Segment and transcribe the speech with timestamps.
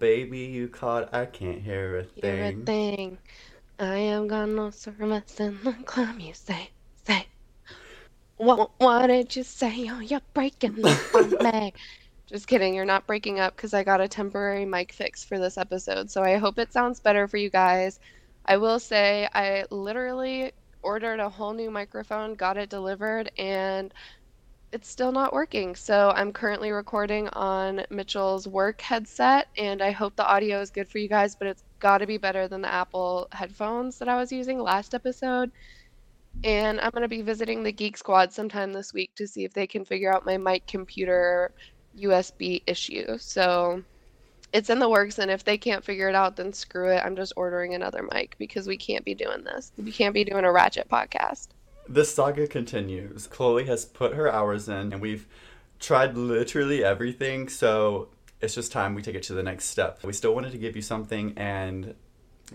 [0.00, 1.14] baby, you caught.
[1.14, 2.66] I can't hear a You're a thing.
[2.66, 3.18] thing.
[3.78, 6.72] I am gone no service in the club, you say,
[7.06, 7.28] say.
[8.36, 9.88] What, what did you say?
[9.90, 11.74] Oh, you're breaking up on me.
[12.26, 15.58] Just kidding, you're not breaking up because I got a temporary mic fix for this
[15.58, 18.00] episode, so I hope it sounds better for you guys.
[18.46, 23.92] I will say I literally ordered a whole new microphone, got it delivered, and
[24.72, 25.74] it's still not working.
[25.74, 30.88] So I'm currently recording on Mitchell's work headset, and I hope the audio is good
[30.88, 34.16] for you guys, but it's got to be better than the Apple headphones that I
[34.16, 35.50] was using last episode.
[36.44, 39.52] And I'm going to be visiting the Geek Squad sometime this week to see if
[39.52, 41.52] they can figure out my mic computer
[41.98, 43.18] USB issue.
[43.18, 43.82] So
[44.52, 47.02] it's in the works, and if they can't figure it out, then screw it.
[47.04, 49.72] I'm just ordering another mic because we can't be doing this.
[49.76, 51.48] We can't be doing a Ratchet podcast.
[51.90, 53.26] The saga continues.
[53.26, 55.26] Chloe has put her hours in, and we've
[55.80, 59.98] tried literally everything, so it's just time we take it to the next step.
[60.04, 61.96] We still wanted to give you something, and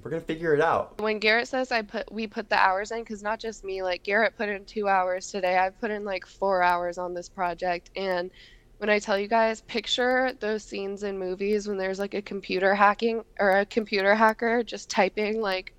[0.02, 1.02] we're gonna figure it out.
[1.02, 4.04] When Garrett says I put we put the hours in, because not just me, like
[4.04, 5.58] Garrett put in two hours today.
[5.58, 8.32] I've put in like four hours on this project, and
[8.78, 12.74] when I tell you guys, picture those scenes in movies when there's like a computer
[12.74, 15.74] hacking or a computer hacker just typing like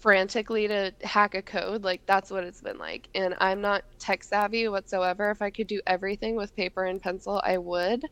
[0.00, 1.84] frantically to hack a code.
[1.84, 3.08] Like that's what it's been like.
[3.14, 5.30] And I'm not tech savvy whatsoever.
[5.30, 8.04] If I could do everything with paper and pencil, I would.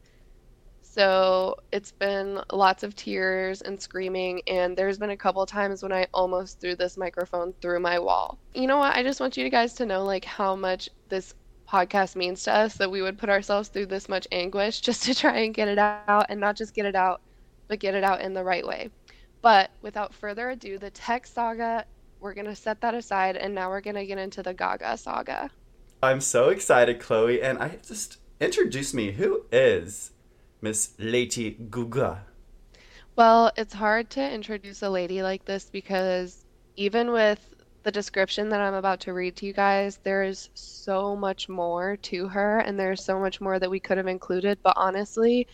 [0.80, 5.92] So it's been lots of tears and screaming, and there's been a couple times when
[5.92, 8.38] I almost threw this microphone through my wall.
[8.52, 8.94] You know what?
[8.94, 11.32] I just want you guys to know like how much this
[11.66, 15.14] podcast means to us that we would put ourselves through this much anguish just to
[15.14, 17.22] try and get it out and not just get it out,
[17.68, 18.90] but get it out in the right way.
[19.42, 21.84] But without further ado, the tech saga,
[22.20, 24.96] we're going to set that aside and now we're going to get into the Gaga
[24.96, 25.50] saga.
[26.00, 29.12] I'm so excited, Chloe, and I just introduce me.
[29.12, 30.12] Who is
[30.60, 32.24] Miss Lady Gaga?
[33.16, 36.44] Well, it's hard to introduce a lady like this because
[36.76, 37.40] even with
[37.82, 41.96] the description that I'm about to read to you guys, there is so much more
[41.96, 44.58] to her and there's so much more that we could have included.
[44.62, 45.48] But honestly,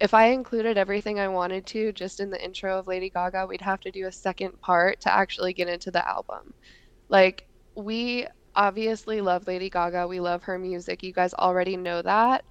[0.00, 3.60] if I included everything I wanted to just in the intro of Lady Gaga, we'd
[3.60, 6.54] have to do a second part to actually get into the album.
[7.10, 11.02] Like, we obviously love Lady Gaga, we love her music.
[11.02, 12.44] You guys already know that.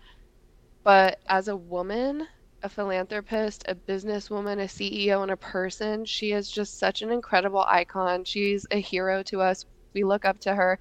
[0.84, 2.28] But as a woman,
[2.62, 7.66] a philanthropist, a businesswoman, a CEO, and a person, she is just such an incredible
[7.68, 8.24] icon.
[8.26, 9.66] She's a hero to us.
[9.94, 10.80] We look up to her.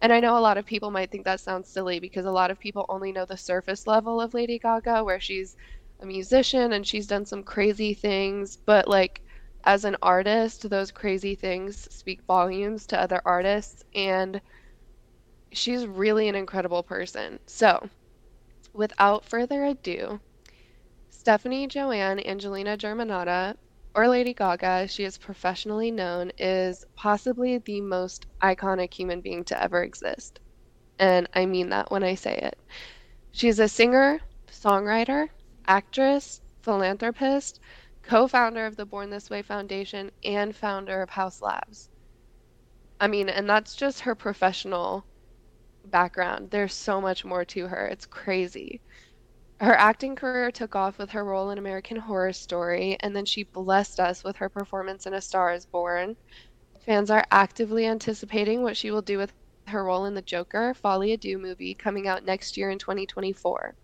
[0.00, 2.50] And I know a lot of people might think that sounds silly because a lot
[2.50, 5.56] of people only know the surface level of Lady Gaga, where she's
[6.00, 9.22] a musician and she's done some crazy things, but like
[9.64, 14.40] as an artist, those crazy things speak volumes to other artists and
[15.52, 17.38] she's really an incredible person.
[17.46, 17.88] So,
[18.74, 20.20] without further ado,
[21.10, 23.56] Stefani Joanne Angelina Germanotta,
[23.94, 29.62] or Lady Gaga, she is professionally known, is possibly the most iconic human being to
[29.62, 30.40] ever exist.
[30.98, 32.58] And I mean that when I say it.
[33.32, 34.20] She's a singer,
[34.50, 35.28] songwriter,
[35.68, 37.60] actress, philanthropist,
[38.02, 41.90] co founder of the Born This Way Foundation, and founder of Haus Labs.
[43.00, 45.06] I mean, and that's just her professional
[45.84, 46.50] background.
[46.50, 47.86] There's so much more to her.
[47.88, 48.82] It's crazy.
[49.60, 53.44] Her acting career took off with her role in American Horror Story, and then she
[53.44, 56.16] blessed us with her performance in A Star is Born.
[56.80, 59.34] Fans are actively anticipating what she will do with
[59.68, 63.76] her role in the Joker Folie à Deux movie coming out next year in 2024.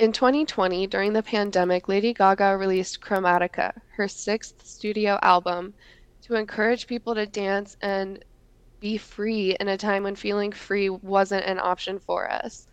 [0.00, 5.74] In 2020, during the pandemic, Lady Gaga released Chromatica, her sixth studio album,
[6.22, 8.24] to encourage people to dance and
[8.80, 12.66] be free in a time when feeling free wasn't an option for us.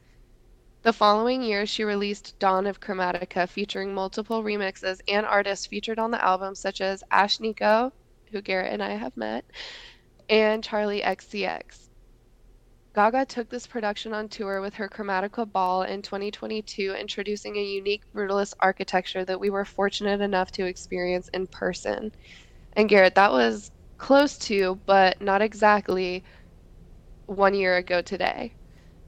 [0.84, 6.12] The following year, she released Dawn of Chromatica, featuring multiple remixes and artists featured on
[6.12, 7.92] the album, such as Ashnikko,
[8.32, 9.44] who Garrett and I have met,
[10.30, 11.87] and Charli XCX.
[12.98, 18.04] Gaga took this production on tour with her Chromatica Ball in 2022, introducing a unique
[18.16, 22.12] brutalist architecture that we were fortunate enough to experience in person.
[22.74, 26.26] And Garrett, that was close to, but not exactly,
[27.28, 28.56] one year ago today.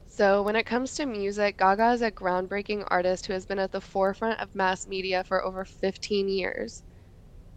[0.06, 3.72] So, when it comes to music, Gaga is a groundbreaking artist who has been at
[3.72, 6.84] the forefront of mass media for over 15 years.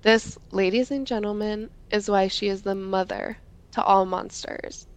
[0.03, 3.37] This, ladies and gentlemen, is why she is the mother
[3.73, 4.87] to all monsters.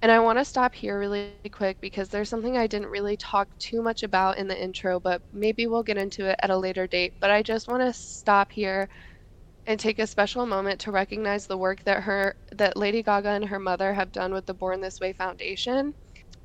[0.00, 3.48] And I want to stop here really quick because there's something I didn't really talk
[3.58, 6.86] too much about in the intro, but maybe we'll get into it at a later
[6.86, 7.14] date.
[7.20, 8.88] But I just want to stop here
[9.66, 13.44] and take a special moment to recognize the work that her that Lady Gaga and
[13.46, 15.94] her mother have done with the Born This Way Foundation.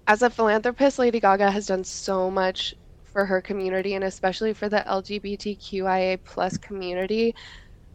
[0.07, 2.73] As a philanthropist, Lady Gaga has done so much
[3.03, 7.35] for her community and especially for the LGBTQIA plus community.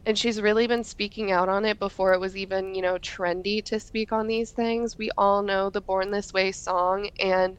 [0.08, 3.64] And she's really been speaking out on it before it was even, you know, trendy
[3.66, 4.98] to speak on these things.
[4.98, 7.58] We all know the Born This Way song, and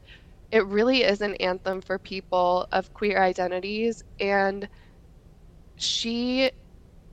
[0.52, 4.02] it really is an anthem for people of queer identities.
[4.20, 4.68] And
[5.78, 6.50] she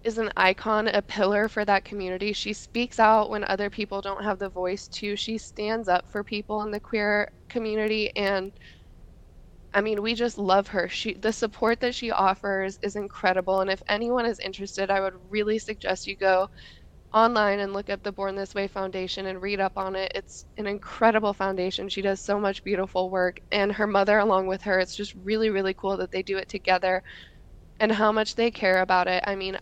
[0.04, 2.34] is an icon, a pillar for that community.
[2.34, 5.16] She speaks out when other people don't have the voice to.
[5.18, 8.54] She stands up for people in the queer community and
[9.74, 10.88] I mean, we just love her.
[10.90, 15.14] She the support that she offers is incredible and if anyone is interested, I would
[15.30, 16.50] really suggest you go
[17.14, 20.12] online and look up the Born This Way Foundation and read up on it.
[20.16, 21.90] It's an incredible foundation.
[21.90, 24.80] She does so much beautiful work and her mother along with her.
[24.80, 27.04] It's just really really cool that they do it together
[27.80, 29.24] and how much they care about it.
[29.28, 29.58] I mean,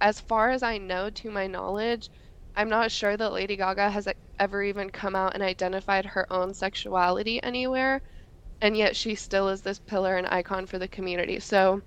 [0.00, 2.10] as far as I know, to my knowledge,
[2.54, 4.08] I'm not sure that Lady Gaga has
[4.38, 8.02] ever even come out and identified her own sexuality anywhere,
[8.60, 11.40] and yet she still is this pillar and icon for the community.
[11.40, 11.82] So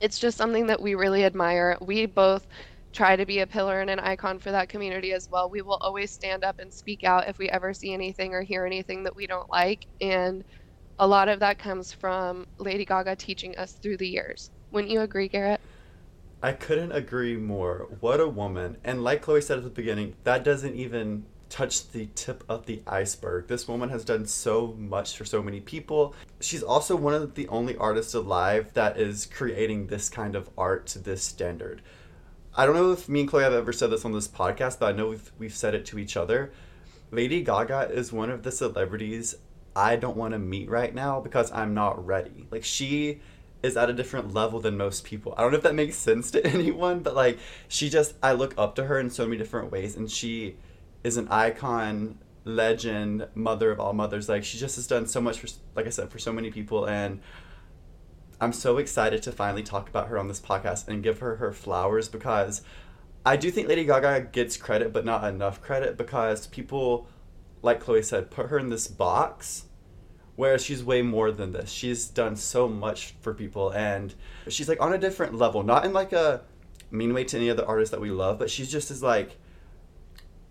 [0.00, 1.76] it's just something that we really admire.
[1.80, 2.46] We both
[2.92, 5.50] try to be a pillar and an icon for that community as well.
[5.50, 8.64] We will always stand up and speak out if we ever see anything or hear
[8.66, 9.86] anything that we don't like.
[10.00, 10.44] And
[10.98, 14.50] a lot of that comes from Lady Gaga teaching us through the years.
[14.70, 15.60] Wouldn't you agree, Garrett?
[16.42, 17.88] I couldn't agree more.
[18.00, 18.76] What a woman.
[18.84, 22.82] And like Chloe said at the beginning, that doesn't even touch the tip of the
[22.86, 23.48] iceberg.
[23.48, 26.14] This woman has done so much for so many people.
[26.40, 30.86] She's also one of the only artists alive that is creating this kind of art
[30.88, 31.82] to this standard.
[32.56, 34.94] I don't know if me and Chloe have ever said this on this podcast, but
[34.94, 36.52] I know we've, we've said it to each other.
[37.10, 39.36] Lady Gaga is one of the celebrities
[39.74, 42.46] I don't want to meet right now because I'm not ready.
[42.50, 43.20] Like, she
[43.62, 45.34] is at a different level than most people.
[45.36, 47.38] I don't know if that makes sense to anyone, but like
[47.68, 50.56] she just I look up to her in so many different ways and she
[51.06, 54.28] is an icon, legend, mother of all mothers.
[54.28, 56.86] Like she just has done so much for like I said for so many people
[56.86, 57.20] and
[58.40, 61.52] I'm so excited to finally talk about her on this podcast and give her her
[61.52, 62.62] flowers because
[63.24, 67.08] I do think Lady Gaga gets credit but not enough credit because people
[67.62, 69.66] like Chloe said put her in this box
[70.36, 71.70] Whereas she's way more than this.
[71.70, 74.14] She's done so much for people and
[74.48, 75.62] she's like on a different level.
[75.62, 76.42] Not in like a
[76.90, 79.38] mean way to any other artist that we love, but she's just is like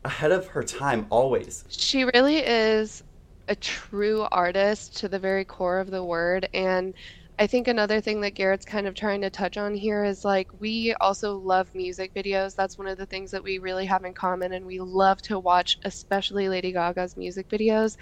[0.06, 1.66] ahead of her time always.
[1.68, 3.04] She really is
[3.48, 6.96] a true artist to the very core of the word and
[7.38, 10.48] I think another thing that Garrett's kind of trying to touch on here is like
[10.58, 12.56] we also love music videos.
[12.56, 15.38] That's one of the things that we really have in common and we love to
[15.40, 17.96] watch especially Lady Gaga's music videos.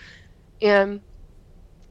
[0.62, 1.02] And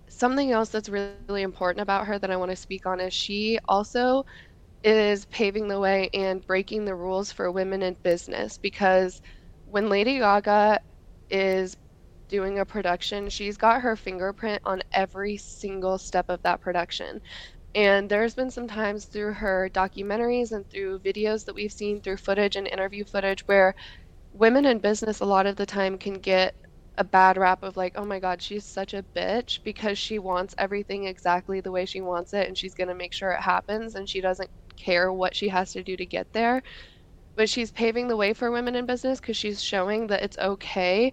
[0.09, 3.59] something else that's really, important about her that I want to speak on is she
[3.69, 4.25] also
[4.85, 9.21] is paving the way and breaking the rules for women in business because
[9.73, 10.81] when Lady Gaga
[11.31, 11.77] is
[12.29, 17.21] doing a production, she's got her fingerprint on every single step of that production.
[17.75, 22.19] And there's been some times through her documentaries and through videos that we've seen through
[22.19, 23.75] footage and interview footage where
[24.33, 26.55] women in business a lot of the time can get
[26.99, 30.55] a bad rap of like, oh my god, she's such a bitch because she wants
[30.59, 33.97] everything exactly the way she wants it and she's going to make sure it happens
[33.97, 36.63] and she doesn't care what she has to do to get there.
[37.37, 41.13] But she's paving the way for women in business because she's showing that it's okay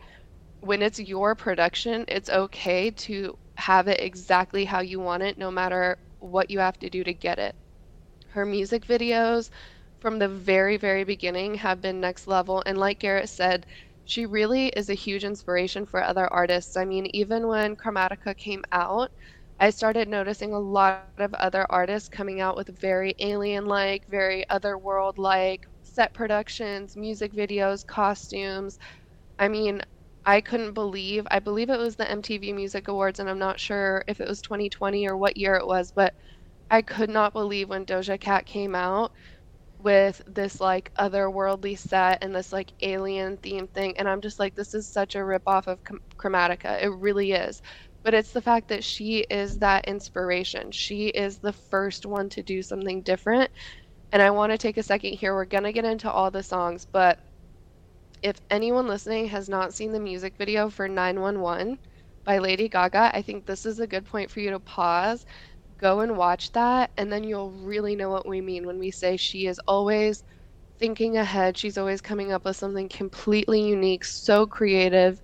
[0.61, 5.51] when it's your production, it's okay to have it exactly how you want it, no
[5.51, 7.55] matter what you have to do to get it.
[8.29, 9.49] Her music videos
[9.99, 12.63] from the very, very beginning have been next level.
[12.65, 13.65] And like Garrett said,
[14.03, 16.75] she really is a huge inspiration for other artists.
[16.77, 19.11] I mean, even when Chromatica came out,
[19.59, 24.47] I started noticing a lot of other artists coming out with very alien like, very
[24.49, 28.77] otherworld like set productions, music videos, costumes.
[29.39, 29.81] I mean,
[30.25, 34.03] I couldn't believe, I believe it was the MTV Music Awards, and I'm not sure
[34.07, 36.13] if it was 2020 or what year it was, but
[36.71, 39.11] I could not believe when Doja Cat came out
[39.79, 44.53] with this like otherworldly set and this like alien theme thing and i'm just like
[44.55, 45.79] this is such a rip off of
[46.19, 46.81] chromatica.
[46.83, 47.61] It really is.
[48.03, 50.71] But it's the fact that she is that inspiration.
[50.71, 53.51] She is the first one to do something different
[54.11, 56.43] and i want to take a second here we're going to get into all the
[56.43, 57.19] songs but
[58.21, 61.79] if anyone listening has not seen the music video for 911
[62.25, 65.25] by lady gaga i think this is a good point for you to pause
[65.79, 69.17] go and watch that, and then you'll really know what we mean when we say
[69.17, 70.23] she is always
[70.79, 71.57] thinking ahead.
[71.57, 75.21] She's always coming up with something completely unique, so creative.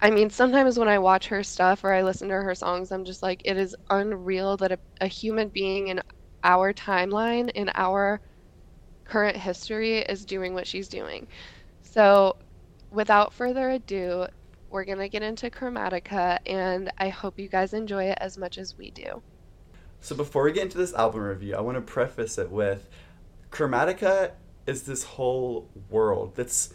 [0.00, 3.04] I mean, sometimes when I watch her stuff or I listen to her songs, I'm
[3.04, 6.00] just like, it is unreal that a, a human being in
[6.44, 8.20] our timeline, in our
[9.04, 11.26] current history, is doing what she's doing.
[11.82, 12.36] So,
[12.90, 14.26] without further ado,
[14.70, 18.56] we're going to get into Chromatica, and I hope you guys enjoy it as much
[18.58, 19.22] as we do.
[20.00, 22.88] So before we get into this album review, I want to preface it with
[23.50, 24.32] Chromatica
[24.66, 26.72] is this whole world that's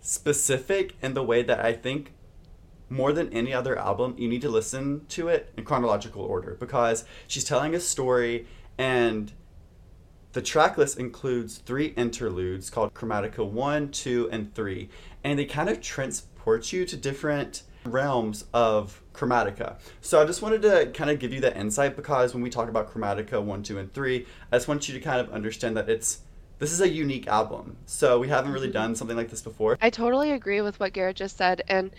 [0.00, 2.12] specific in the way that I think
[2.90, 7.04] more than any other album, you need to listen to it in chronological order because
[7.26, 8.46] she's telling a story
[8.78, 9.32] and
[10.32, 14.88] the track list includes three interludes called Chromatica 1, 2, and 3.
[15.24, 19.78] And they kind of transport you to different realms of Chromatica.
[20.00, 22.68] So I just wanted to kind of give you that insight because when we talk
[22.68, 25.88] about Chromatica 1, 2, and 3, I just want you to kind of understand that
[25.88, 26.20] it's
[26.58, 27.76] this is a unique album.
[27.86, 28.72] So we haven't really Mm-hmm.
[28.72, 29.78] done something like this before.
[29.80, 31.62] I totally agree with what Garrett just said.
[31.68, 31.92] And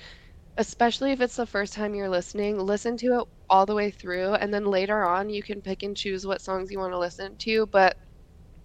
[0.60, 4.36] especially if it's the first time you're listening, listen to it all the way through.
[4.36, 7.38] And then later on, you can pick and choose what songs you want to listen
[7.39, 7.68] to.
[7.68, 7.98] But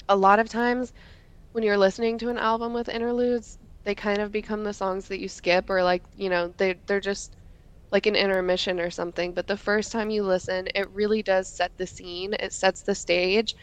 [0.09, 0.93] a lot of times,
[1.53, 5.21] when you're listening to an album with interludes, they kind of become the songs that
[5.21, 7.37] you skip, or like, you know, they, they're just
[7.93, 9.35] like an intermission or something.
[9.35, 12.95] But the first time you listen, it really does set the scene, it sets the
[12.97, 13.55] stage.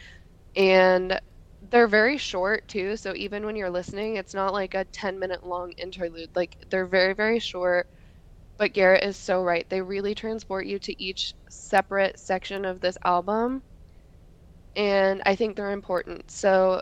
[0.56, 1.20] And
[1.62, 5.46] they're very short too, so even when you're listening, it's not like a 10 minute
[5.46, 6.32] long interlude.
[6.36, 7.88] Like they're very, very short.
[8.62, 9.70] But Garrett is so right.
[9.70, 13.64] They really transport you to each separate section of this album.
[14.76, 16.32] And I think they're important.
[16.32, 16.82] So,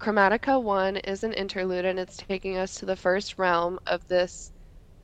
[0.00, 4.52] Chromatica 1 is an interlude, and it's taking us to the first realm of this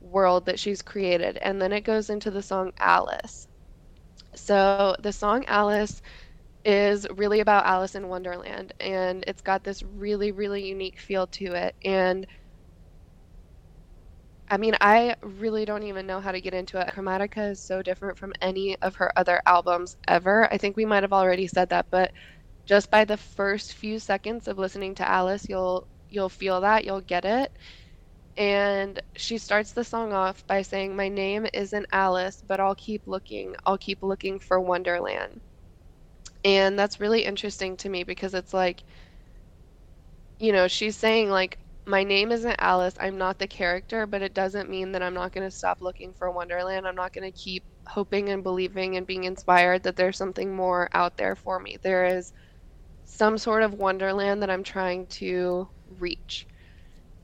[0.01, 1.37] world that she's created.
[1.41, 3.47] And then it goes into the song Alice.
[4.35, 6.01] So, the song Alice
[6.65, 11.53] is really about Alice in Wonderland, and it's got this really, really unique feel to
[11.55, 11.75] it.
[11.85, 12.27] And
[14.49, 16.87] I mean, I really don't even know how to get into it.
[16.93, 20.51] Chromatica is so different from any of her other albums ever.
[20.51, 22.11] I think we might have already said that, but
[22.67, 27.01] just by the first few seconds of listening to Alice, you'll you'll feel that, you'll
[27.01, 27.51] get it.
[28.37, 33.03] And she starts the song off by saying, "My name isn't Alice, but I'll keep
[33.07, 33.55] looking.
[33.65, 35.41] I'll keep looking for Wonderland."
[36.43, 38.83] And that's really interesting to me because it's like,
[40.39, 42.95] you know, she's saying like my name isn't Alice.
[42.99, 46.13] I'm not the character, but it doesn't mean that I'm not going to stop looking
[46.13, 46.87] for Wonderland.
[46.87, 50.89] I'm not going to keep hoping and believing and being inspired that there's something more
[50.93, 51.77] out there for me.
[51.81, 52.31] There is
[53.05, 56.47] some sort of Wonderland that I'm trying to reach.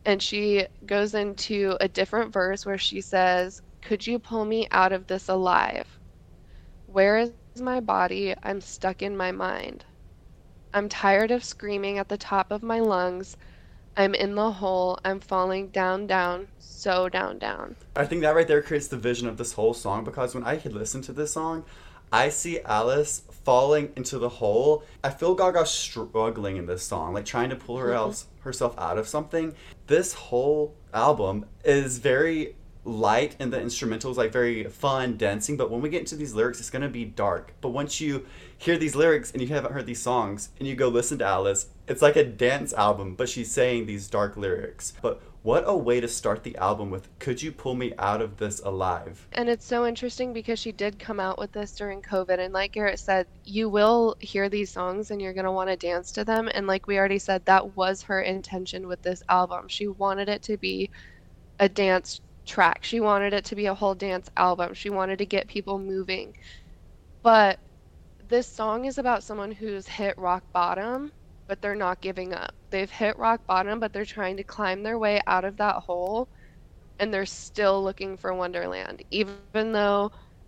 [0.06, 4.94] And she goes into a different verse where she says, Could you pull me out
[4.94, 6.00] of this alive?
[6.88, 8.34] Where is my body?
[8.44, 9.86] I'm stuck in my mind.
[10.74, 13.38] I'm tired of screaming at the top of my lungs.
[13.98, 15.00] I'm in the hole.
[15.06, 17.76] I'm falling down, down, so down, down.
[17.96, 20.58] I think that right there creates the vision of this whole song because when I
[20.58, 21.64] could listen to this song,
[22.12, 24.84] I see Alice falling into the hole.
[25.04, 27.96] I feel Gaga struggling in this song, like trying to pull her mm-hmm.
[27.96, 29.56] else, herself out of something.
[29.88, 35.82] This whole album is very light and the instrumentals like very fun dancing but when
[35.82, 38.24] we get into these lyrics it's going to be dark but once you
[38.58, 41.68] hear these lyrics and you haven't heard these songs and you go listen to alice
[41.88, 46.02] it's like a dance album but she's saying these dark lyrics but what a way
[46.02, 49.66] to start the album with could you pull me out of this alive And it's
[49.66, 52.40] so interesting because she did come out with this during COVID.
[52.40, 55.76] And like Garrett said, you will hear these songs and you're going to want to
[55.76, 56.50] dance to them.
[56.52, 59.68] And like we already said, that was her intention with this album.
[59.68, 60.90] She wanted it to be
[61.60, 64.74] a dance track, she wanted it to be a whole dance album.
[64.74, 66.36] She wanted to get people moving.
[67.22, 67.60] But
[68.30, 71.12] this song is about someone who's hit rock bottom,
[71.48, 72.52] but they're not giving up.
[72.72, 76.30] They've hit rock bottom, but they're trying to climb their way out of that hole
[77.00, 79.04] and they're still looking for Wonderland.
[79.12, 79.86] Even though,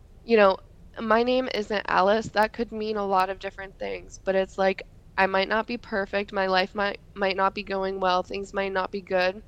[0.01, 0.33] you know,
[0.79, 4.81] my name isn't Alice, that could mean a lot of different things, but it's like
[5.17, 8.71] I might not be perfect, my life might might not be going well, things might
[8.73, 9.41] not be good.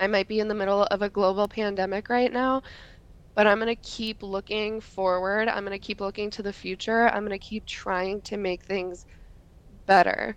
[0.00, 2.62] I might be in the middle of a global pandemic right now,
[3.40, 5.48] but I'm going to keep looking forward.
[5.48, 7.08] I'm going to keep looking to the future.
[7.08, 9.06] I'm going to keep trying to make things
[9.86, 10.36] better.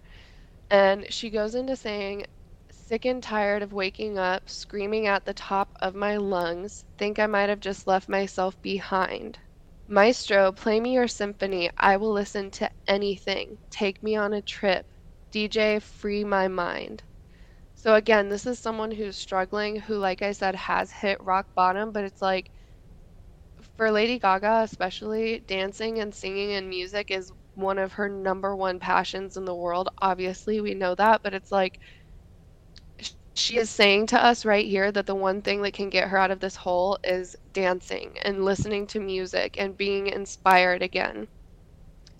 [0.71, 2.27] And she goes into saying,
[2.71, 7.27] sick and tired of waking up, screaming at the top of my lungs, think I
[7.27, 9.37] might have just left myself behind.
[9.85, 11.69] Maestro, play me your symphony.
[11.77, 13.57] I will listen to anything.
[13.69, 14.85] Take me on a trip.
[15.33, 17.03] DJ, free my mind.
[17.75, 21.91] So, again, this is someone who's struggling, who, like I said, has hit rock bottom,
[21.91, 22.49] but it's like,
[23.77, 28.79] for Lady Gaga, especially, dancing and singing and music is one of her number one
[28.79, 29.89] passions in the world.
[30.01, 31.79] Obviously, we know that, but it's like,
[33.35, 36.17] she is saying to us right here that the one thing that can get her
[36.17, 41.27] out of this hole is dancing and listening to music and being inspired again.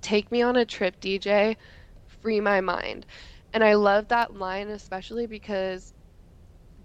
[0.02, 1.58] Take me on a trip, DJ.
[2.06, 3.06] Free my mind.
[3.54, 5.94] And I love that line especially because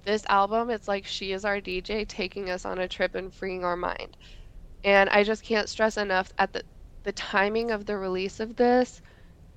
[0.05, 3.65] this album, it's like she is our DJ taking us on a trip and freeing
[3.65, 4.17] our mind.
[4.89, 6.63] And I just can't stress enough at the
[7.05, 9.03] the timing of the release of this,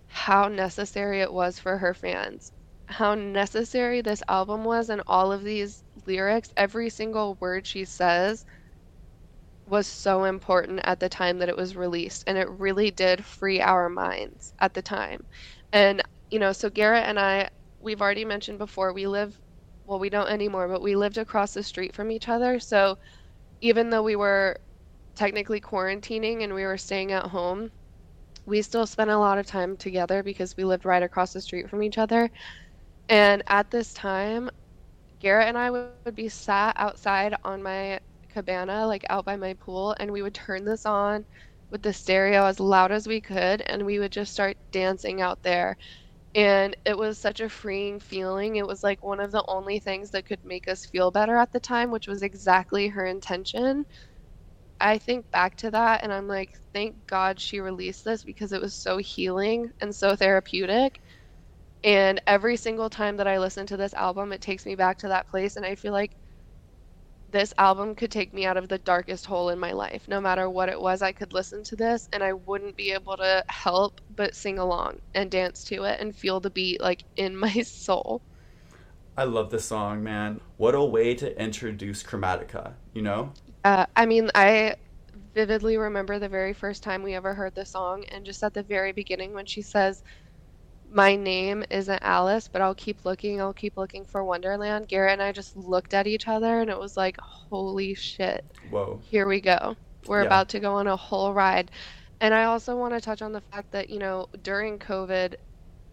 [0.07, 2.51] how necessary it was for her fans,
[2.87, 8.45] how necessary this album was, and all of these lyrics, every single word she says
[9.65, 12.23] was so important at the time that it was released.
[12.27, 15.25] And it really did free our minds at the time.
[15.71, 19.39] And, you know, so Garrett and I, we've already mentioned before, we live,
[19.85, 22.59] well, we don't anymore, but we lived across the street from each other.
[22.59, 22.97] So
[23.61, 24.57] even though we were
[25.15, 27.71] technically quarantining and we were staying at home,
[28.45, 31.69] we still spent a lot of time together because we lived right across the street
[31.69, 32.29] from each other.
[33.09, 34.49] And at this time,
[35.19, 39.85] Garrett and I would be sat outside on my cabana, like out by my pool,
[39.87, 41.25] and we would turn this on
[41.69, 45.41] with the stereo as loud as we could, and we would just start dancing out
[45.43, 45.77] there.
[46.35, 48.55] And it was such a freeing feeling.
[48.57, 51.51] It was like one of the only things that could make us feel better at
[51.51, 53.85] the time, which was exactly her intention.
[54.81, 58.61] I think back to that and I'm like, thank God she released this because it
[58.61, 60.99] was so healing and so therapeutic.
[61.83, 65.07] And every single time that I listen to this album, it takes me back to
[65.09, 65.55] that place.
[65.55, 66.11] And I feel like
[67.31, 70.07] this album could take me out of the darkest hole in my life.
[70.07, 73.17] No matter what it was, I could listen to this and I wouldn't be able
[73.17, 77.37] to help but sing along and dance to it and feel the beat like in
[77.37, 78.21] my soul.
[79.17, 80.41] I love this song, man.
[80.57, 83.33] What a way to introduce Chromatica, you know?
[83.63, 84.75] Uh, I mean, I
[85.35, 88.63] vividly remember the very first time we ever heard the song, and just at the
[88.63, 90.01] very beginning when she says,
[90.89, 93.39] my name isn't Alice, but I'll keep looking.
[93.41, 94.87] I'll keep looking for Wonderland.
[94.89, 98.43] Garrett and I just looked at each other and it was like, holy shit.
[98.69, 98.99] Whoa.
[99.03, 99.77] Here we go.
[100.07, 100.27] We're Yeah.
[100.27, 101.71] about to go on a whole ride.
[102.21, 105.35] And I also want to touch on the fact that, you know, during COVID,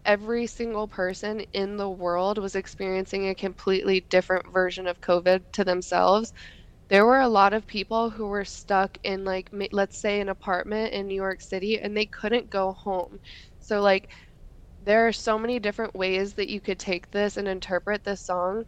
[0.05, 5.63] every single person in the world was experiencing a completely different version of COVID to
[5.63, 6.33] themselves.
[6.89, 10.93] There were a lot of people who were stuck in, like, let's say, an apartment
[10.93, 13.19] in New York City and they couldn't go home.
[13.59, 14.11] So, like,
[14.79, 18.65] there are so many different ways that you could take this and interpret this song.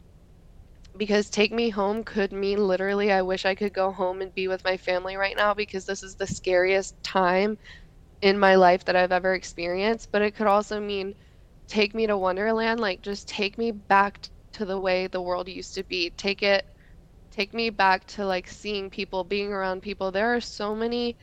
[0.97, 4.47] Because take me home could mean literally i wish i could go home and be
[4.47, 7.57] with my family right now because this is the scariest time
[8.21, 10.09] in my life that i've ever experienced.
[10.11, 11.15] But it could also mean
[11.69, 15.75] take me to wonderland like just take me back to the way the world used
[15.75, 16.11] to be.
[16.17, 16.65] Take it
[17.31, 21.17] take me back to like seeing people being around people there are so many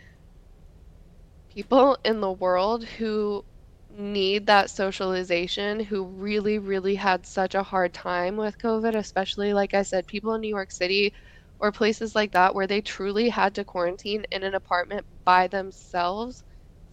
[1.51, 3.45] people in the world who
[3.91, 9.73] need that socialization who really, really had such a hard time with COVID, especially, like
[9.75, 11.13] I said, people in New York City
[11.59, 16.43] or places like that where they truly had to quarantine in an apartment by themselves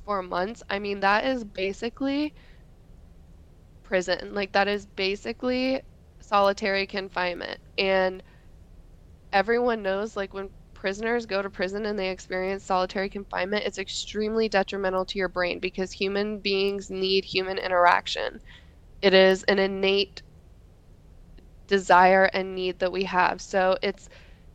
[0.06, 0.64] for months.
[0.70, 2.34] I mean, that is basically
[3.84, 4.34] prison.
[4.34, 5.82] Like, that is basically
[6.22, 7.60] solitary confinement.
[7.78, 8.24] And
[9.36, 14.50] everyone knows, like, when prisoners go to prison and they experience solitary confinement, it's extremely
[14.50, 18.40] detrimental to your brain because human beings need human interaction.
[19.02, 20.24] It is an innate
[21.68, 23.42] desire and need that we have.
[23.42, 24.08] So it's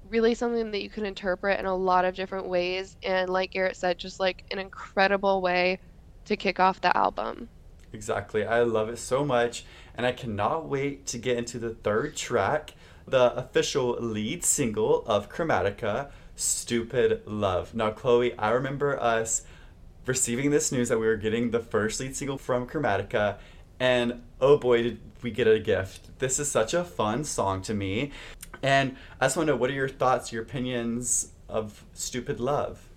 [0.09, 2.97] really something that you can interpret in a lot of different ways.
[3.03, 5.79] And like Garrett said, just like an incredible way
[6.25, 7.51] to kick off the album.
[7.93, 8.45] Exactly.
[8.45, 9.65] I love it so much.
[9.95, 12.75] And I cannot wait to get into the third track,
[13.11, 17.75] the official lead single of Chromatica, Stupid Love.
[17.75, 19.43] Now, Chloe, I remember us
[20.07, 23.39] receiving this news that we were getting the first lead single from Chromatica.
[23.79, 26.19] And oh boy, did we get a gift.
[26.19, 28.13] This is such a fun song to me.
[28.63, 32.89] And I just want to know what are your thoughts, your opinions of Stupid Love?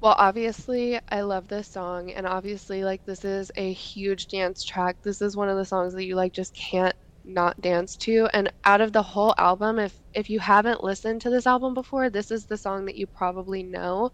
[0.00, 4.96] Well, obviously, I love this song, and obviously, like, this is a huge dance track.
[5.02, 6.96] This is one of the songs that you, like, just can't
[7.30, 8.28] not dance to.
[8.34, 12.10] And out of the whole album, if if you haven't listened to this album before,
[12.10, 14.10] this is the song that you probably know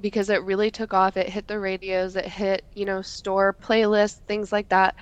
[0.00, 1.16] because it really took off.
[1.16, 4.94] It hit the radios, it hit, you know, store playlists, things like that.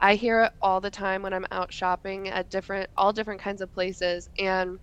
[0.00, 3.60] I hear it all the time when I'm out shopping at different all different kinds
[3.62, 4.78] of places and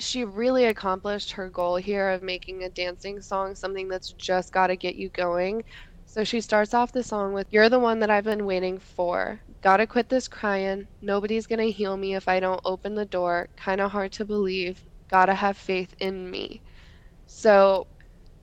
[0.00, 4.68] she really accomplished her goal here of making a dancing song something that's just got
[4.68, 5.64] to get you going.
[6.08, 9.42] So she starts off the song with You're the one that I've been waiting for.
[9.60, 10.88] Gotta quit this crying.
[11.02, 13.48] Nobody's gonna heal me if I don't open the door.
[13.58, 14.82] Kinda hard to believe.
[15.10, 16.62] Gotta have faith in me.
[17.26, 17.86] So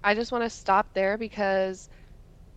[0.04, 1.90] I just want to stop there because,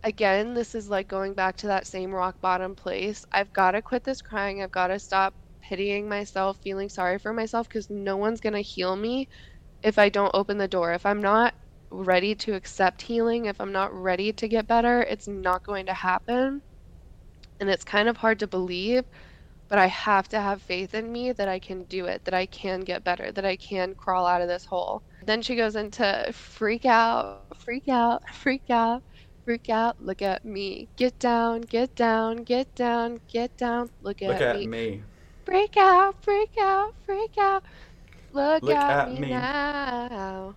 [0.04, 3.24] again, this is like going back to that same rock bottom place.
[3.32, 4.62] I've got to quit this crying.
[4.62, 8.60] I've got to stop pitying myself, feeling sorry for myself because no one's going to
[8.62, 9.28] heal me
[9.82, 10.92] if I don't open the door.
[10.92, 11.54] If I'm not
[11.90, 15.94] ready to accept healing, if I'm not ready to get better, it's not going to
[15.94, 16.62] happen.
[17.60, 19.04] And it's kind of hard to believe,
[19.68, 22.46] but I have to have faith in me that I can do it, that I
[22.46, 25.02] can get better, that I can crawl out of this hole.
[25.26, 28.00] Then she goes into freak out, freak out,
[28.32, 29.02] freak out,
[29.44, 30.70] freak out, look at me.
[30.96, 34.66] Get down, get down, get down, get down, look at, Look at me.
[34.66, 35.02] me.
[35.44, 37.64] Freak out, freak out, freak out.
[38.32, 39.50] Look, Look at, at me, me.
[39.50, 40.56] now.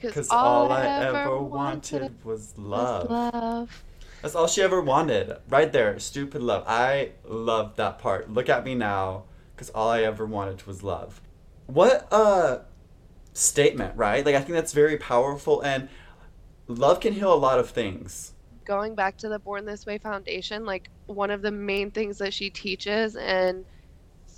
[0.00, 3.10] Because all I ever wanted was was love.
[3.10, 3.84] love.
[4.22, 5.36] That's all she ever wanted.
[5.48, 5.98] Right there.
[5.98, 6.64] Stupid love.
[6.66, 8.30] I love that part.
[8.32, 9.24] Look at me now.
[9.54, 11.20] Because all I ever wanted was love.
[11.66, 12.62] What a
[13.32, 14.24] statement, right?
[14.24, 15.60] Like, I think that's very powerful.
[15.62, 15.88] And
[16.66, 18.32] love can heal a lot of things.
[18.64, 22.34] going back to the Born This Way Foundation, like one of the main things that
[22.34, 23.64] she teaches and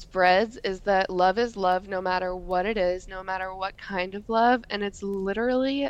[0.00, 4.14] spreads is that love is love no matter what it is, no matter what kind
[4.14, 4.62] of love.
[4.70, 5.88] And it's literally,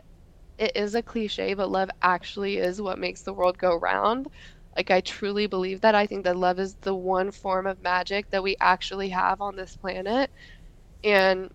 [0.58, 4.28] it is a cliche, but love actually is what makes the world go round.
[4.76, 5.94] Like, I truly believe that.
[5.94, 9.56] I think that love is the one form of magic that we actually have on
[9.56, 10.30] this planet.
[11.04, 11.50] And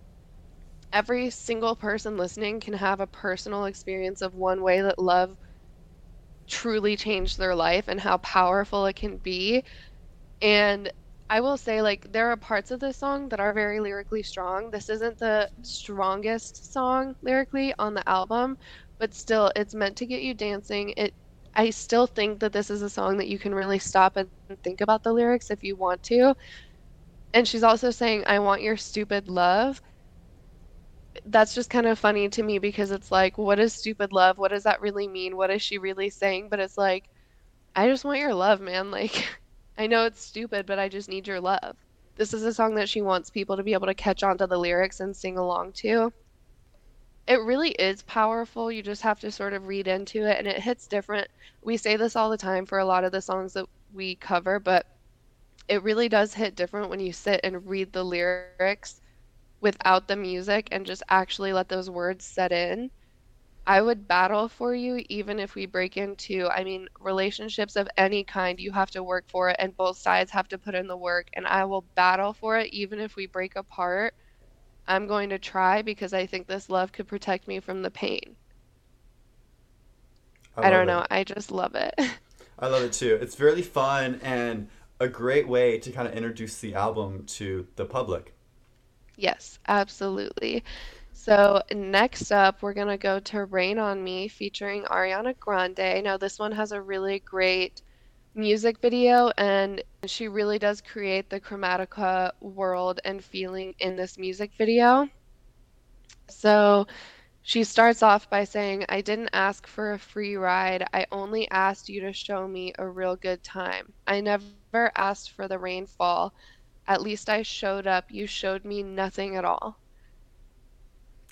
[0.92, 5.36] every single person listening can have a personal experience of one way that love
[6.48, 9.64] truly changed their life and how powerful it can be.
[10.42, 10.90] And
[11.28, 14.70] I will say, like, there are parts of this song that are very lyrically strong.
[14.70, 18.56] This isn't the strongest song lyrically on the album,
[18.98, 20.94] but still, it's meant to get you dancing.
[20.96, 21.14] It,
[21.54, 24.30] I still think that this is a song that you can really stop and
[24.62, 26.34] think about the lyrics if you want to.
[27.32, 29.80] And she's also saying, I want your stupid love
[31.24, 34.38] that's just kind of funny to me because it's like, what is stupid love?
[34.38, 35.36] What does that really mean?
[35.36, 36.48] What is she really saying?
[36.50, 37.08] But it's like,
[37.76, 38.90] I just want your love, man.
[38.92, 39.28] Like,
[39.78, 41.76] I know it's stupid, but I just need your love.
[42.16, 44.46] This is a song that she wants people to be able to catch on to
[44.46, 46.12] the lyrics and sing along to.
[47.26, 48.70] It really is powerful.
[48.72, 51.28] You just have to sort of read into it, and it hits different.
[51.62, 54.58] We say this all the time for a lot of the songs that we cover,
[54.58, 54.86] but
[55.68, 59.00] it really does hit different when you sit and read the lyrics
[59.60, 62.90] without the music and just actually let those words set in.
[63.66, 68.24] I would battle for you even if we break into, I mean, relationships of any
[68.24, 70.96] kind, you have to work for it and both sides have to put in the
[70.96, 71.28] work.
[71.34, 74.14] And I will battle for it even if we break apart.
[74.86, 78.36] I'm going to try because I think this love could protect me from the pain.
[80.56, 81.00] I, don't know.
[81.00, 81.08] it.
[81.10, 81.94] I just love it.
[82.58, 83.18] I love it too.
[83.20, 84.68] It's really fun and
[85.00, 88.34] a great way to kind of introduce the album to the public.
[89.16, 90.62] Yes, absolutely.
[91.26, 96.04] So next up, we're gonna go to Rain on Me featuring Ariana Grande.
[96.04, 97.82] Now, this one has a really great
[98.36, 104.52] music video, and she really does create the Chromatica world and feeling in this music
[104.56, 105.08] video.
[106.28, 106.86] So
[107.42, 110.86] she starts off by saying, I didn't ask for a free ride.
[110.94, 113.92] I only asked you to show me a real good time.
[114.06, 116.34] I never asked for the rainfall.
[116.86, 118.12] At least I showed up.
[118.12, 119.80] You showed me nothing at all.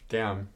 [0.09, 0.49] Damn.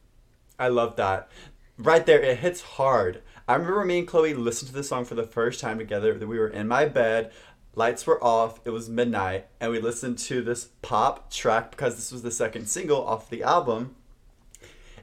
[0.58, 1.28] I love that.
[1.76, 3.22] Right there, it hits hard.
[3.46, 6.18] I remember me and Chloe listened to this song for the first time together.
[6.18, 7.32] That we were in my bed,
[7.74, 12.12] lights were off, it was midnight, and we listened to this pop track because this
[12.12, 13.94] was the second single off the album.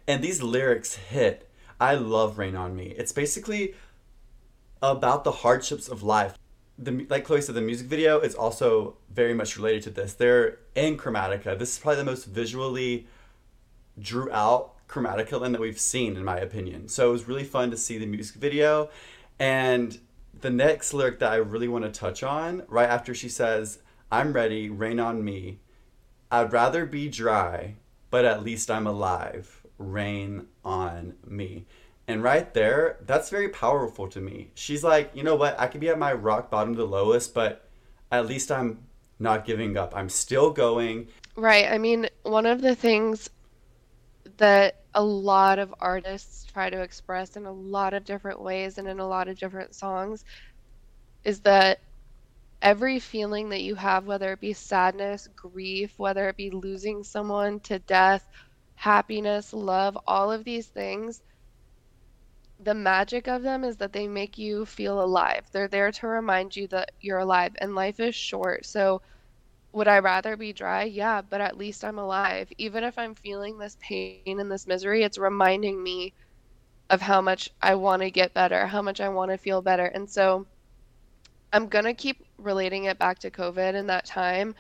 [0.08, 1.50] And these lyrics hit.
[1.80, 2.94] I love Rain on Me.
[2.98, 3.74] It's basically
[4.82, 6.38] about the hardships of life.
[6.78, 10.14] The, like Chloe said, the music video is also very much related to this.
[10.14, 11.58] They're in Chromatica.
[11.58, 13.08] This is probably the most visually
[14.00, 16.88] drew out Chromatica Land that we've seen, in my opinion.
[16.88, 18.90] So it was really fun to see the music video.
[19.40, 19.98] And
[20.40, 23.80] the next lyric that I really want to touch on, right after she says,
[24.12, 25.60] I'm ready, rain on me.
[26.32, 27.76] I'd rather be dry,
[28.10, 29.66] but at least I'm alive.
[29.78, 31.66] Rain on me.
[32.08, 34.52] And right there, that's very powerful to me.
[34.54, 35.60] She's like, you know what?
[35.60, 37.68] I could be at my rock bottom, the lowest, but
[38.12, 38.80] at least I'm
[39.18, 39.96] not giving up.
[39.96, 41.08] I'm still going.
[41.36, 41.66] Right.
[41.66, 43.30] I mean, one of the things
[44.38, 48.88] that a lot of artists try to express in a lot of different ways and
[48.88, 50.24] in a lot of different songs
[51.24, 51.80] is that
[52.62, 57.60] every feeling that you have, whether it be sadness, grief, whether it be losing someone
[57.62, 58.28] to death,
[58.76, 61.22] happiness, love, all of these things,
[62.60, 65.46] the magic of them is that they make you feel alive.
[65.52, 68.66] They're there to remind you that you're alive and life is short.
[68.66, 69.02] So,
[69.76, 70.84] would I rather be dry?
[70.84, 72.48] Yeah, but at least I'm alive.
[72.58, 76.14] Even if I'm feeling this pain and this misery, it's reminding me
[76.90, 79.86] of how much I want to get better, how much I want to feel better.
[79.86, 80.46] And so
[81.52, 84.56] I'm going to keep relating it back to COVID and that time.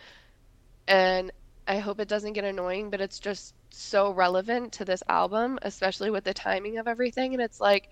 [0.86, 1.32] And
[1.66, 6.10] I hope it doesn't get annoying, but it's just so relevant to this album, especially
[6.10, 7.34] with the timing of everything.
[7.34, 7.90] And it's like,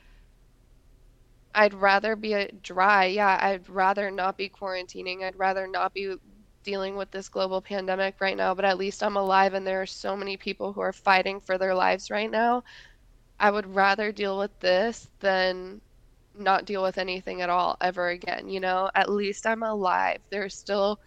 [1.55, 3.05] I'd rather be dry.
[3.05, 5.23] Yeah, I'd rather not be quarantining.
[5.23, 6.17] I'd rather not be
[6.63, 9.85] dealing with this global pandemic right now, but at least I'm alive and there are
[9.87, 12.63] so many people who are fighting for their lives right now.
[13.39, 15.81] I would rather deal with this than
[16.33, 18.89] not deal with anything at all ever again, you know?
[18.95, 20.21] At least I'm alive.
[20.29, 21.01] There's still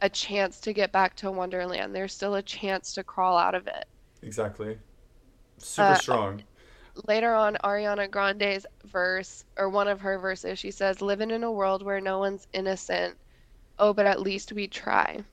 [0.00, 1.94] a chance to get back to Wonderland.
[1.94, 3.86] There's still a chance to crawl out of it.
[4.22, 4.78] Exactly.
[5.58, 6.42] Super Uh, strong.
[7.08, 11.52] later on Ariana Grande's verse or one of her verses she says living in a
[11.52, 13.18] world where no one's innocent
[13.80, 15.24] oh but at least we try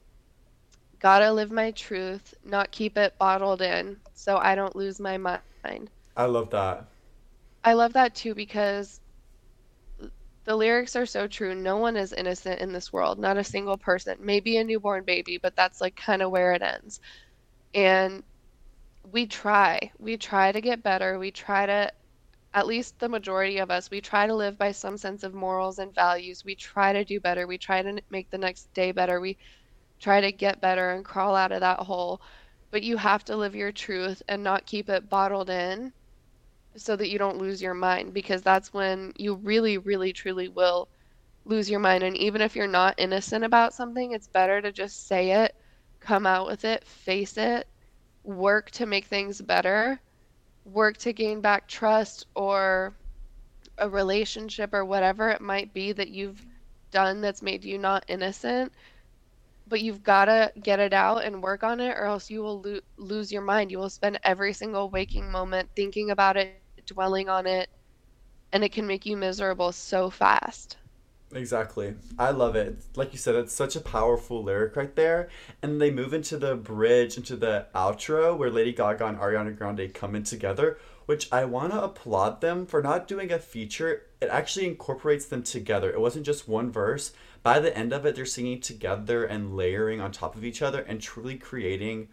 [1.00, 5.92] gotta live my truth not keep it bottled in so I don't lose my mind
[6.18, 6.88] I love that.
[7.64, 9.02] I love that too because
[10.46, 13.78] the lyrics are so true no one is innocent in this world not a single
[13.78, 17.02] person maybe a newborn baby but that's like kind of where it ends
[17.76, 18.24] and
[19.12, 19.92] we try.
[20.00, 21.20] We try to get better.
[21.20, 21.92] We try to,
[22.54, 25.80] at least the majority of us, we try to live by some sense of morals
[25.80, 26.44] and values.
[26.46, 27.48] We try to do better.
[27.48, 29.20] We try to make the next day better.
[29.20, 29.38] We
[30.00, 32.22] try to get better and crawl out of that hole.
[32.72, 35.94] But you have to live your truth and not keep it bottled in
[36.76, 40.90] so that you don't lose your mind because that's when you really, really, truly will
[41.46, 42.04] lose your mind.
[42.04, 45.56] And even if you're not innocent about something, it's better to just say it,
[46.00, 47.68] come out with it, face it
[48.28, 50.00] work to make things better,
[50.68, 52.98] work to gain back trust or
[53.78, 56.46] a relationship or whatever it might be that you've
[56.92, 58.74] done that's made you not innocent.
[59.68, 62.62] But you've got to get it out and work on it, or else you will
[62.62, 63.72] lo- lose your mind.
[63.72, 66.56] You will spend every single waking moment thinking about it,
[66.88, 67.70] dwelling on it,
[68.52, 70.87] and it can make you miserable so fast.
[71.34, 71.96] Exactly.
[72.18, 72.78] I love it.
[72.96, 75.28] Like you said, it's such a powerful lyric right there.
[75.62, 79.94] And they move into the bridge, into the outro where Lady Gaga and Ariana Grande
[79.94, 84.04] come in together, which I want to applaud them for not doing a feature.
[84.22, 85.92] It actually incorporates them together.
[85.92, 87.12] It wasn't just one verse.
[87.44, 90.82] By the end of it, they're singing together and layering on top of each other
[90.82, 92.08] and truly creating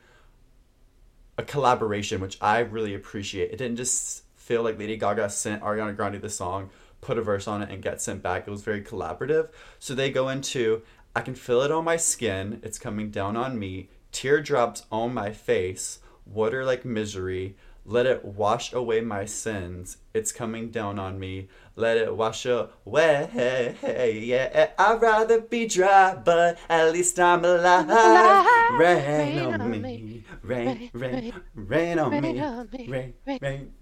[1.38, 3.52] a collaboration, which I really appreciate.
[3.52, 6.70] It didn't just feel like Lady Gaga sent Ariana Grande the song
[7.04, 8.46] put a verse on it and get sent back.
[8.46, 9.50] It was very collaborative.
[9.78, 10.82] So they go into
[11.16, 15.30] I can feel it on my skin, it's coming down on me, teardrops on my
[15.30, 17.56] face, water like misery,
[17.86, 19.98] let it wash away my sins.
[20.14, 21.48] It's coming down on me.
[21.76, 23.76] Let it wash away.
[24.24, 27.88] Yeah, I'd rather be dry, but at least I'm alive.
[27.88, 28.80] Alive.
[28.80, 30.24] Rain, on, me.
[30.42, 32.40] Rain, rain, rain, on me.
[32.88, 33.72] Rain, rain.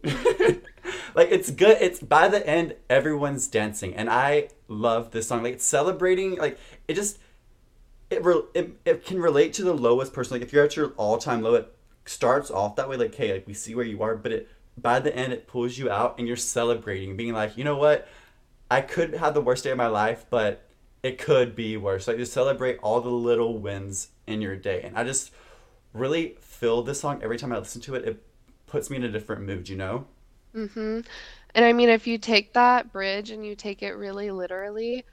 [1.15, 1.79] like it's good.
[1.81, 5.43] It's by the end, everyone's dancing, and I love this song.
[5.43, 6.37] Like it's celebrating.
[6.37, 7.19] Like it just
[8.11, 10.35] it, re- it it can relate to the lowest person.
[10.35, 12.97] Like if you're at your all time low, it starts off that way.
[12.97, 15.77] Like hey, like we see where you are, but it by the end it pulls
[15.79, 18.09] you out, and you're celebrating, being like, you know what,
[18.71, 20.67] I could have the worst day of my life, but
[21.03, 22.09] it could be worse.
[22.09, 25.31] Like just celebrate all the little wins in your day, and I just
[25.93, 28.05] really feel this song every time I listen to it.
[28.07, 28.23] It
[28.67, 29.69] puts me in a different mood.
[29.69, 30.07] You know.
[30.55, 31.01] Mm-hmm.
[31.55, 35.05] And I mean, if you take that bridge and you take it really literally,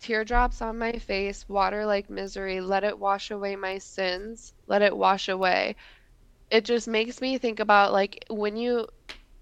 [0.00, 4.96] teardrops on my face, water like misery, let it wash away my sins, let it
[4.96, 5.76] wash away.
[6.50, 8.88] It just makes me think about like when you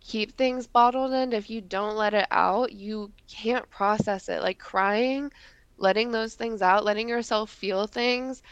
[0.00, 4.42] keep things bottled in, if you don't let it out, you can't process it.
[4.42, 5.30] Like crying,
[5.78, 8.42] letting those things out, letting yourself feel things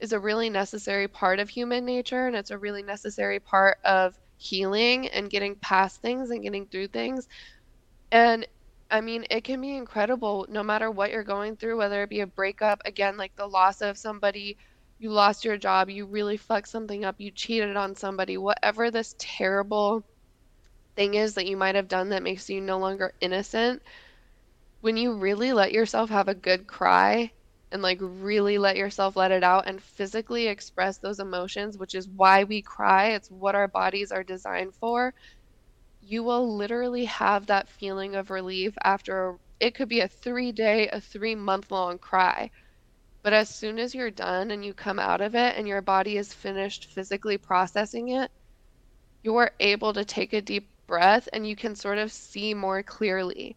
[0.00, 4.18] is a really necessary part of human nature and it's a really necessary part of
[4.36, 7.28] healing and getting past things and getting through things.
[8.10, 8.46] And
[8.90, 12.20] I mean, it can be incredible no matter what you're going through, whether it be
[12.20, 14.56] a breakup, again, like the loss of somebody,
[15.04, 19.14] you lost your job, you really fucked something up, you cheated on somebody, whatever this
[19.20, 20.04] terrible
[20.96, 23.82] thing is that you might have done that makes you no longer innocent,
[24.80, 27.32] when you really let yourself have a good cry
[27.72, 32.08] and like really let yourself let it out and physically express those emotions, which is
[32.08, 35.14] why we cry, it's what our bodies are designed for
[36.00, 40.88] you will literally have that feeling of relief after it could be a three day,
[40.88, 42.50] a three month long cry.
[43.24, 46.16] But as soon as you're done and you come out of it and your body
[46.18, 48.30] is finished physically processing it,
[49.24, 53.56] you're able to take a deep breath and you can sort of see more clearly.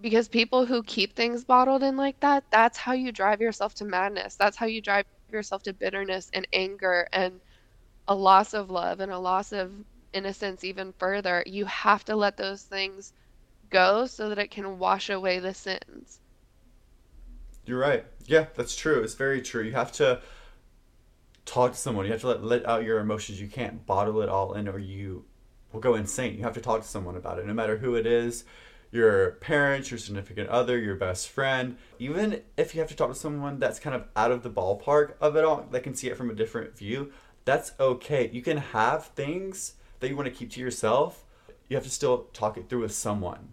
[0.00, 3.84] Because people who keep things bottled in like that, that's how you drive yourself to
[3.84, 4.36] madness.
[4.36, 7.40] That's how you drive yourself to bitterness and anger and
[8.08, 9.72] a loss of love and a loss of
[10.12, 11.42] innocence even further.
[11.46, 13.12] You have to let those things
[13.70, 16.20] go so that it can wash away the sins.
[17.68, 18.06] You're right.
[18.26, 19.02] Yeah, that's true.
[19.02, 19.62] It's very true.
[19.62, 20.22] You have to
[21.44, 22.06] talk to someone.
[22.06, 23.40] You have to let, let out your emotions.
[23.40, 25.26] You can't bottle it all in or you
[25.70, 26.34] will go insane.
[26.34, 27.46] You have to talk to someone about it.
[27.46, 28.44] No matter who it is,
[28.90, 33.14] your parents, your significant other, your best friend, even if you have to talk to
[33.14, 36.16] someone that's kind of out of the ballpark of it all, that can see it
[36.16, 37.12] from a different view,
[37.44, 38.30] that's okay.
[38.32, 41.26] You can have things that you want to keep to yourself.
[41.68, 43.52] You have to still talk it through with someone.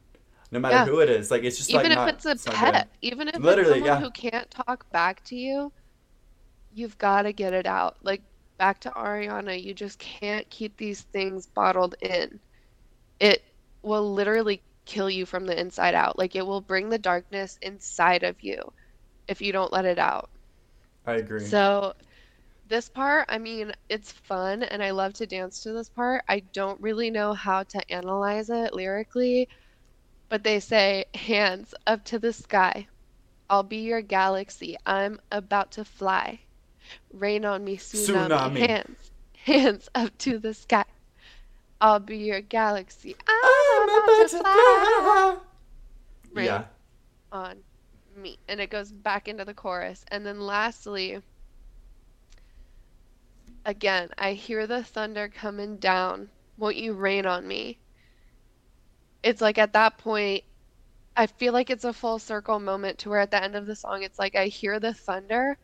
[0.52, 0.86] No matter Yeah.
[0.86, 1.32] who it is.
[1.32, 3.62] Like it's just like, even like if not, it's a not pet, even if Literally,
[3.62, 4.00] it's someone yeah.
[4.00, 5.72] who can't talk back to you,
[6.72, 7.98] you've got to get it out.
[8.04, 8.24] Like
[8.58, 12.40] back to Ariana, you just can't keep these things bottled in.
[13.20, 13.44] It
[13.84, 16.18] will literally kill you from the inside out.
[16.18, 18.62] Like it will bring the darkness inside of you
[19.28, 20.30] if you don't let it out.
[21.06, 21.40] I agree.
[21.40, 21.94] So
[22.68, 26.24] this part, I mean, it's fun and I love to dance to this part.
[26.28, 29.48] I don't really know how to analyze it lyrically,
[30.30, 32.88] but they say, hands up to the sky.
[33.50, 34.76] I'll be your galaxy.
[34.86, 36.42] I'm about to fly.
[37.12, 38.50] Rain on me, tsunami.
[38.50, 38.58] Tsunami.
[38.58, 39.12] Hands,
[39.46, 40.86] hands up to the sky.
[41.82, 43.16] I'll be your galaxy.
[43.28, 45.38] I'm I'm about about to to fly fly.
[46.34, 46.66] Rain Yeah.
[47.32, 47.64] on
[48.16, 48.40] me.
[48.48, 50.06] And it goes back into the chorus.
[50.10, 51.22] And then lastly,
[53.66, 56.30] again, I hear the thunder coming down.
[56.58, 57.80] Won't you rain on me?
[59.26, 60.46] It's like at that point,
[61.18, 63.76] I feel like it's a full circle moment to where at the end of the
[63.76, 65.58] song, it's like I hear the thunder.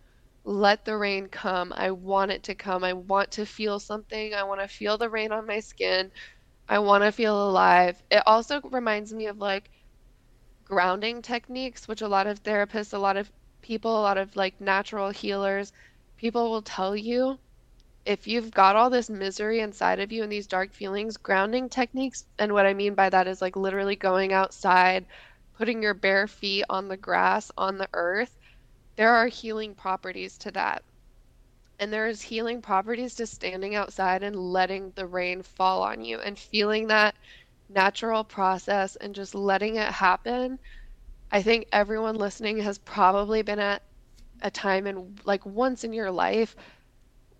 [0.43, 1.73] Let the rain come.
[1.73, 2.83] I want it to come.
[2.83, 4.33] I want to feel something.
[4.33, 6.11] I want to feel the rain on my skin.
[6.69, 8.03] I want to feel alive.
[8.11, 9.71] It also reminds me of like
[10.65, 14.59] grounding techniques, which a lot of therapists, a lot of people, a lot of like
[14.59, 15.71] natural healers,
[16.17, 17.39] people will tell you
[18.05, 22.25] if you've got all this misery inside of you and these dark feelings, grounding techniques,
[22.39, 25.05] and what I mean by that is like literally going outside,
[25.57, 28.37] putting your bare feet on the grass, on the earth.
[28.97, 30.83] There are healing properties to that.
[31.79, 36.37] And there's healing properties to standing outside and letting the rain fall on you and
[36.37, 37.15] feeling that
[37.69, 40.59] natural process and just letting it happen.
[41.31, 43.83] I think everyone listening has probably been at
[44.41, 46.55] a time in like once in your life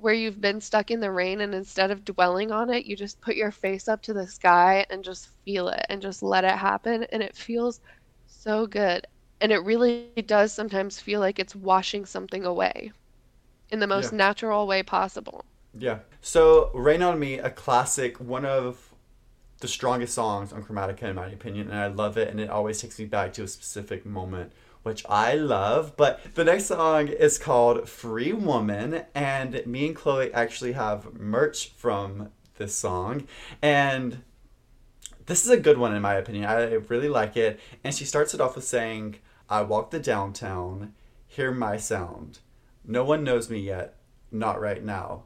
[0.02, 3.22] where you've been stuck in the rain and instead of dwelling on it, you just
[3.22, 6.58] put your face up to the sky and just feel it and just let it
[6.58, 7.06] happen.
[7.12, 7.80] And it feels
[8.28, 9.06] so good.
[9.42, 12.92] And it really does sometimes feel like it's washing something away
[13.72, 14.12] in the most Yeah.
[14.14, 15.46] natural way possible.
[15.78, 16.00] Yeah.
[16.22, 18.94] So, Rain on Me, a classic, one of
[19.62, 22.82] the strongest songs on Chromatica, in my opinion, and I love it, and it always
[22.82, 25.96] takes me back to a specific moment, which I love.
[25.98, 31.70] But the next song is called Free Woman, and me and Chloe actually have merch
[31.70, 33.28] from this song,
[33.62, 34.24] and
[35.26, 36.46] this is a good one in my opinion.
[36.46, 37.60] I really like it.
[37.84, 39.18] And she starts it off with saying,
[39.50, 40.94] I walk the downtown,
[41.28, 42.40] hear my sound.
[42.86, 43.96] No one knows me yet,
[44.32, 45.24] not right now.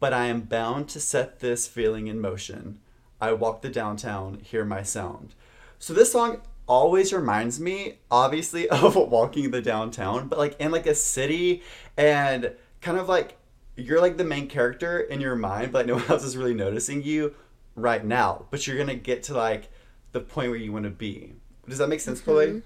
[0.00, 2.80] But I am bound to set this feeling in motion.
[3.20, 5.34] I walk the downtown, hear my sound.
[5.78, 10.86] So this song always reminds me, obviously, of walking the downtown, but like in like
[10.86, 11.62] a city
[11.96, 13.36] and kind of like
[13.76, 16.54] you're like the main character in your mind, but like no one else is really
[16.54, 17.34] noticing you
[17.74, 18.46] right now.
[18.50, 19.70] But you're gonna get to like
[20.12, 21.34] the point where you want to be.
[21.68, 22.46] Does that make sense, Chloe?
[22.46, 22.58] Mm-hmm.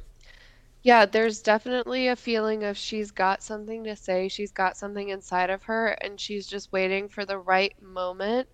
[0.84, 5.50] Yeah, there's definitely a feeling of she's got something to say, she's got something inside
[5.50, 8.48] of her, and she's just waiting for the right moment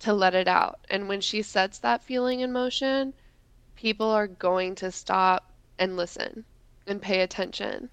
[0.00, 0.80] to let it out.
[0.90, 3.14] And when she sets that feeling in motion,
[3.76, 6.44] people are going to stop and listen
[6.86, 7.90] and pay attention.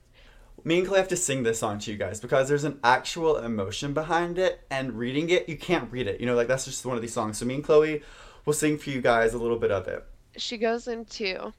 [0.64, 3.38] Me and Chloe have to sing this song to you guys because there's an actual
[3.38, 6.22] emotion behind it, and reading it, you can't read it.
[6.22, 7.38] You know, like that's just one of these songs.
[7.38, 8.02] So me and Chloe
[8.46, 10.06] will sing for you guys a little bit of it.
[10.38, 11.54] She goes into,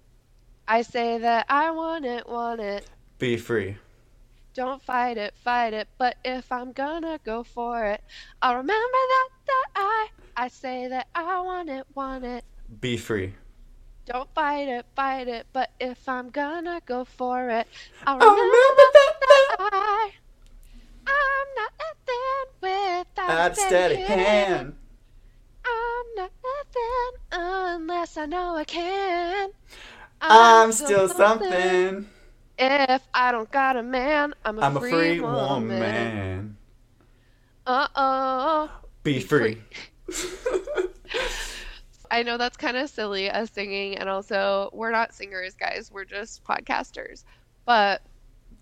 [0.66, 2.86] I say that I want it, want it.
[3.18, 3.76] Be free.
[4.54, 5.88] Don't fight it, fight it.
[5.98, 8.02] But if I'm gonna go for it,
[8.40, 12.44] I'll remember that, that I, I say that I want it, want it.
[12.80, 13.34] Be free.
[14.06, 17.66] Don't fight it, fight it, but if I'm gonna go for it,
[18.06, 20.10] I'll remember remember that, that, that I,
[21.06, 24.74] I'm not nothing without At a steady hand.
[25.64, 29.50] I'm not nothing unless I know I can.
[30.20, 32.06] I'm still something.
[32.58, 35.68] If I don't got a man, I'm a I'm a free, free woman.
[35.68, 36.56] woman.
[37.66, 38.70] Uh oh.
[39.02, 39.62] Be free.
[42.14, 45.90] I know that's kind of silly as singing, and also we're not singers, guys.
[45.92, 47.24] We're just podcasters.
[47.64, 48.02] But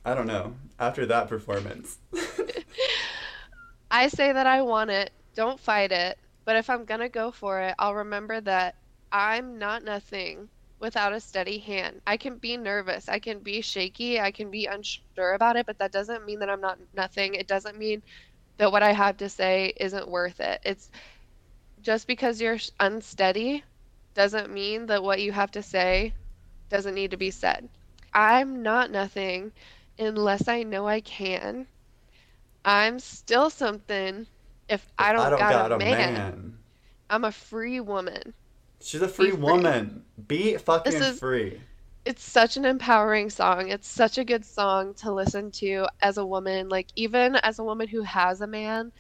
[0.07, 0.55] I don't know.
[0.79, 1.99] After that performance.
[3.91, 5.11] I say that I want it.
[5.35, 6.19] Don't fight it.
[6.47, 8.77] But if I'm gonna go for it, I'll remember that
[9.13, 10.49] I'm not nothing
[10.79, 12.01] without a steady hand.
[12.07, 13.07] I can be nervous.
[13.07, 14.19] I can be shaky.
[14.19, 17.35] I can be unsure about it, but that doesn't mean that I'm not nothing.
[17.35, 18.03] It doesn't mean
[18.57, 20.61] that what I have to say isn't worth it.
[20.65, 20.91] It's
[21.83, 23.65] just because you're unsteady
[24.15, 26.15] doesn't mean that what you have to say
[26.69, 27.69] doesn't need to be said.
[28.15, 29.53] I'm not nothing
[29.99, 31.67] unless I know I can.
[32.65, 34.27] I'm still something
[34.69, 36.59] if I don't, I don't got, got a, man.
[37.11, 38.33] I'm a free woman.
[38.81, 39.39] She's a free, free.
[39.39, 40.05] woman.
[40.29, 41.61] Be fucking This is- free.
[42.05, 43.69] It's such an empowering song.
[43.69, 46.69] It's such a good song to listen to as a woman.
[46.69, 48.91] Like, even as a woman who has a man,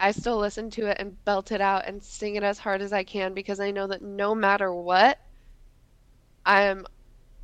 [0.00, 2.92] I still listen to it and belt it out and sing it as hard as
[2.92, 5.18] I can because I know that no matter what,
[6.44, 6.86] I am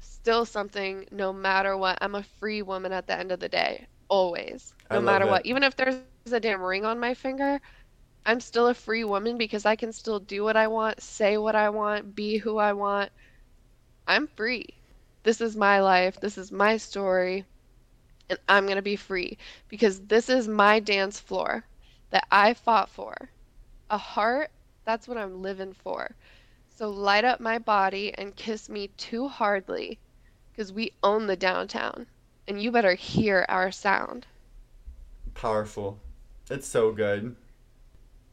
[0.01, 1.99] still something no matter what.
[2.01, 4.75] I'm a free woman at the end of the day, always.
[4.91, 5.29] No matter it.
[5.29, 5.47] what.
[5.47, 7.61] Even if there's a damn ring on my finger,
[8.25, 11.55] I'm still a free woman because I can still do what I want, say what
[11.55, 13.11] I want, be who I want.
[14.07, 14.67] I'm free.
[15.23, 16.21] This is my life.
[16.21, 17.45] This is my story.
[18.29, 19.39] And I'm going to be free
[19.69, 21.67] because this is my dance floor
[22.11, 23.31] that I fought for.
[23.91, 24.51] A heart,
[24.85, 26.17] that's what I'm living for.
[26.69, 30.01] So light up my body and kiss me too hardly
[30.53, 32.07] because we own the downtown.
[32.47, 34.27] And you better hear our sound.
[35.35, 35.99] Powerful.
[36.51, 37.37] It's so good.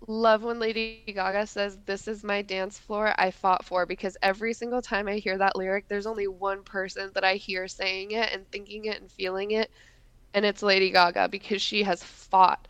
[0.07, 4.37] Love when Lady Gaga says, This is my dance floor I fought for, because every
[4.37, 8.31] single time I hear that lyric, there's only one person that I hear saying it
[8.31, 9.69] and thinking it and feeling it,
[10.33, 12.67] and it's Lady Gaga because she has fought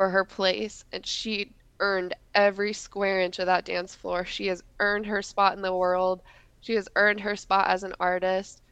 [0.00, 4.24] for her place and she earned every square inch of that dance floor.
[4.24, 6.22] She has earned her spot in the world,
[6.62, 8.62] she has earned her spot as an artist,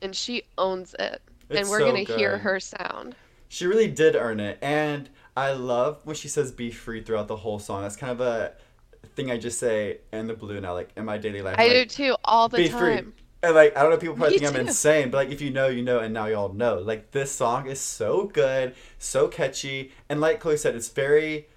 [0.00, 1.22] and she owns it.
[1.50, 3.14] and we're so gonna hear her sound.
[3.48, 4.58] She really did earn it.
[4.60, 7.82] And I love when she says be free throughout the whole song.
[7.82, 8.54] That's kind of a
[9.14, 11.54] thing I just say in the blue now, like in my daily life.
[11.60, 13.02] I like, do too, all the be free.
[13.42, 15.50] And like I don't know, people probably Me think I'm insane, but like if you
[15.50, 16.78] know, you know, and now y'all know.
[16.78, 21.48] Like this song is so good, so catchy, and like Chloe said, it's very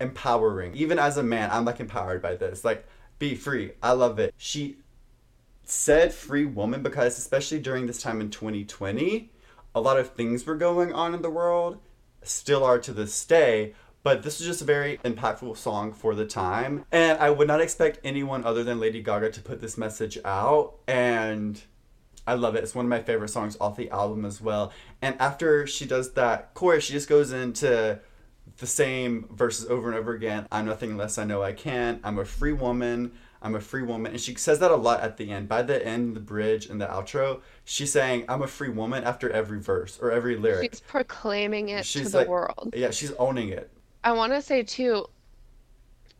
[0.00, 0.74] empowering.
[0.74, 2.64] Even as a man, I'm like empowered by this.
[2.64, 2.86] Like,
[3.18, 3.72] be free.
[3.82, 4.34] I love it.
[4.36, 4.76] She
[5.64, 9.30] said free woman because especially during this time in 2020,
[9.74, 11.78] a lot of things were going on in the world,
[12.22, 13.74] still are to this day.
[14.06, 16.84] But this is just a very impactful song for the time.
[16.92, 20.74] And I would not expect anyone other than Lady Gaga to put this message out.
[20.86, 21.60] And
[22.24, 22.62] I love it.
[22.62, 24.72] It's one of my favorite songs off the album as well.
[25.02, 27.98] And after she does that chorus, she just goes into
[28.58, 30.46] the same verses over and over again.
[30.52, 31.98] I'm nothing unless I know I can.
[32.04, 33.10] I'm a free woman.
[33.42, 34.12] I'm a free woman.
[34.12, 35.48] And she says that a lot at the end.
[35.48, 39.28] By the end, the bridge and the outro, she's saying, I'm a free woman after
[39.28, 40.74] every verse or every lyric.
[40.74, 42.72] She's proclaiming it to She's the world.
[42.72, 43.72] Yeah, she's owning it.
[44.06, 45.10] I want to say too,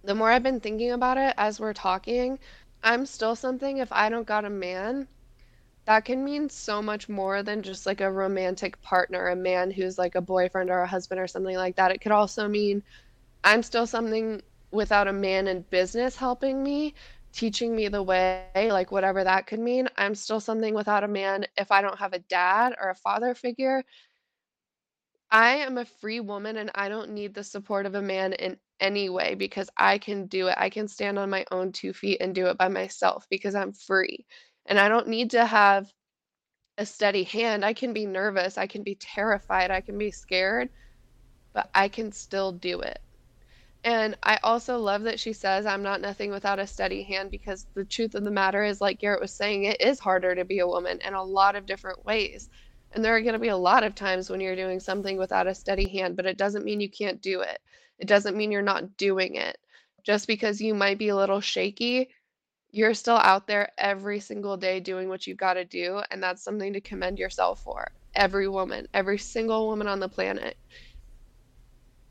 [0.04, 2.38] the more I've been thinking about it as we're talking,
[2.82, 5.08] I'm still something if I don't got a man,
[5.86, 9.98] that can mean so much more than just like a romantic partner, a man who's
[9.98, 11.92] like a boyfriend or a husband or something like that.
[11.92, 12.82] It could also mean
[13.44, 16.94] I'm still something without a man in business helping me,
[17.32, 19.88] teaching me the way, like whatever that could mean.
[19.96, 23.34] I'm still something without a man if I don't have a dad or a father
[23.34, 23.84] figure.
[25.30, 28.58] I am a free woman and I don't need the support of a man in
[28.80, 30.54] any way because I can do it.
[30.58, 33.72] I can stand on my own two feet and do it by myself because I'm
[33.72, 34.26] free.
[34.66, 35.92] And I don't need to have
[36.78, 37.64] a steady hand.
[37.64, 38.58] I can be nervous.
[38.58, 39.70] I can be terrified.
[39.70, 40.70] I can be scared,
[41.54, 42.98] but I can still do it.
[43.84, 47.66] And I also love that she says, I'm not nothing without a steady hand because
[47.74, 50.58] the truth of the matter is, like Garrett was saying, it is harder to be
[50.58, 52.48] a woman in a lot of different ways.
[52.96, 55.46] And there are going to be a lot of times when you're doing something without
[55.46, 57.60] a steady hand, but it doesn't mean you can't do it.
[57.98, 59.58] It doesn't mean you're not doing it.
[60.02, 62.08] Just because you might be a little shaky,
[62.70, 66.00] you're still out there every single day doing what you've got to do.
[66.10, 67.86] And that's something to commend yourself for.
[68.14, 70.56] Every woman, every single woman on the planet.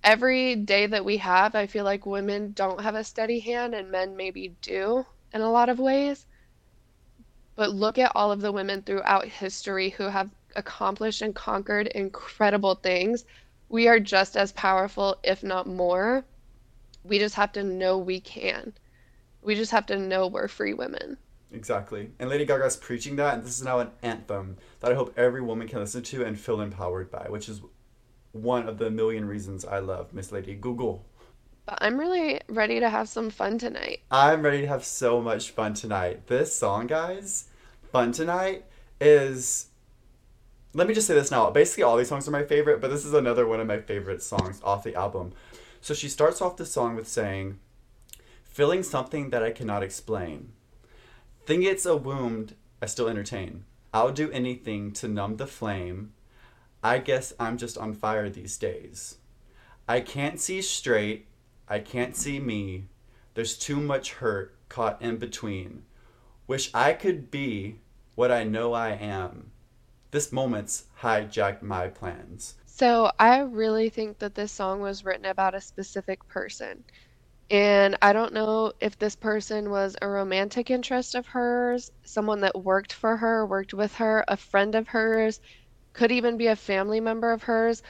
[0.04, 3.90] Every day that we have, I feel like women don't have a steady hand and
[3.90, 6.28] men maybe do in a lot of ways.
[7.56, 12.76] But look at all of the women throughout history who have accomplished and conquered incredible
[12.76, 13.26] things.
[13.70, 16.26] We are just as powerful, if not more.
[17.04, 18.74] We just have to know we can.
[19.42, 21.18] We just have to know we're free women.
[21.52, 22.12] Exactly.
[22.20, 25.42] And Lady Gaga's preaching that, and this is now an anthem that I hope every
[25.42, 27.62] woman can listen to and feel empowered by, which is
[28.32, 31.06] one of the million reasons I love Miss Lady Google.
[31.66, 34.02] But I'm really ready to have some fun tonight.
[34.12, 36.28] I'm ready to have so much fun tonight.
[36.28, 37.46] This song, guys,
[37.92, 38.66] Fun Tonight,
[39.00, 39.68] is.
[40.76, 41.50] Let me just say this now.
[41.52, 44.22] Basically, all these songs are my favorite, but this is another one of my favorite
[44.22, 45.32] songs off the album.
[45.80, 47.60] So she starts off the song with saying,
[48.44, 50.52] Feeling something that I cannot explain.
[51.46, 53.64] Think it's a wound I still entertain.
[53.94, 56.12] I'll do anything to numb the flame.
[56.84, 59.20] I guess I'm just on fire these days.
[59.88, 61.28] I can't see straight.
[61.70, 62.88] I can't see me.
[63.34, 65.84] There's too much hurt caught in between.
[66.48, 67.80] Wish I could be
[68.16, 69.52] what I know I am.
[70.16, 72.56] This moment's hijacked my plans.
[72.66, 76.86] So I really think that this song was written about a specific person.
[77.50, 82.64] And I don't know if this person was a romantic interest of hers, someone that
[82.64, 85.42] worked for her, worked with her, a friend of hers,
[85.92, 87.84] could even be a family member of hers.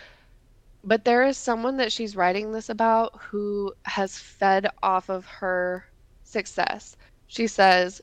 [0.84, 5.86] But there is someone that she's writing this about who has fed off of her
[6.24, 6.98] success.
[7.28, 8.02] She says,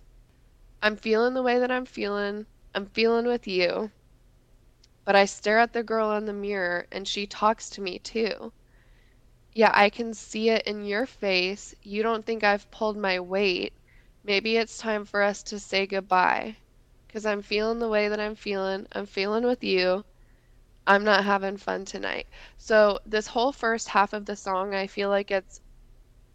[0.81, 2.47] I'm feeling the way that I'm feeling.
[2.73, 3.91] I'm feeling with you.
[5.05, 8.53] But I stare at the girl in the mirror and she talks to me too.
[9.55, 11.75] Yeah, I can see it in your face.
[11.83, 13.75] You don't think I've pulled my weight.
[14.25, 16.57] Maybe it's time for us to say goodbye.
[17.07, 18.87] Because I'm feeling the way that I'm feeling.
[18.93, 20.05] I'm feeling with you.
[20.87, 22.27] I'm not having fun tonight.
[22.59, 25.61] So, this whole first half of the song, I feel like it's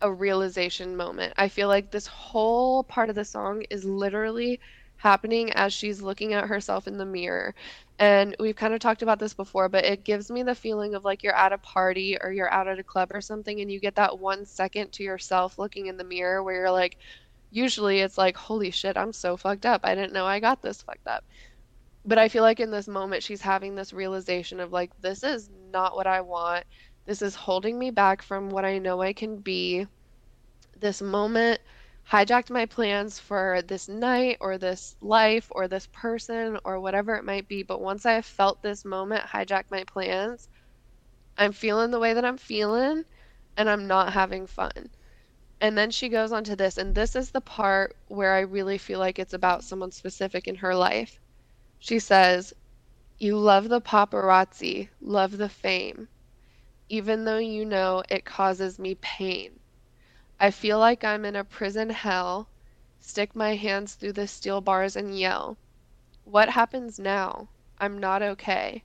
[0.01, 1.33] a realization moment.
[1.37, 4.59] I feel like this whole part of the song is literally
[4.97, 7.55] happening as she's looking at herself in the mirror.
[7.99, 11.05] And we've kind of talked about this before, but it gives me the feeling of
[11.05, 13.79] like you're at a party or you're out at a club or something, and you
[13.79, 16.97] get that one second to yourself looking in the mirror where you're like,
[17.51, 19.81] usually it's like, holy shit, I'm so fucked up.
[19.83, 21.23] I didn't know I got this fucked up.
[22.05, 25.49] But I feel like in this moment, she's having this realization of like, this is
[25.71, 26.65] not what I want.
[27.05, 29.87] This is holding me back from what I know I can be.
[30.79, 31.59] This moment
[32.11, 37.23] hijacked my plans for this night or this life or this person or whatever it
[37.25, 37.63] might be.
[37.63, 40.49] But once I have felt this moment hijack my plans,
[41.37, 43.05] I'm feeling the way that I'm feeling
[43.57, 44.89] and I'm not having fun.
[45.61, 48.77] And then she goes on to this, and this is the part where I really
[48.77, 51.19] feel like it's about someone specific in her life.
[51.79, 52.53] She says,
[53.17, 56.09] You love the paparazzi, love the fame,
[56.89, 59.59] even though you know it causes me pain.
[60.39, 62.49] I feel like I'm in a prison hell,
[62.99, 65.57] stick my hands through the steel bars and yell.
[66.23, 67.49] What happens now?
[67.79, 68.83] I'm not okay.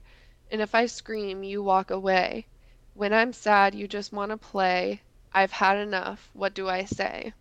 [0.51, 2.47] And if I scream, you walk away.
[2.93, 5.03] When I'm sad, you just want to play.
[5.33, 6.29] I've had enough.
[6.33, 7.33] What do I say?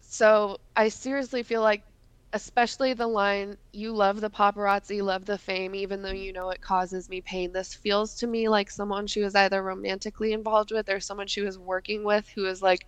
[0.00, 1.84] So I seriously feel like,
[2.32, 6.60] especially the line, you love the paparazzi, love the fame, even though you know it
[6.60, 7.52] causes me pain.
[7.52, 11.40] This feels to me like someone she was either romantically involved with or someone she
[11.42, 12.86] was working with who is like,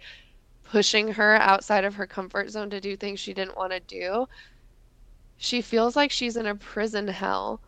[0.72, 4.26] pushing her outside of her comfort zone to do things she didn't want to do,
[5.36, 7.60] she feels like she's in a prison hell.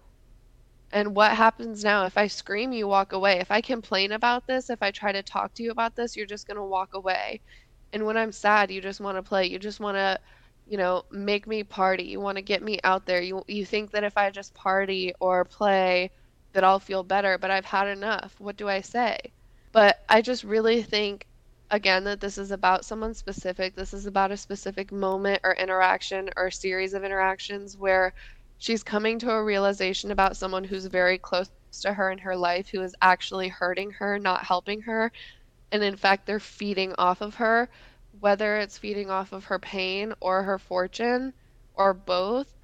[0.90, 2.06] And what happens now?
[2.06, 3.40] If I scream, you walk away.
[3.40, 6.24] If I complain about this, if I try to talk to you about this, you're
[6.24, 7.42] just going to walk away.
[7.92, 9.44] And when I'm sad, you just want to play.
[9.48, 10.18] You just want to,
[10.66, 12.04] you know, make me party.
[12.04, 13.20] You want to get me out there.
[13.20, 16.10] You you think that if I just party or play
[16.54, 18.34] that I'll feel better, but I've had enough.
[18.38, 19.18] What do I say?
[19.72, 21.26] But I just really think
[21.74, 23.74] again that this is about someone specific.
[23.74, 28.14] This is about a specific moment or interaction or series of interactions where
[28.58, 31.50] she's coming to a realization about someone who's very close
[31.82, 35.12] to her in her life who is actually hurting her, not helping her.
[35.72, 37.68] And in fact, they're feeding off of her,
[38.20, 41.34] whether it's feeding off of her pain or her fortune
[41.74, 42.54] or both.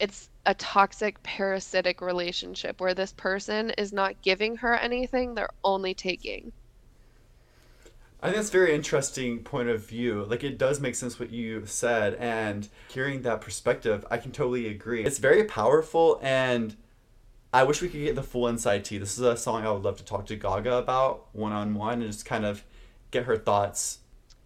[0.00, 5.94] It's a toxic parasitic relationship where this person is not giving her anything, they're only
[5.94, 6.52] taking.
[8.22, 10.24] I think that's a very interesting point of view.
[10.24, 14.68] Like it does make sense what you said, and hearing that perspective, I can totally
[14.68, 15.04] agree.
[15.04, 16.76] It's very powerful, and
[17.52, 18.98] I wish we could get the full inside tea.
[18.98, 22.00] This is a song I would love to talk to Gaga about one on one
[22.00, 22.64] and just kind of
[23.10, 23.98] get her thoughts.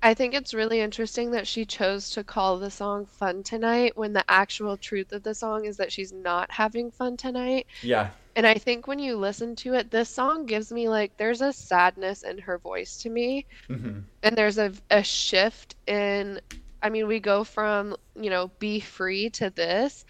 [0.03, 4.13] I think it's really interesting that she chose to call the song Fun Tonight when
[4.13, 7.67] the actual truth of the song is that she's not having fun tonight.
[7.83, 8.11] Yeah.
[8.37, 11.53] And I think when you listen to it, this song gives me like there's a
[11.53, 14.01] sadness in her voice to me, mm-hmm.
[14.23, 16.41] and there's a a shift in.
[16.83, 20.05] I mean, we go from you know be free to this.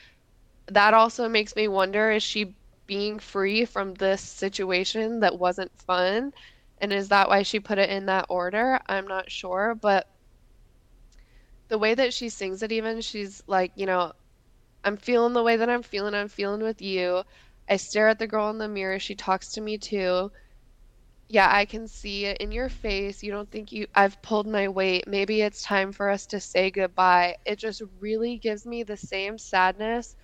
[0.66, 2.54] That also makes me wonder: is she
[2.86, 6.32] being free from this situation that wasn't fun,
[6.80, 8.80] and is that why she put it in that order?
[8.88, 10.08] I'm not sure, but
[11.68, 14.12] the way that she sings it, even she's like, you know,
[14.84, 16.14] I'm feeling the way that I'm feeling.
[16.14, 17.22] I'm feeling with you.
[17.68, 18.98] I stare at the girl in the mirror.
[18.98, 20.30] She talks to me too.
[21.28, 23.22] Yeah, I can see it in your face.
[23.22, 25.04] You don't think you I've pulled my weight.
[25.08, 27.36] Maybe it's time for us to say goodbye.
[27.44, 30.14] It just really gives me the same sadness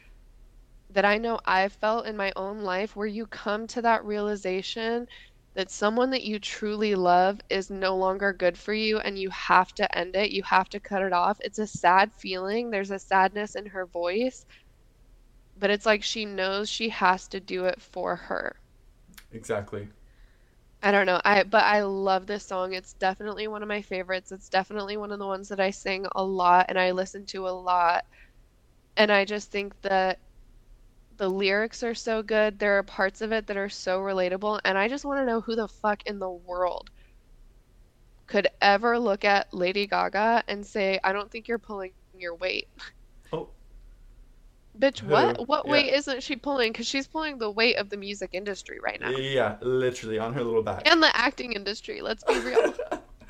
[0.90, 5.07] that I know I've felt in my own life where you come to that realization
[5.55, 9.72] that someone that you truly love is no longer good for you and you have
[9.74, 10.30] to end it.
[10.30, 11.38] You have to cut it off.
[11.40, 12.70] It's a sad feeling.
[12.70, 14.45] There's a sadness in her voice
[15.63, 18.57] but it's like she knows she has to do it for her.
[19.31, 19.89] Exactly.
[20.83, 21.21] I don't know.
[21.25, 22.73] I but I love this song.
[22.73, 24.33] It's definitely one of my favorites.
[24.33, 27.47] It's definitely one of the ones that I sing a lot and I listen to
[27.47, 28.05] a lot.
[28.97, 30.19] And I just think that
[31.17, 32.59] the lyrics are so good.
[32.59, 34.59] There are parts of it that are so relatable.
[34.65, 36.91] And I just want to know who the fuck in the world
[38.27, 42.67] could ever look at Lady Gaga and say, I don't think you're pulling your weight.
[43.33, 43.51] Oh.
[44.79, 45.12] Bitch, Who?
[45.12, 45.49] what?
[45.49, 45.73] What Yeah.
[45.73, 46.73] weight isn't she pulling?
[46.73, 49.11] Because she's pulling the weight of the music industry right now.
[49.11, 50.89] Yeah, literally on her little back.
[50.91, 52.75] And the acting industry, let's be real.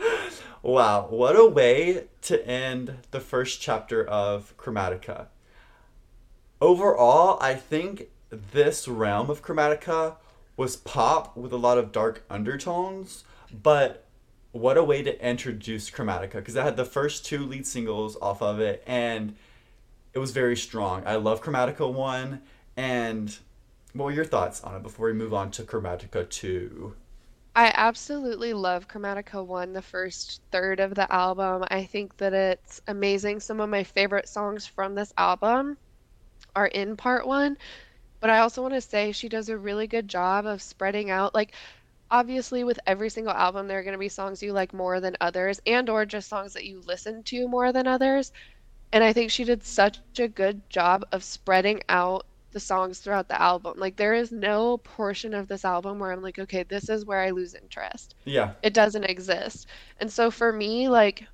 [0.63, 5.27] wow, what a way to end the first chapter of Chromatica.
[6.61, 10.17] Overall, I think this realm of Chromatica
[10.57, 14.05] was pop with a lot of dark undertones, but
[14.53, 18.43] what a way to introduce Chromatica because I had the first two lead singles off
[18.43, 19.35] of it and
[20.15, 21.03] it was very strong.
[21.07, 22.41] I love Chromatica 1
[22.77, 23.39] and
[23.93, 26.95] what were your thoughts on it before we move on to Chromatica 2?
[27.55, 31.65] I absolutely love Chromatica 1, the first third of the album.
[31.71, 33.41] I think that it's amazing.
[33.41, 35.77] Some of my favorite songs from this album
[36.57, 37.59] are in part 1,
[38.21, 41.35] but I also want to say she does a really good job of spreading out.
[41.35, 41.53] Like,
[42.11, 45.17] obviously, with every single album, there are going to be songs you like more than
[45.21, 48.33] others, and or just songs that you listen to more than others.
[48.93, 53.29] And I think she did such a good job of spreading out the songs throughout
[53.29, 53.75] the album.
[53.77, 57.21] Like there is no portion of this album where I'm like, okay, this is where
[57.21, 58.15] I lose interest.
[58.25, 58.53] Yeah.
[58.63, 59.67] It doesn't exist.
[59.99, 61.27] And so for me, like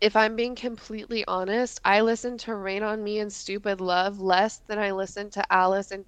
[0.00, 4.58] if I'm being completely honest, I listen to Rain on Me and Stupid Love less
[4.58, 6.04] than I listen to Alice and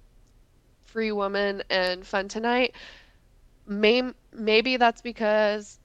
[0.85, 2.75] Free Woman and Fun Tonight.
[3.65, 5.79] May- maybe that's because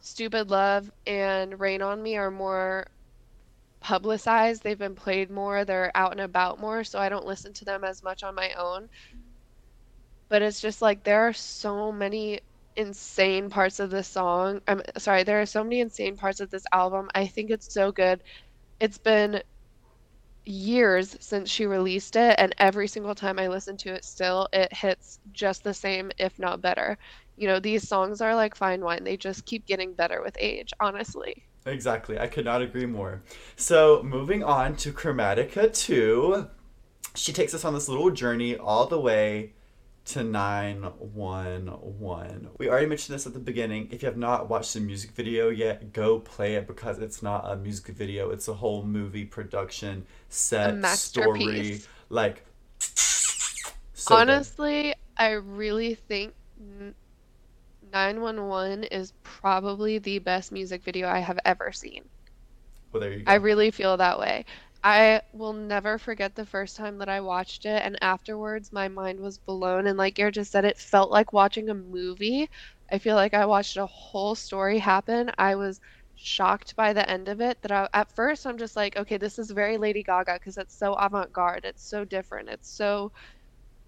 [0.00, 2.88] Stupid Love and Rain on Me are more
[3.82, 4.62] publicized.
[4.62, 5.64] They've been played more.
[5.64, 8.52] They're out and about more, so I don't listen to them as much on my
[8.54, 8.88] own.
[10.28, 12.40] But it's just like there are so many
[12.76, 14.60] insane parts of this song.
[14.66, 17.10] I'm sorry, there are so many insane parts of this album.
[17.14, 18.22] I think it's so good.
[18.80, 19.42] It's been
[20.44, 24.72] years since she released it, and every single time I listen to it still, it
[24.72, 26.98] hits just the same, if not better.
[27.36, 29.04] You know, these songs are like fine wine.
[29.04, 31.46] They just keep getting better with age, honestly.
[31.64, 32.18] Exactly.
[32.18, 33.22] I could not agree more.
[33.56, 36.48] So, moving on to Chromatica 2,
[37.14, 39.52] she takes us on this little journey all the way
[40.04, 42.48] to 911.
[42.58, 43.88] We already mentioned this at the beginning.
[43.92, 47.48] If you have not watched the music video yet, go play it because it's not
[47.48, 51.82] a music video, it's a whole movie production, set, story.
[52.08, 52.44] Like,
[52.80, 54.20] so good.
[54.20, 56.34] Honestly, I really think
[57.92, 62.08] 911 is probably the best music video I have ever seen.
[62.92, 63.30] Well, there you go.
[63.30, 64.44] I really feel that way.
[64.84, 69.20] I will never forget the first time that I watched it, and afterwards, my mind
[69.20, 69.86] was blown.
[69.86, 72.48] And like Garrett just said, it felt like watching a movie.
[72.90, 75.30] I feel like I watched a whole story happen.
[75.38, 75.80] I was
[76.16, 77.62] shocked by the end of it.
[77.62, 80.76] That I, at first, I'm just like, okay, this is very Lady Gaga because it's
[80.76, 81.64] so avant-garde.
[81.64, 82.48] It's so different.
[82.48, 83.12] It's so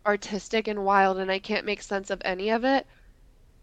[0.07, 2.87] artistic and wild, and I can't make sense of any of it.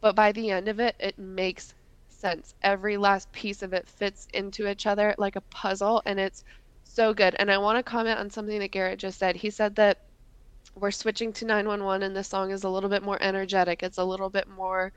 [0.02, 1.74] But by the end of it, it makes
[2.10, 2.56] sense.
[2.62, 6.43] Every last piece of it fits into each other like a puzzle, and it's
[6.84, 7.36] so good.
[7.39, 9.36] And I want to comment on something that Garrett just said.
[9.36, 9.99] He said that
[10.76, 13.84] we're switching to 911, and the song is a little bit more energetic.
[13.84, 14.91] It's a little bit more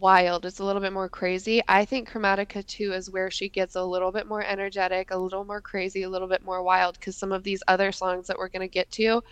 [0.00, 0.44] wild.
[0.44, 1.62] It's a little bit more crazy.
[1.68, 5.44] I think Chromatica 2 is where she gets a little bit more energetic, a little
[5.44, 8.48] more crazy, a little bit more wild, because some of these other songs that we're
[8.48, 9.22] going to get to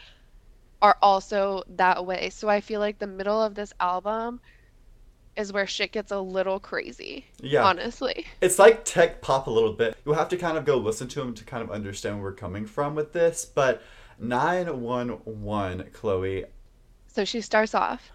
[0.80, 2.30] are also that way.
[2.30, 4.40] So I feel like the middle of this album
[5.36, 7.26] is where shit gets a little crazy.
[7.40, 7.64] Yeah.
[7.64, 8.26] Honestly.
[8.40, 9.96] It's like tech pop a little bit.
[10.04, 12.36] You'll have to kind of go listen to them to kind of understand where we're
[12.36, 13.44] coming from with this.
[13.44, 13.82] But
[14.18, 16.44] 911, Chloe,
[17.06, 18.10] So she starts off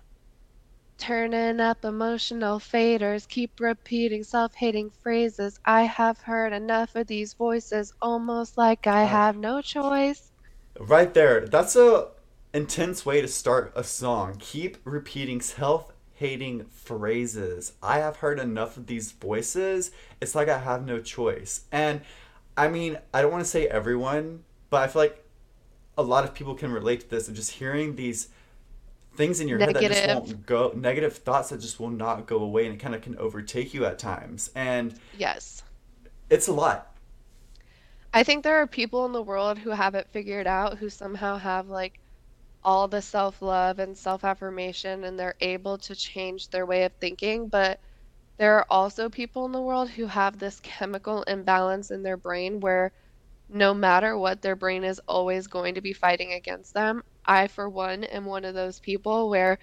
[0.98, 5.60] turning up emotional faders, keep repeating self hating phrases.
[5.66, 10.32] I have heard enough of these voices, almost like I have no choice.
[10.80, 12.10] right there, that's a
[12.54, 14.38] intense way to start a song.
[14.40, 17.74] Keep repeating self hating phrases.
[17.84, 19.92] I have heard enough of these voices.
[20.22, 21.62] It's like I have no choice.
[21.72, 22.02] And
[22.58, 25.24] I mean, I don't want to say everyone, but I feel like
[25.98, 28.30] a lot of people can relate to this of just hearing these
[29.16, 32.38] things in your head that just won't go negative thoughts that just will not go
[32.40, 35.64] away and it kind of can overtake you at times and Yes.
[36.30, 36.94] it's a lot
[38.14, 41.38] I think there are people in the world who have it figured out who somehow
[41.38, 42.00] have like
[42.64, 46.94] all the self love and self affirmation and they're able to change their way of
[47.02, 47.50] thinking.
[47.50, 47.80] But
[48.40, 52.60] there are also people in the world who have this chemical imbalance in their brain
[52.62, 52.92] where
[53.50, 57.04] no matter what, their brain is always going to be fighting against them.
[57.26, 59.60] I, for one, am one of those people where,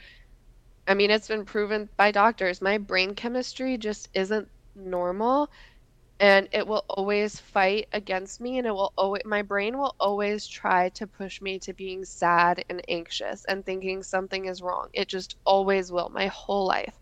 [0.86, 5.50] I mean, it's been proven by doctors, my brain chemistry just isn't normal.
[6.20, 10.46] And it will always fight against me and it will always my brain will always
[10.46, 14.88] try to push me to being sad and anxious and thinking something is wrong.
[14.94, 16.98] It just always will my whole life.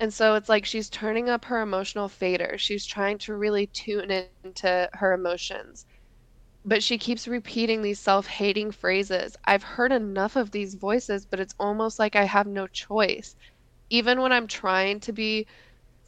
[0.00, 2.56] And so it's like she's turning up her emotional fader.
[2.58, 5.58] She's trying to really tune into her emotions.
[6.64, 9.36] But she keeps repeating these self-hating phrases.
[9.44, 13.36] I've heard enough of these voices but it's almost like i have no choice.
[13.90, 15.46] Even when i'm trying to be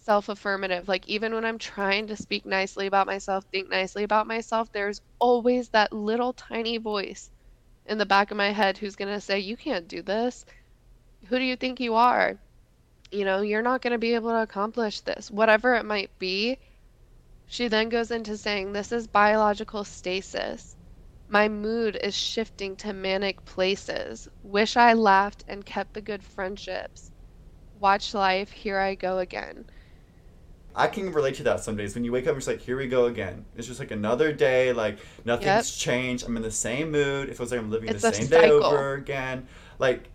[0.06, 0.88] self affirmative.
[0.88, 5.02] Like, even when I'm trying to speak nicely about myself, think nicely about myself, there's
[5.20, 7.30] always that little tiny voice
[7.86, 10.44] in the back of my head who's going to say, You can't do this.
[11.28, 12.40] Who do you think you are?
[13.12, 16.58] You know, you're not going to be able to accomplish this, whatever it might be.
[17.46, 20.76] She then goes into saying, This is biological stasis.
[21.28, 24.28] My mood is shifting to manic places.
[24.42, 27.10] Wish I laughed and kept the good friendships.
[27.74, 29.66] Watch life, here I go again.
[30.78, 32.76] I can relate to that some days when you wake up and it's like, here
[32.76, 33.46] we go again.
[33.56, 35.64] It's just like another day, like nothing's yep.
[35.64, 36.26] changed.
[36.26, 37.30] I'm in the same mood.
[37.30, 38.60] It feels like I'm living it's the same cycle.
[38.60, 39.48] day over again.
[39.78, 40.10] Like,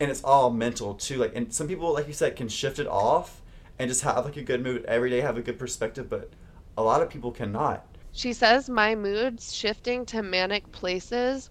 [0.00, 1.18] and it's all mental too.
[1.18, 3.42] Like, and some people, like you said, can shift it off
[3.78, 6.10] and just have like a good mood every day, have a good perspective.
[6.10, 6.30] But
[6.76, 7.86] a lot of people cannot.
[8.10, 11.50] She says my mood's shifting to manic places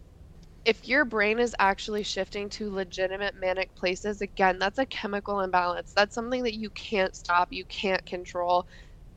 [0.65, 5.93] if your brain is actually shifting to legitimate manic places, again, that's a chemical imbalance.
[5.95, 8.65] That's something that you can't stop, you can't control.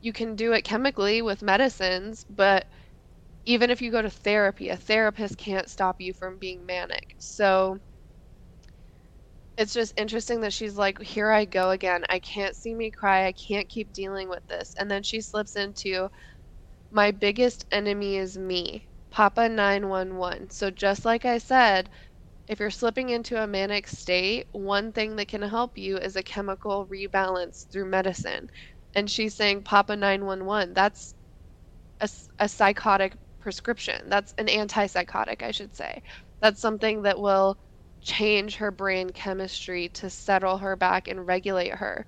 [0.01, 2.65] You can do it chemically with medicines, but
[3.45, 7.15] even if you go to therapy, a therapist can't stop you from being manic.
[7.19, 7.79] So
[9.57, 12.03] it's just interesting that she's like, Here I go again.
[12.09, 13.27] I can't see me cry.
[13.27, 14.73] I can't keep dealing with this.
[14.77, 16.09] And then she slips into,
[16.91, 20.51] My biggest enemy is me Papa 911.
[20.51, 21.89] So, just like I said,
[22.47, 26.23] if you're slipping into a manic state, one thing that can help you is a
[26.23, 28.47] chemical rebalance through medicine.
[28.95, 30.73] And she's saying Papa 911.
[30.75, 31.15] That's
[32.01, 32.09] a,
[32.39, 34.09] a psychotic prescription.
[34.09, 36.01] That's an antipsychotic, I should say.
[36.41, 37.57] That's something that will
[38.01, 42.05] change her brain chemistry to settle her back and regulate her.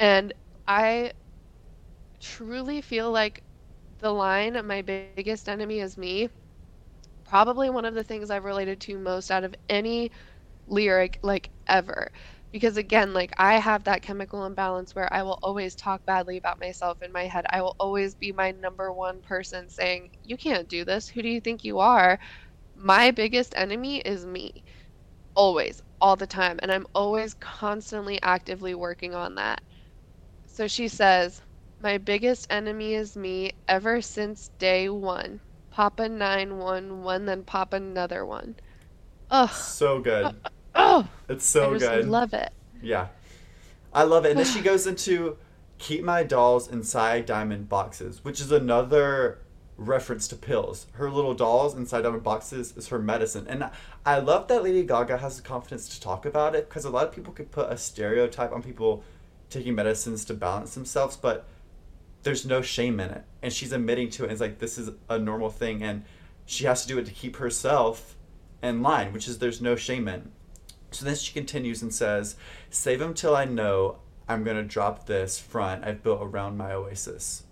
[0.00, 0.32] And
[0.68, 1.12] I
[2.20, 3.42] truly feel like
[4.02, 6.02] the line, my biggest enemy is me,
[7.04, 10.10] probably one of the things I've related to most out of any
[10.66, 12.08] lyric, like ever.
[12.52, 16.60] Because again, like I have that chemical imbalance where I will always talk badly about
[16.60, 17.46] myself in my head.
[17.50, 21.08] I will always be my number one person saying, You can't do this.
[21.08, 22.18] Who do you think you are?
[22.74, 24.64] My biggest enemy is me.
[25.34, 26.58] Always, all the time.
[26.62, 29.62] And I'm always constantly actively working on that.
[30.46, 31.42] So she says,
[31.82, 35.40] my biggest enemy is me ever since day one.
[35.70, 38.54] Papa 911, then pop another one.
[39.30, 39.46] Oh.
[39.46, 40.26] So good.
[40.26, 40.32] Uh,
[40.74, 41.08] oh.
[41.28, 41.88] It's so good.
[41.88, 42.08] I good.
[42.08, 42.52] love it.
[42.82, 43.08] Yeah.
[43.92, 44.30] I love it.
[44.30, 45.38] And then she goes into
[45.78, 49.38] keep my dolls inside diamond boxes, which is another
[49.76, 50.86] reference to pills.
[50.92, 53.46] Her little dolls inside diamond boxes is her medicine.
[53.48, 53.70] And
[54.04, 57.08] I love that Lady Gaga has the confidence to talk about it because a lot
[57.08, 59.02] of people could put a stereotype on people
[59.48, 61.46] taking medicines to balance themselves, but
[62.22, 63.24] there's no shame in it.
[63.42, 66.04] And she's admitting to it and it's like this is a normal thing and
[66.46, 68.16] she has to do it to keep herself
[68.62, 70.30] in line which is there's no shame in.
[70.90, 72.36] So then she continues and says
[72.70, 73.98] save him till i know
[74.28, 77.44] i'm going to drop this front i've built around my oasis.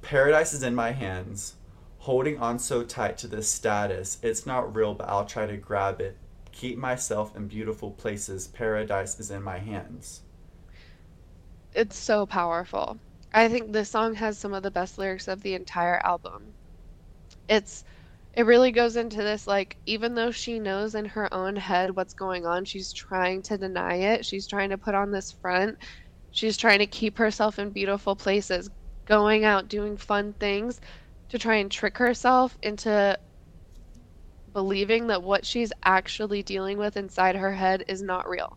[0.00, 1.54] Paradise is in my hands
[1.98, 4.18] holding on so tight to this status.
[4.22, 6.16] It's not real but i'll try to grab it.
[6.52, 8.46] Keep myself in beautiful places.
[8.46, 10.21] Paradise is in my hands
[11.74, 12.98] it's so powerful.
[13.32, 16.54] I think this song has some of the best lyrics of the entire album.
[17.48, 17.84] It's
[18.34, 22.14] it really goes into this like even though she knows in her own head what's
[22.14, 24.26] going on, she's trying to deny it.
[24.26, 25.78] She's trying to put on this front.
[26.32, 28.70] She's trying to keep herself in beautiful places,
[29.06, 30.80] going out doing fun things
[31.30, 33.18] to try and trick herself into
[34.52, 38.56] believing that what she's actually dealing with inside her head is not real.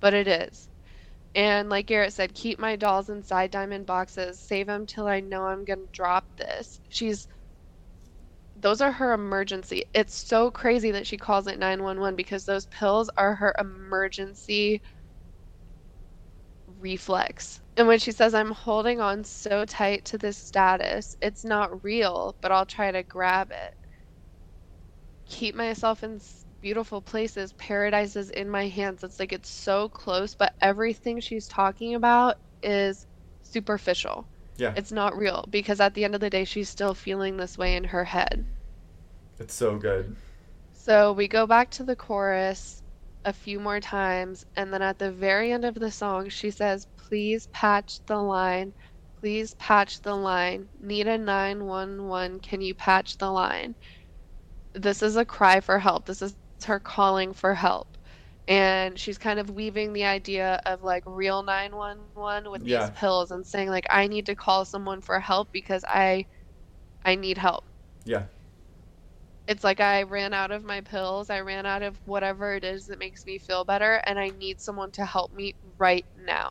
[0.00, 0.68] But it is.
[1.36, 5.44] And like Garrett said, keep my dolls inside diamond boxes, save them till I know
[5.44, 6.80] I'm going to drop this.
[6.88, 7.28] She's
[8.56, 9.84] those are her emergency.
[9.94, 14.82] It's so crazy that she calls it 911 because those pills are her emergency
[16.78, 17.60] reflex.
[17.76, 22.36] And when she says, I'm holding on so tight to this status, it's not real,
[22.40, 23.74] but I'll try to grab it.
[25.26, 26.18] Keep myself in
[26.66, 29.04] beautiful places, paradise is in my hands.
[29.04, 33.06] It's like it's so close, but everything she's talking about is
[33.42, 34.26] superficial.
[34.56, 34.74] Yeah.
[34.76, 37.76] It's not real because at the end of the day, she's still feeling this way
[37.76, 38.44] in her head.
[39.38, 40.16] It's so good.
[40.72, 42.82] So we go back to the chorus.
[43.24, 44.44] a few more times.
[44.56, 48.72] And then at the very end of the song, she says, Please patch the line.
[49.20, 50.68] Please patch the line.
[50.80, 52.40] Need a 911.
[52.40, 53.76] Can you patch the line?
[54.72, 56.06] This is a cry for help.
[56.06, 56.34] This is
[56.64, 57.96] her calling for help.
[58.48, 62.66] And she's kind of weaving the idea of like real 911 with Yeah.
[62.66, 66.26] these pills and saying like I need to call someone for help because I
[67.04, 67.64] I need help
[68.04, 68.24] Yeah.
[69.46, 72.86] it's like I ran out of my pills, I ran out of whatever it is
[72.86, 76.50] that makes me feel better, and I need someone to help me right now.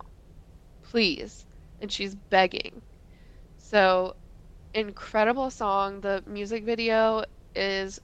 [0.84, 1.46] Please.
[1.80, 2.82] And she's begging.
[3.58, 4.14] So,
[4.74, 6.02] incredible song.
[6.02, 7.24] The music video
[7.56, 8.00] is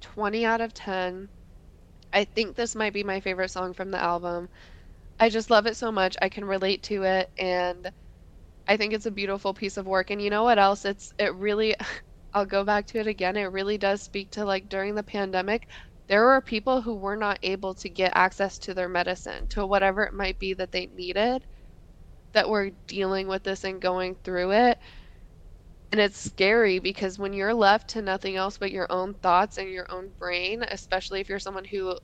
[0.00, 1.30] 20 out of 10.
[2.12, 4.48] I think this might be my favorite song from the album.
[5.20, 6.16] I just love it so much.
[6.22, 7.92] I can relate to it, and
[8.68, 10.10] I think it's a beautiful piece of work.
[10.10, 10.84] And you know what else?
[10.86, 11.74] It's it really
[12.34, 13.36] I'll go back to it again.
[13.36, 15.68] It really does speak to like during the pandemic,
[16.08, 20.04] there were people who were not able to get access to their medicine, to whatever
[20.04, 21.44] it might be that they needed,
[22.32, 24.78] that were dealing with this and going through it.
[25.92, 29.68] And it's scary because when you're left to nothing else but your own thoughts and
[29.68, 31.98] your own brain, especially if you're someone who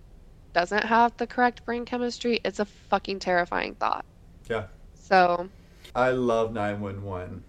[0.52, 4.04] doesn't have the correct brain chemistry, it's a fucking terrifying thought.
[4.50, 4.66] Yeah.
[4.94, 5.48] So,
[5.94, 7.44] I love 911.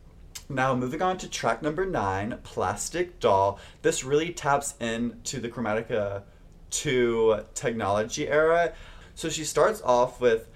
[0.50, 3.60] Now, moving on to track number nine, Plastic Doll.
[3.82, 6.24] This really taps into the Chromatica
[6.70, 8.74] 2 technology era.
[9.16, 10.48] So she starts off with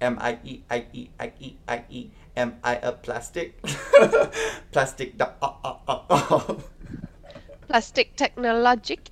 [0.00, 3.62] M I E I E I E I E Am I a plastic?
[4.72, 5.34] plastic doll.
[5.42, 6.56] ah, ah, ah, ah.
[7.66, 9.10] plastic technologic.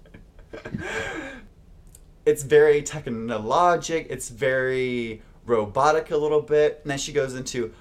[2.25, 6.81] it's very technologic, it's very robotic a little bit.
[6.83, 7.73] And then she goes into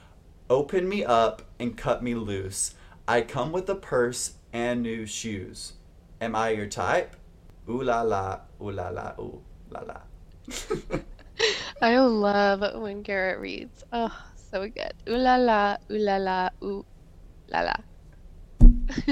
[0.49, 2.75] open me up and cut me loose.
[3.07, 5.73] I come with a purse and new shoes.
[6.19, 7.15] Am I your type?
[7.69, 10.99] Ooh la la, ooh la la, ooh la la.
[11.81, 13.83] I love when Garrett reads.
[13.93, 14.15] Oh,
[14.51, 14.93] so good.
[15.09, 16.85] Ooh la la, ooh la la, ooh
[17.49, 17.73] la la.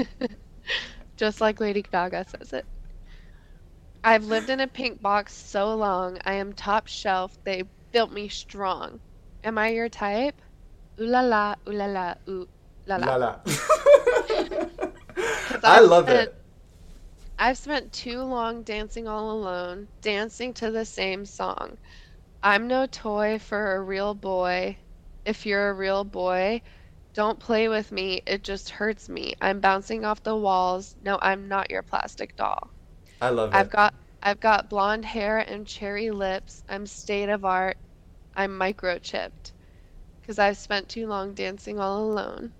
[1.16, 2.66] Just like Lady Gaga says it.
[4.04, 7.36] I've lived in a pink box so long, I am top shelf.
[7.44, 9.00] They built me strong.
[9.44, 10.40] Am I your type?
[11.00, 12.46] Ooh la la, ooh la la, ooh
[12.86, 13.06] la la.
[13.06, 13.36] la la.
[15.64, 16.34] I love spent- it.
[17.40, 21.78] I've spent too long dancing all alone, dancing to the same song.
[22.42, 24.76] I'm no toy for a real boy.
[25.24, 26.62] If you're a real boy,
[27.14, 28.22] don't play with me.
[28.26, 29.34] It just hurts me.
[29.40, 30.96] I'm bouncing off the walls.
[31.00, 32.70] No, I'm not your plastic doll.
[33.20, 33.58] I love it.
[33.58, 36.62] I've got I've got blonde hair and cherry lips.
[36.68, 37.78] I'm state of art.
[38.34, 39.52] I'm microchipped.
[40.24, 42.54] Cause I've spent too long dancing all alone.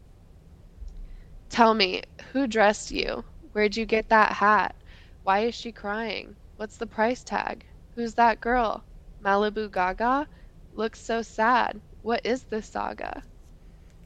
[1.50, 2.02] Tell me,
[2.32, 3.24] who dressed you?
[3.52, 4.76] Where'd you get that hat?
[5.22, 6.36] Why is she crying?
[6.56, 7.66] What's the price tag?
[7.94, 8.86] Who's that girl?
[9.22, 10.28] Malibu Gaga?
[10.72, 11.82] Looks so sad.
[12.08, 13.22] What is this saga?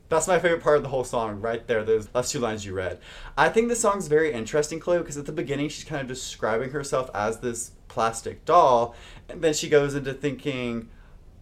[0.08, 1.84] That's my favorite part of the whole song, right there.
[1.84, 2.98] Those last two lines you read.
[3.38, 6.70] I think the song's very interesting, Chloe, because at the beginning she's kind of describing
[6.70, 8.96] herself as this plastic doll,
[9.28, 10.88] and then she goes into thinking,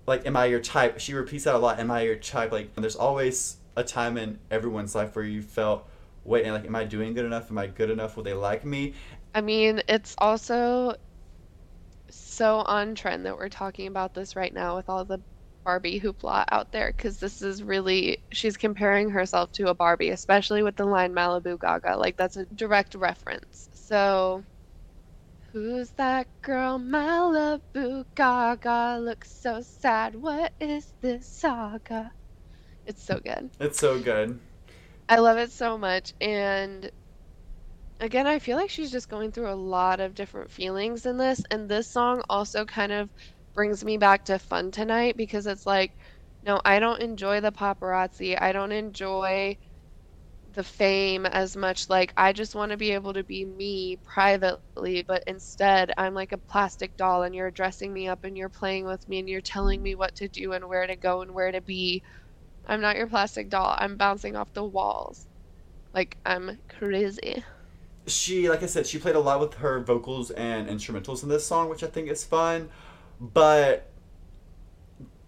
[0.07, 1.81] like, "Am I your type?" She repeats that a lot.
[1.81, 5.89] "Am I your type?" Like, there's always a time in everyone's life where you felt,
[6.25, 7.51] "Wait, and like, am I doing good enough?
[7.51, 8.19] Am I good enough?
[8.19, 8.93] Will they like me?"
[9.35, 10.97] I mean, it's also
[12.11, 15.23] so on trend that we're talking about this right now with all the
[15.65, 20.63] Barbie hoopla out there because this is really she's comparing herself to a Barbie, especially
[20.63, 21.97] with the line Malibu Gaga.
[21.97, 23.69] Like that's a direct reference.
[23.73, 24.45] So
[25.53, 29.01] who's that girl Malibu Gaga?
[29.01, 30.15] Looks so sad.
[30.15, 32.13] What is this saga?
[32.87, 33.51] It's so good.
[33.61, 34.39] It's so good.
[35.09, 36.15] I love it so much.
[36.21, 36.91] And
[38.01, 41.43] again, I feel like she's just going through a lot of different feelings in this.
[41.51, 43.11] And this song also kind of
[43.55, 45.97] brings me back to Fun Tonight because it's like,
[46.43, 48.41] no, I don't enjoy the paparazzi.
[48.41, 49.59] I don't enjoy
[50.53, 51.89] the fame as much.
[51.89, 55.03] Like, I just want to be able to be me privately.
[55.03, 58.87] But instead, I'm like a plastic doll and you're dressing me up and you're playing
[58.87, 61.53] with me and you're telling me what to do and where to go and where
[61.53, 62.03] to be.
[62.67, 63.77] I'm not your plastic doll.
[63.79, 65.29] I'm bouncing off the walls.
[65.95, 67.45] Like, I'm crazy.
[68.07, 71.47] she like i said she played a lot with her vocals and instrumentals in this
[71.47, 72.69] song which i think is fun
[73.21, 73.91] but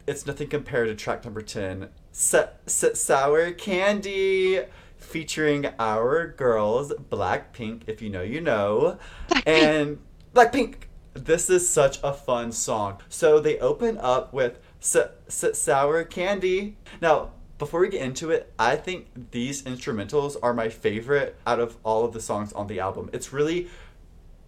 [0.06, 2.34] it's nothing compared to track number 10 S-
[2.66, 4.60] S- sour candy
[4.96, 9.42] featuring our girls blackpink if you know you know Blackpink.
[9.46, 9.98] and
[10.34, 10.74] blackpink
[11.14, 14.96] this is such a fun song so they open up with S-
[15.28, 20.68] S- sour candy now before we get into it, I think these instrumentals are my
[20.68, 23.08] favorite out of all of the songs on the album.
[23.12, 23.68] It's really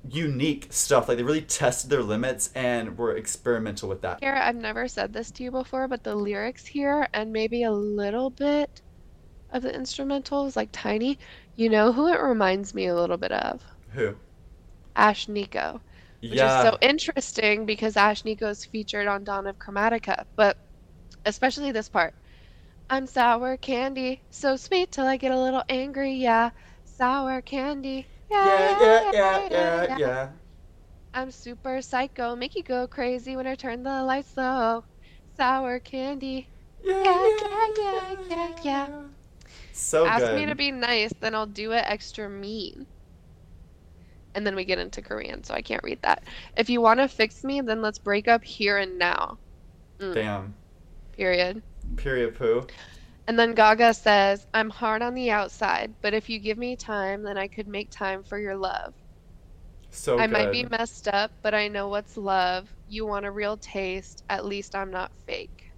[0.08, 1.08] unique stuff.
[1.08, 4.20] Like they really tested their limits and were experimental with that.
[4.20, 7.72] Here, I've never said this to you before, but the lyrics here and maybe a
[7.72, 8.82] little bit
[9.52, 11.18] of the instrumentals, like tiny,
[11.56, 13.62] you know who it reminds me a little bit of?
[13.92, 14.14] Who?
[14.96, 15.80] Ashnikko.
[16.20, 16.58] Which yeah.
[16.58, 20.56] is so interesting because Ashnikko is featured on Dawn of Chromatica, but
[21.26, 22.14] especially this part.
[22.90, 26.50] I'm sour candy, so sweet till I get a little angry, yeah.
[26.84, 28.06] Sour candy.
[28.34, 30.30] Yeah, yeah, yeah, yeah, yeah.
[31.14, 34.84] I'm super psycho, make you go crazy when I turn the lights low.
[35.36, 36.50] Sour candy.
[36.84, 39.02] Yeah, Yeah, yeah, yeah, yeah.
[39.72, 42.86] So Ask me to be nice, then I'll do it extra mean.
[44.34, 46.22] And then we get into Korean, so I can't read that.
[46.56, 49.38] If you want to fix me, then let's break up here and now.
[50.00, 50.54] Mm, Damn.
[51.12, 51.62] period.
[51.96, 52.66] Period poo.
[53.26, 57.22] And then Gaga says, I'm hard on the outside, but if you give me time,
[57.22, 58.92] then I could make time for your love.
[59.90, 60.32] So I good.
[60.32, 62.68] might be messed up, but I know what's love.
[62.88, 65.72] You want a real taste, at least I'm not fake.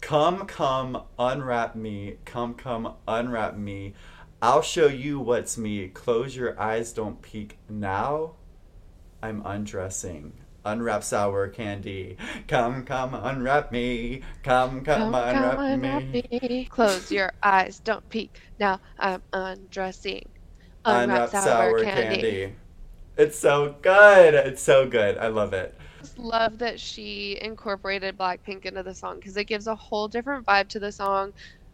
[0.00, 2.16] Come, come, unwrap me.
[2.24, 3.94] Come, come, unwrap me.
[4.40, 5.88] I'll show you what's me.
[5.88, 7.58] Close your eyes, don't peek.
[7.68, 8.36] Now
[9.22, 10.32] I'm undressing.
[10.64, 12.16] Unwrap sour candy.
[12.48, 14.22] Come, come, unwrap me.
[14.42, 16.24] Come, come, Come, unwrap come, unwrap me.
[16.30, 16.66] me.
[16.70, 18.40] Close your eyes, don't peek.
[18.58, 20.28] Now I'm undressing.
[20.84, 22.54] Unwrap sour candy.
[23.16, 24.34] It's so good.
[24.34, 25.18] It's so good.
[25.18, 25.78] I love it.
[26.02, 30.46] just love that she incorporated Blackpink into the song because it gives a whole different
[30.46, 31.32] vibe to the song.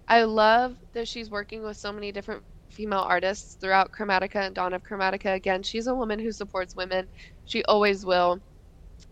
[0.09, 4.73] I love that she's working with so many different female artists throughout Chromatica and Dawn
[4.75, 5.35] of Chromatica.
[5.35, 7.09] Again, she's a woman who supports women.
[7.45, 8.41] She always will.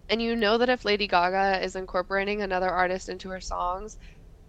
[0.09, 3.99] And you know that if Lady Gaga is incorporating another artist into her songs,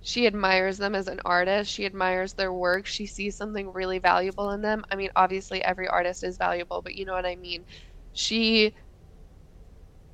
[0.02, 1.72] she admires them as an artist.
[1.72, 2.86] She admires their work.
[2.86, 4.84] She sees something really valuable in them.
[4.92, 7.66] I mean, obviously, every artist is valuable, but you know what I mean.
[8.14, 8.74] She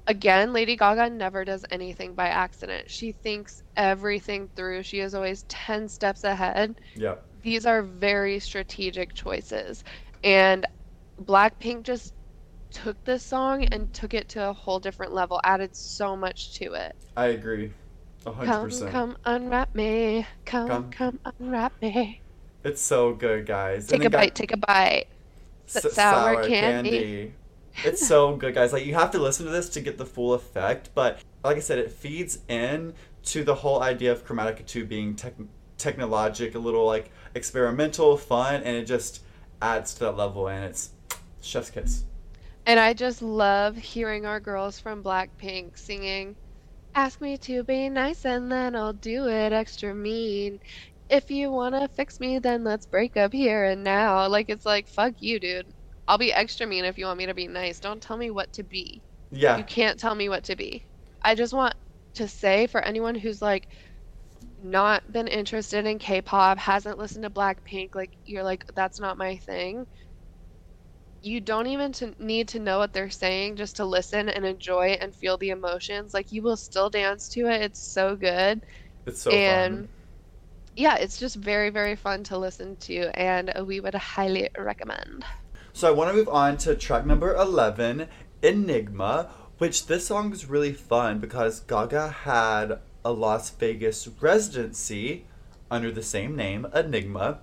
[0.07, 2.89] again, Lady Gaga never does anything by accident.
[2.89, 4.83] She thinks everything through.
[4.83, 6.75] She is always 10 steps ahead.
[6.95, 7.15] Yeah.
[7.43, 9.83] These are very strategic choices.
[10.23, 10.65] And
[11.21, 12.13] Blackpink just
[12.71, 16.73] took this song and took it to a whole different level, added so much to
[16.73, 16.95] it.
[17.15, 17.71] I agree.
[18.25, 18.91] Hundred Come, percent.
[18.91, 20.27] come, unwrap me.
[20.45, 20.91] Come, Come.
[20.91, 22.21] come, unwrap me.
[22.63, 23.87] It's so good, guys.
[23.87, 25.07] Take a then got bite, take a bite.
[25.67, 27.33] s- S- sour candy.
[27.85, 28.73] It's so good, guys.
[28.73, 30.89] Like you have to listen to this to get the full effect.
[30.93, 32.93] But like I said, it feeds in
[33.23, 35.33] to the whole idea of Chromatica 2 being tech
[35.77, 39.23] technologic, a little like experimental, fun, and it just
[39.61, 40.49] adds to that level.
[40.49, 40.89] And it's
[41.41, 42.03] chef's kiss.
[42.65, 46.37] And I just love hearing our girls from Blackpink singing,
[46.95, 50.59] Ask me to be nice and then I'll do it extra mean.
[51.09, 54.27] If you want to fix me, then let's break up here and now.
[54.27, 55.73] Like, it's like, fuck you, dude.
[56.07, 57.79] I'll be extra mean if you want me to be nice.
[57.79, 59.03] Don't tell me what to be.
[59.31, 59.57] Yeah.
[59.57, 60.85] You can't tell me what to be.
[61.21, 61.75] I just want
[62.15, 63.67] to say for anyone who's like
[64.61, 69.37] not been interested in K-pop, hasn't listened to Blackpink, like you're like that's not my
[69.37, 69.87] thing.
[71.21, 74.97] You don't even to need to know what they're saying just to listen and enjoy
[74.99, 76.13] and feel the emotions.
[76.13, 77.61] Like you will still dance to it.
[77.61, 78.61] It's so good.
[79.05, 79.89] It's so and fun.
[80.75, 85.23] yeah, it's just very very fun to listen to and we would highly recommend.
[85.73, 88.07] So I want to move on to track number 11,
[88.43, 95.25] Enigma, which this song is really fun because Gaga had a Las Vegas residency
[95.69, 97.39] under the same name, Enigma.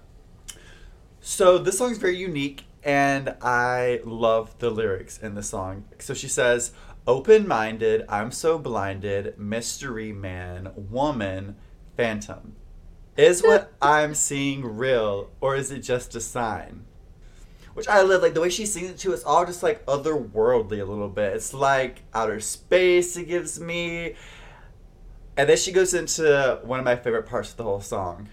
[1.21, 5.85] So this song is very unique and I love the lyrics in the song.
[5.99, 6.73] So she says,
[7.07, 11.57] Open minded, I'm so blinded, mystery man, woman,
[11.97, 12.55] phantom.
[13.17, 16.85] Is what I'm seeing real or is it just a sign?
[17.75, 19.13] Which I love, like the way she sings it too.
[19.13, 21.35] It's all just like otherworldly a little bit.
[21.35, 23.17] It's like outer space.
[23.17, 24.17] It gives me,
[25.37, 28.29] and then she goes into one of my favorite parts of the whole song.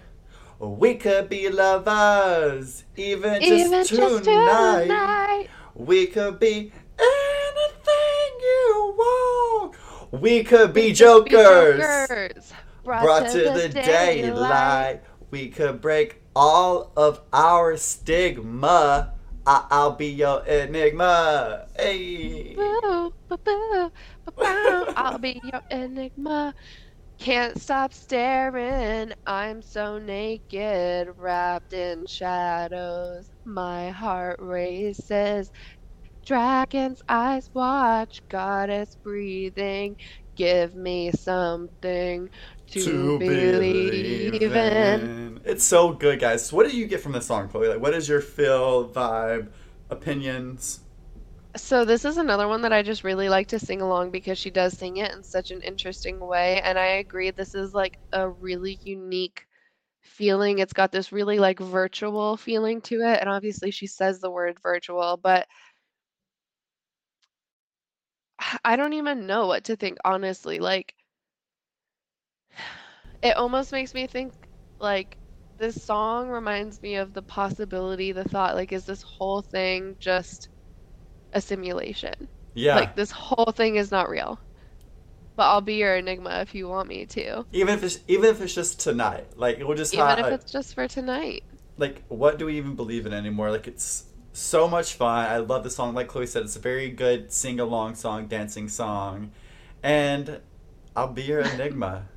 [0.58, 4.82] We could be lovers, even just, Even just tonight.
[4.84, 5.48] tonight.
[5.74, 9.74] We could be anything you want.
[10.12, 11.78] We could be jokers,
[12.08, 12.52] Jokers.
[12.84, 15.02] brought to the daylight.
[15.30, 19.12] We could break all of our stigma.
[19.46, 21.66] I- I'll be your enigma.
[21.78, 22.54] Hey.
[22.54, 23.92] Boo, boo, boo.
[24.42, 26.54] I'll be your enigma.
[27.18, 29.12] Can't stop staring.
[29.26, 33.30] I'm so naked, wrapped in shadows.
[33.44, 35.50] My heart races.
[36.24, 39.96] Dragon's eyes watch, goddess breathing.
[40.34, 42.28] Give me something
[42.72, 45.40] to, believe, in.
[45.44, 46.46] It's so good, guys.
[46.46, 47.68] So what do you get from this song, Chloe?
[47.68, 49.48] Like, what is your feel, vibe,
[49.88, 50.80] opinions?
[51.56, 54.50] So this is another one that I just really like to sing along because she
[54.50, 56.60] does sing it in such an interesting way.
[56.62, 59.46] And I agree, this is like a really unique
[60.02, 60.58] feeling.
[60.60, 63.20] It's got this really like virtual feeling to it.
[63.20, 65.48] And obviously she says the word virtual, but
[68.64, 70.58] I don't even know what to think, honestly.
[70.58, 70.94] Like,
[73.22, 74.34] it almost makes me think
[74.80, 75.16] like
[75.58, 80.48] this song reminds me of the possibility, the thought, like, is this whole thing just
[81.36, 82.28] a simulation?
[82.54, 82.76] Yeah.
[82.76, 84.40] Like, this whole thing is not real.
[85.36, 87.44] But I'll be your enigma if you want me to.
[87.52, 90.32] even if it's even if it's just tonight, like we'll just Even have if like,
[90.32, 91.44] it's just for tonight.
[91.76, 93.50] like what do we even believe in anymore?
[93.50, 95.26] Like it's so much fun.
[95.26, 95.94] I love the song.
[95.94, 99.32] Like Chloe said, it's a very good sing along song, dancing song,
[99.82, 100.40] and
[100.96, 102.08] I'll be your enigma.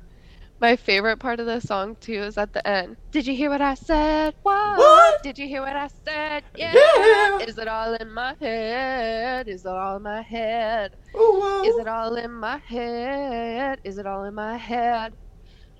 [0.60, 2.96] My favorite part of the song too is at the end.
[3.12, 4.34] Did you hear what I said?
[4.42, 4.78] What?
[4.78, 5.22] What?
[5.22, 6.44] Did you hear what I said?
[6.54, 6.74] Yeah.
[6.74, 7.38] Yeah.
[7.38, 9.48] Is it all in my head?
[9.48, 10.92] Is it all in my head?
[11.16, 13.80] Ooh, Is it all in my head?
[13.84, 15.14] Is it all in my head?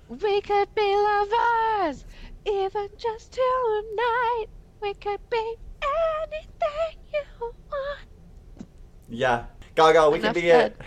[0.09, 2.03] We could be lovers,
[2.45, 4.47] even just tonight.
[4.81, 8.67] We could be anything you want.
[9.09, 10.71] Yeah, Gaga, we can Enough be said.
[10.71, 10.81] it.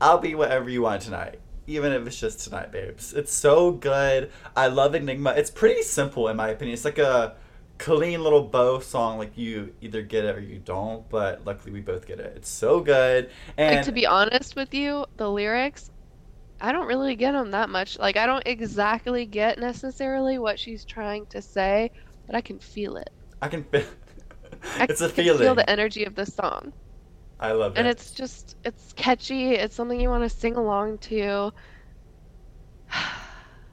[0.00, 1.39] I'll be whatever you want tonight.
[1.70, 3.12] Even if it's just tonight, babes.
[3.14, 4.30] It's so good.
[4.56, 5.32] I love Enigma.
[5.32, 6.74] It's pretty simple in my opinion.
[6.74, 7.36] It's like a
[7.78, 9.18] clean little bow song.
[9.18, 11.08] Like you either get it or you don't.
[11.08, 12.34] But luckily we both get it.
[12.36, 13.30] It's so good.
[13.56, 15.90] And Like to be honest with you, the lyrics,
[16.60, 17.98] I don't really get them that much.
[17.98, 21.92] Like I don't exactly get necessarily what she's trying to say,
[22.26, 23.10] but I can feel it.
[23.42, 23.84] I can feel.
[24.62, 25.32] I it's a can feeling.
[25.32, 26.72] feel the energy of the song.
[27.40, 27.80] I love it.
[27.80, 29.52] And it's just it's catchy.
[29.54, 31.52] It's something you want to sing along to.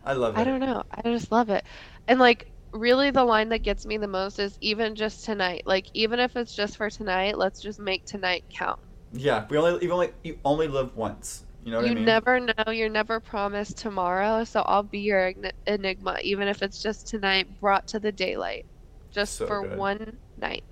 [0.04, 0.40] I love it.
[0.40, 0.84] I don't know.
[0.92, 1.66] I just love it.
[2.08, 5.64] And like really the line that gets me the most is even just tonight.
[5.66, 8.80] Like even if it's just for tonight, let's just make tonight count.
[9.12, 11.46] Yeah, we only you only you only live once.
[11.64, 12.04] You know what You I mean?
[12.04, 15.34] You never know, you're never promised tomorrow, so I'll be your
[15.66, 18.66] enigma even if it's just tonight brought to the daylight.
[19.12, 19.78] Just So for good.
[19.78, 20.66] one night.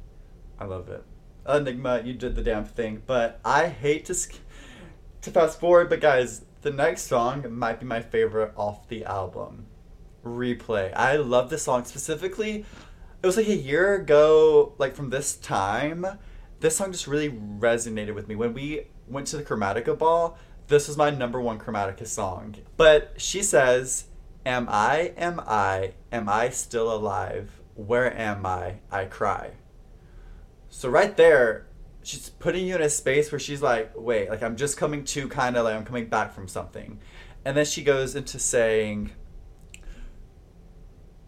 [0.60, 1.04] I love it.
[1.48, 3.04] Enigma, you did the damn thing.
[3.06, 4.40] But I hate to sk-
[5.22, 9.68] to fast forward, but guys, the next song might be my favorite off the album.
[10.24, 10.92] Replay.
[10.96, 12.66] I love this song specifically.
[13.22, 16.06] It was like a year ago, like from this time.
[16.60, 18.36] This song just really resonated with me.
[18.36, 20.38] When we went to the Chromatica ball,
[20.68, 22.56] this was my number one Chromatica song.
[22.78, 24.06] But she says,
[24.46, 27.62] Am I, am I, am I still alive?
[27.76, 28.76] Where am I?
[28.92, 29.52] I cry.
[30.78, 31.68] So right there,
[32.04, 35.30] she's putting you in a space where she's like, wait, like I'm just coming to
[35.30, 37.00] kind of like I'm coming back from something.
[37.46, 39.12] And then she goes into saying,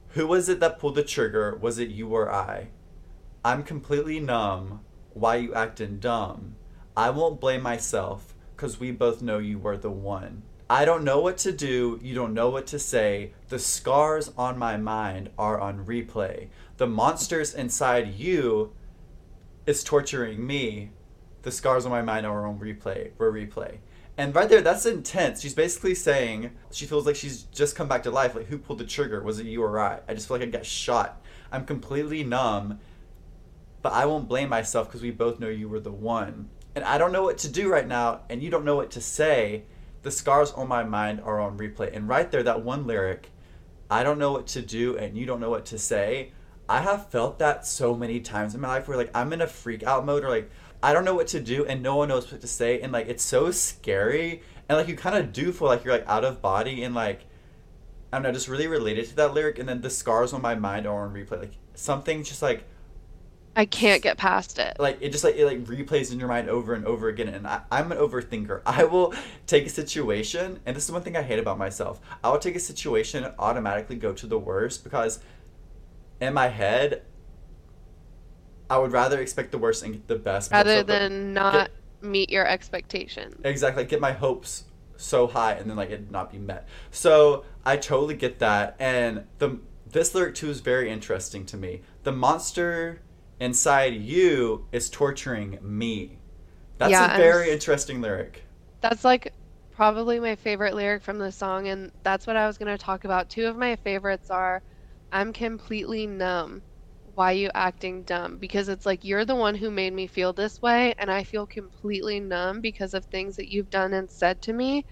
[0.10, 1.56] Who was it that pulled the trigger?
[1.56, 2.72] Was it you or I?
[3.46, 4.82] I'm completely numb.
[5.14, 6.58] Why you acting dumb?
[6.98, 10.44] I won't blame myself, cause we both know you were the one.
[10.70, 13.32] I don't know what to do, you don't know what to say.
[13.48, 16.50] The scars on my mind are on replay.
[16.76, 18.74] The monsters inside you
[19.68, 20.90] is torturing me.
[21.44, 23.12] The scars on my mind are on replay.
[23.20, 23.78] Were replay.
[24.18, 25.42] And right there, that's intense.
[25.42, 28.34] She's basically saying she feels like she's just come back to life.
[28.34, 29.22] Like, who pulled the trigger?
[29.22, 30.00] Was it you or I?
[30.08, 31.22] I just feel like I got shot.
[31.52, 32.80] I'm completely numb,
[33.84, 36.50] but I won't blame myself because we both know you were the one.
[36.76, 39.02] And I don't know what to do right now, and you don't know what to
[39.02, 39.64] say.
[40.02, 41.96] The scars on my mind are on replay.
[41.96, 43.32] And right there, that one lyric,
[43.90, 46.32] I don't know what to do, and you don't know what to say.
[46.70, 49.48] I have felt that so many times in my life where like I'm in a
[49.48, 50.50] freak out mode or like
[50.84, 53.08] I don't know what to do and no one knows what to say and like
[53.08, 56.42] it's so scary and like you kind of do feel like you're like out of
[56.42, 57.26] body and like
[58.12, 60.56] I don't know just really related to that lyric and then the scars on my
[60.56, 62.64] mind are on replay like something just like
[63.56, 64.78] I can't get past it.
[64.80, 67.48] like it just like it like replays in your mind over and over again and
[67.48, 69.16] I, i'm an overthinker i will
[69.48, 72.56] take a situation and this is one thing i hate about myself i will take
[72.56, 75.22] a situation and automatically go to the worst because
[76.22, 77.04] in my head
[78.70, 81.72] i would rather expect the worst and get the best Rather than not
[82.02, 83.38] meet your expectations.
[83.44, 84.66] exactly like get my hopes
[84.96, 89.24] so high and then like it not be met so i totally get that and
[89.38, 93.02] the this lyric too is very interesting to me the monster
[93.40, 96.18] inside you is torturing me
[96.78, 98.44] that's Yeah, a very interesting lyric
[98.82, 99.34] That's like
[99.72, 103.04] probably my favorite lyric from the song, and that's what I was going to talk
[103.04, 103.30] about.
[103.30, 104.64] Two of my favorites are
[105.12, 106.64] I'm completely numb.
[107.04, 108.38] Why you acting dumb?
[108.40, 111.46] Because it's like you're the one who made me feel this way, and I feel
[111.48, 114.86] completely numb because of things that you've done and said to me.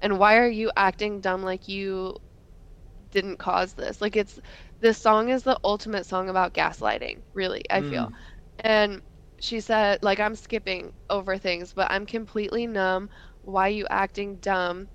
[0.00, 2.16] And why are you acting dumb like you
[3.10, 4.00] didn't cause this?
[4.00, 4.38] Like it's
[4.80, 8.10] this song is the ultimate song about gaslighting, really, I feel.
[8.10, 8.14] Mm.
[8.60, 9.02] And
[9.40, 13.10] she said, like, I'm skipping over things, but I'm completely numb.
[13.42, 14.88] Why you acting dumb?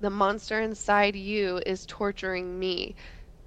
[0.00, 2.96] The monster inside you is torturing me.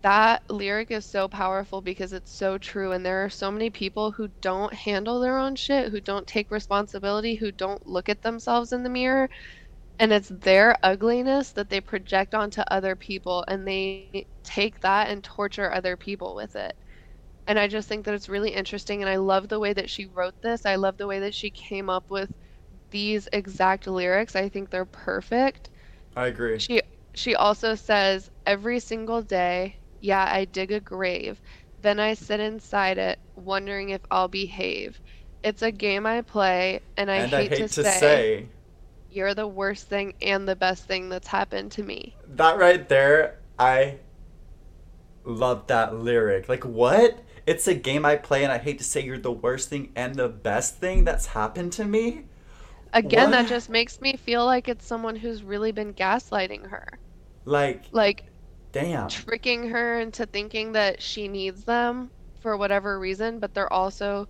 [0.04, 4.12] That lyric is so powerful because it's so true, and there are so many people
[4.12, 8.72] who don't handle their own shit, who don't take responsibility, who don't look at themselves
[8.74, 9.30] in the mirror,
[10.00, 15.24] and it's their ugliness that they project onto other people, and they take that and
[15.24, 16.74] torture other people with it
[17.48, 20.06] and I just think that it's really interesting and I love the way that she
[20.08, 20.66] wrote this.
[20.66, 22.32] I love the way that she came up with
[22.92, 24.36] these exact lyrics.
[24.36, 25.70] I think they're perfect.
[26.16, 26.66] I agree.
[26.68, 26.82] She
[27.16, 31.42] she also says every single day, yeah, I dig a grave.
[31.82, 35.02] Then I sit inside it wondering if I'll behave.
[35.44, 38.50] It's a game I play and I, and hate, I hate to, to say, say
[39.10, 42.18] you're the worst thing and the best thing that's happened to me.
[42.28, 44.00] that right there, I
[45.24, 46.50] love that lyric.
[46.50, 47.24] Like what?
[47.46, 50.16] It's a game I play, and I hate to say you're the worst thing and
[50.16, 52.26] the best thing that's happened to me.
[52.94, 57.00] Again, that just makes me feel like it's someone who's really been gaslighting her.
[57.46, 58.33] Like, Like
[58.74, 59.26] damn.
[59.28, 64.28] tricking her into thinking that she needs them for whatever reason, but they're also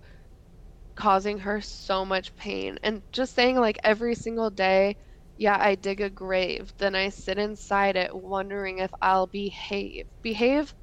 [0.96, 2.78] causing her so much pain.
[2.82, 4.96] And just saying, like, every single day,
[5.36, 10.06] yeah, I dig a grave, then I sit inside it wondering if I'll behave.
[10.22, 10.74] Behave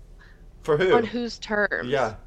[0.64, 0.86] For who?
[0.92, 1.88] on whose terms?
[1.90, 2.18] Yeah.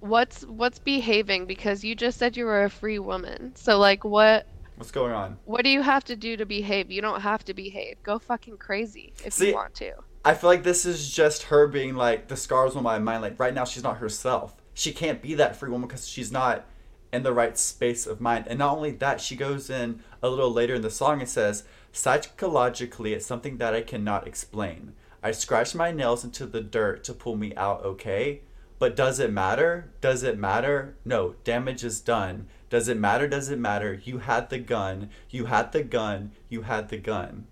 [0.00, 1.46] What's what's behaving?
[1.46, 3.54] Because you just said you were a free woman.
[3.56, 4.46] So like what
[4.80, 5.36] What's going on?
[5.44, 6.90] what do you have to do to behave?
[6.90, 8.02] You don't have to behave.
[8.02, 9.92] Go fucking crazy if See, you want to.
[10.24, 13.20] I feel like this is just her being like the scars on my mind.
[13.20, 14.54] Like right now, she's not herself.
[14.72, 16.64] She can't be that free woman because she's not
[17.12, 18.46] in the right space of mind.
[18.48, 21.64] And not only that, she goes in a little later in the song and says,
[21.92, 24.94] "Psychologically, it's something that I cannot explain.
[25.22, 27.84] I scratch my nails into the dirt to pull me out.
[27.84, 28.40] Okay."
[28.78, 29.92] But does it matter?
[30.00, 30.96] Does it matter?
[31.04, 32.48] No, damage is done.
[32.70, 33.26] Does it matter?
[33.28, 34.00] Does it matter?
[34.04, 35.10] You had the gun.
[35.28, 36.32] You had the gun.
[36.48, 37.46] You had the gun.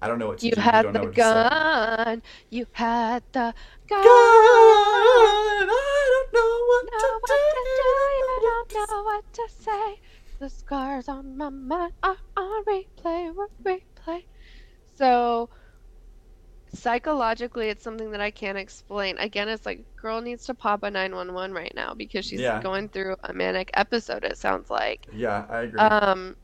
[0.00, 0.60] I don't know what to You do.
[0.60, 2.04] had don't know the what to say.
[2.04, 2.22] gun.
[2.50, 3.54] You had the
[3.86, 4.02] gun.
[4.04, 5.66] I
[6.12, 7.34] don't know what Know to what do.
[7.54, 10.00] to do, you don't know what to say.
[10.40, 13.32] The scars on my mind are on replay,
[13.62, 14.24] replay.
[14.96, 15.48] So,
[16.74, 19.18] psychologically, it's something that I can't explain.
[19.18, 22.62] Again, it's like girl needs to pop a 911 right now because she's Yeah.
[22.62, 24.24] going through a manic episode.
[24.24, 25.06] It sounds like.
[25.12, 25.78] Yeah, I agree.
[25.80, 26.36] Um,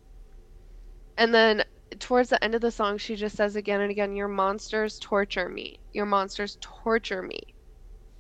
[1.17, 1.65] and then
[1.99, 5.49] towards the end of the song, she just says again and again, Your monsters torture
[5.49, 5.81] me.
[5.93, 7.41] Your monsters torture me.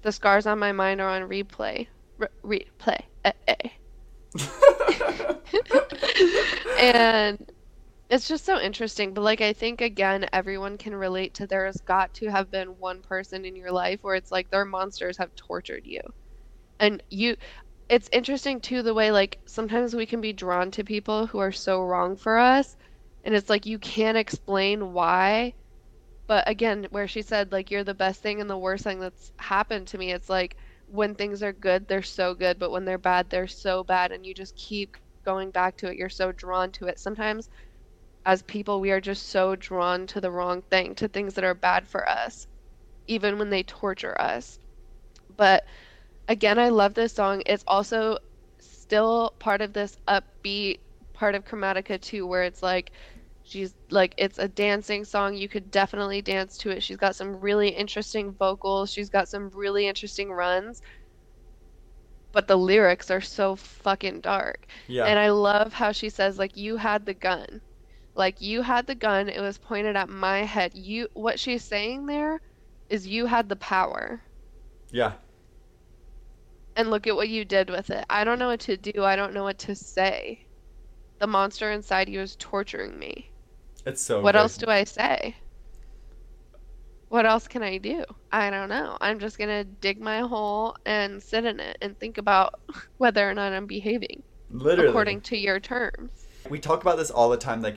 [0.02, 1.88] The scars on my mind are on replay.
[2.18, 3.00] Re- replay.
[3.24, 3.68] Eh, eh.
[6.78, 7.50] and
[8.10, 9.12] it's just so interesting.
[9.14, 13.02] But, like, I think, again, everyone can relate to there's got to have been one
[13.02, 16.00] person in your life where it's like their monsters have tortured you.
[16.80, 17.36] And you,
[17.88, 21.52] it's interesting too the way like sometimes we can be drawn to people who are
[21.52, 22.76] so wrong for us
[23.24, 25.54] and it's like you can't explain why
[26.26, 29.32] but again where she said like you're the best thing and the worst thing that's
[29.38, 30.56] happened to me it's like
[30.86, 34.24] when things are good they're so good but when they're bad they're so bad and
[34.26, 37.48] you just keep going back to it you're so drawn to it sometimes
[38.24, 41.54] as people we are just so drawn to the wrong thing to things that are
[41.54, 42.46] bad for us
[43.06, 44.58] even when they torture us
[45.36, 45.64] but
[46.28, 47.42] again, I love this song.
[47.46, 48.18] It's also
[48.60, 50.80] still part of this upbeat
[51.12, 52.92] part of Chromatica too, where it's like
[53.42, 55.34] she's like it's a dancing song.
[55.36, 56.82] You could definitely dance to it.
[56.82, 58.90] She's got some really interesting vocals.
[58.92, 60.82] She's got some really interesting runs.
[62.32, 64.66] But the lyrics are so fucking dark.
[64.86, 65.04] yeah.
[65.06, 67.62] And I love how she says like you had the gun.
[68.18, 70.72] Like you had the gun, it was pointed at my head.
[70.74, 72.40] You what she's saying there
[72.90, 74.20] is you had the power
[74.90, 75.12] yeah.
[76.74, 78.04] and look at what you did with it.
[78.10, 79.04] I don't know what to do.
[79.04, 80.44] I don't know what to say.
[81.20, 83.30] The monster inside you is torturing me.
[83.86, 84.40] It's so what good.
[84.40, 85.36] else do I say?
[87.10, 88.04] What else can I do?
[88.32, 88.98] I don't know.
[89.00, 92.58] I'm just going to dig my hole and sit in it and think about
[92.98, 94.88] whether or not I'm behaving Literally.
[94.88, 96.26] according to your terms.
[96.50, 97.76] we talk about this all the time like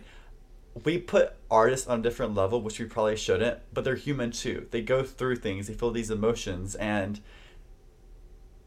[0.86, 4.68] we put artists on a different level which we probably shouldn't but they're human too
[4.72, 7.20] they go through things they feel these emotions and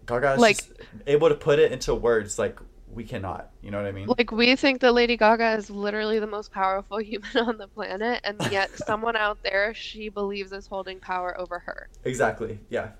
[0.06, 0.60] gaga is Like-
[1.06, 2.58] able to put it into words like
[2.92, 6.18] we cannot you know what i mean Like, we think that Lady Gaga is literally
[6.20, 10.66] the most powerful human on the planet, and yet someone out there she believes is
[10.68, 11.88] holding power over her.
[12.04, 12.90] exactly yeah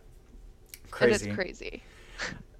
[0.91, 1.83] crazy it's crazy.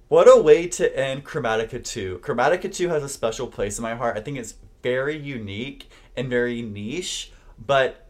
[0.07, 2.19] What a way to end Chromatica 2.
[2.23, 4.15] Chromatica 2 has a special place in my heart.
[4.15, 4.53] I think it's
[4.83, 7.31] very unique and very niche,
[7.65, 8.07] but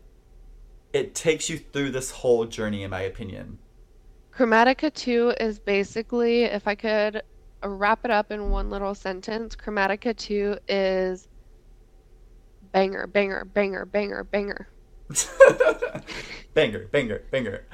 [0.94, 3.60] it takes you through this whole journey, in my opinion.
[4.34, 7.22] Chromatica 2 is basically, if I could
[7.64, 11.28] wrap it up in one little sentence, Chromatica 2 is
[12.72, 14.68] banger, banger, banger, banger, banger.
[16.54, 17.66] banger, banger, banger.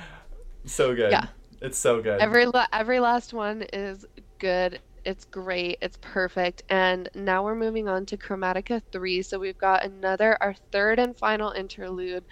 [0.65, 1.11] So good.
[1.11, 1.27] Yeah.
[1.61, 2.19] It's so good.
[2.19, 4.05] Every la- every last one is
[4.39, 4.79] good.
[5.05, 5.77] It's great.
[5.81, 6.63] It's perfect.
[6.69, 9.21] And now we're moving on to Chromatica 3.
[9.23, 12.25] So we've got another our third and final interlude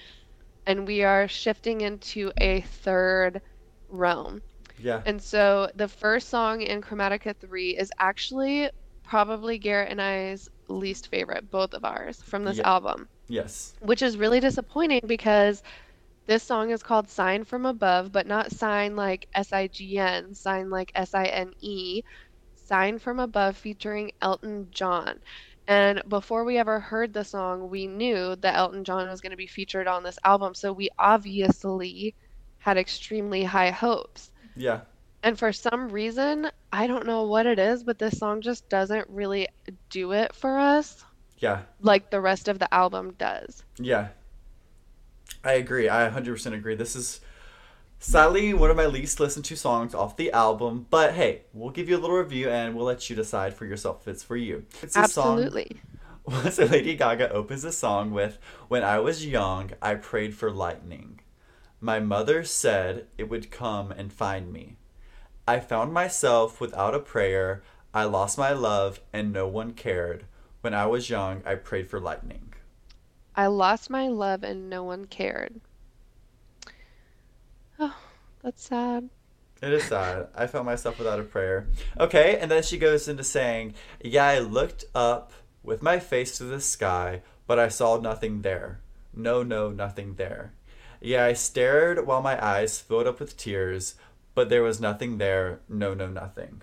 [0.65, 3.41] and we are shifting into a third
[3.87, 4.41] realm.
[4.77, 5.01] Yeah.
[5.05, 8.69] And so the first song in Chromatica 3 is actually
[9.03, 12.69] probably Garrett and I's least favorite, both of ours, from this Yeah.
[12.69, 13.75] album, Yes.
[13.81, 15.63] which is really disappointing because
[16.27, 20.33] this song is called Sine from Above, but not sign like S I G N,
[20.35, 22.03] sign like S I N E,
[22.69, 25.19] Sine from Above featuring Elton John.
[25.67, 29.37] And before we ever heard the song, we knew that Elton John was going to
[29.37, 30.53] be featured on this album.
[30.53, 32.13] So we obviously
[32.59, 34.29] had extremely high hopes.
[34.55, 34.81] Yeah.
[35.23, 39.07] And for some reason, I don't know what it is, but this song just doesn't
[39.09, 39.47] really
[39.89, 41.03] do it for us
[41.39, 41.61] Yeah.
[41.81, 43.63] like the rest of the album does.
[43.79, 44.09] Yeah.
[45.43, 45.89] I agree.
[45.89, 46.75] I 100% agree.
[46.75, 47.19] This is
[47.99, 51.89] sadly one of my least listened to songs off the album, but hey, we'll give
[51.89, 54.65] you a little review and we'll let you decide for yourself if it's for you.
[54.81, 55.81] It's a song Absolutely.
[56.51, 61.21] So Lady Gaga opens the song with When I was young, I prayed for lightning.
[61.81, 64.77] My mother said it would come and find me.
[65.47, 67.63] I found myself without a prayer.
[67.93, 70.25] I lost my love and no one cared.
[70.61, 72.53] When I was young, I prayed for lightning.
[73.35, 75.61] I lost my love and no one cared.
[77.79, 77.95] Oh,
[78.43, 79.09] that's sad.
[79.61, 80.27] It is sad.
[80.35, 81.67] I found myself without a prayer.
[81.99, 85.31] Okay, and then she goes into saying, Yeah, I looked up
[85.63, 88.81] with my face to the sky, but I saw nothing there.
[89.13, 90.53] No, no, nothing there.
[91.01, 93.95] Yeah, I stared while my eyes filled up with tears,
[94.35, 95.59] but there was nothing there.
[95.67, 96.61] No, no, nothing.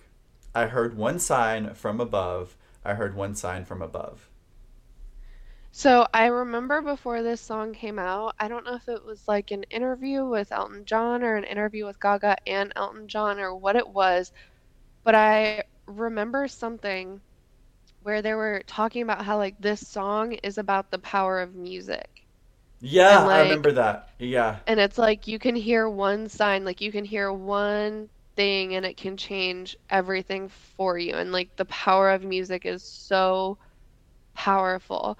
[0.55, 2.56] I heard one sign from above.
[2.84, 4.28] I heard one sign from above.
[5.77, 9.51] So I remember before this song came out, I don't know if it was like
[9.51, 13.77] an interview with Elton John or an interview with Gaga and Elton John or what
[13.77, 14.32] it was,
[15.05, 17.20] but I remember something
[18.01, 22.09] where they were talking about how like this song is about the power of music.
[22.81, 24.11] Yeah, And, I remember that.
[24.19, 24.61] Yeah.
[24.66, 28.85] And it's like you can hear one sign, like you can hear one thing and
[28.85, 31.15] it can change everything for you.
[31.15, 33.59] And like the power of music is so
[34.35, 35.19] powerful.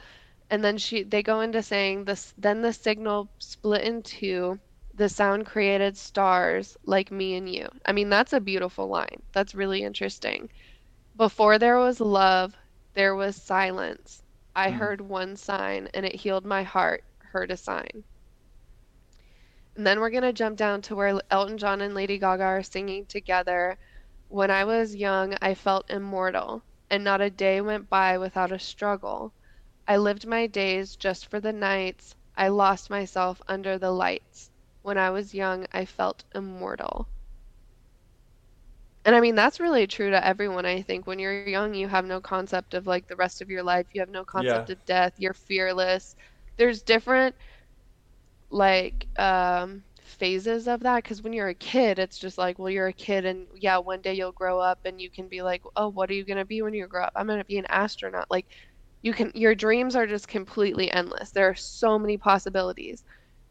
[0.51, 4.61] And then she they go into saying this then the signal split in two.
[4.95, 7.69] The sound created stars like me and you.
[7.87, 9.23] I mean, that's a beautiful line.
[9.33, 10.51] That's really interesting.
[11.17, 12.57] Before there was love,
[12.95, 14.23] there was silence.
[14.55, 14.73] I Mhm.
[14.73, 18.05] heard one sign and it healed my heart, heard a sign.
[19.77, 22.63] And then we're going to jump down to where Elton John and Lady Gaga are
[22.65, 23.79] singing together.
[24.29, 28.59] When I was young, I felt immortal, and not a day went by without a
[28.59, 29.36] struggle.
[29.87, 32.15] I lived my days just for the nights.
[32.37, 34.51] I lost myself under the lights.
[34.83, 37.09] When I was young, I felt immortal.
[39.05, 41.07] And I mean, that's really true to everyone, I think.
[41.07, 43.77] When you're young, you have no concept of like the rest of your life.
[43.85, 44.69] You have no concept Yeah.
[44.69, 45.13] of death.
[45.13, 46.15] You're fearless.
[46.57, 47.35] There's different
[48.51, 52.87] like um phases of that because when you're a kid it's just like well you're
[52.89, 55.89] a kid and yeah one day you'll grow up and you can be like oh
[55.89, 57.67] what are you going to be when you grow up i'm going to be an
[57.69, 58.47] astronaut like
[59.03, 63.05] you can your dreams are just completely endless there are so many possibilities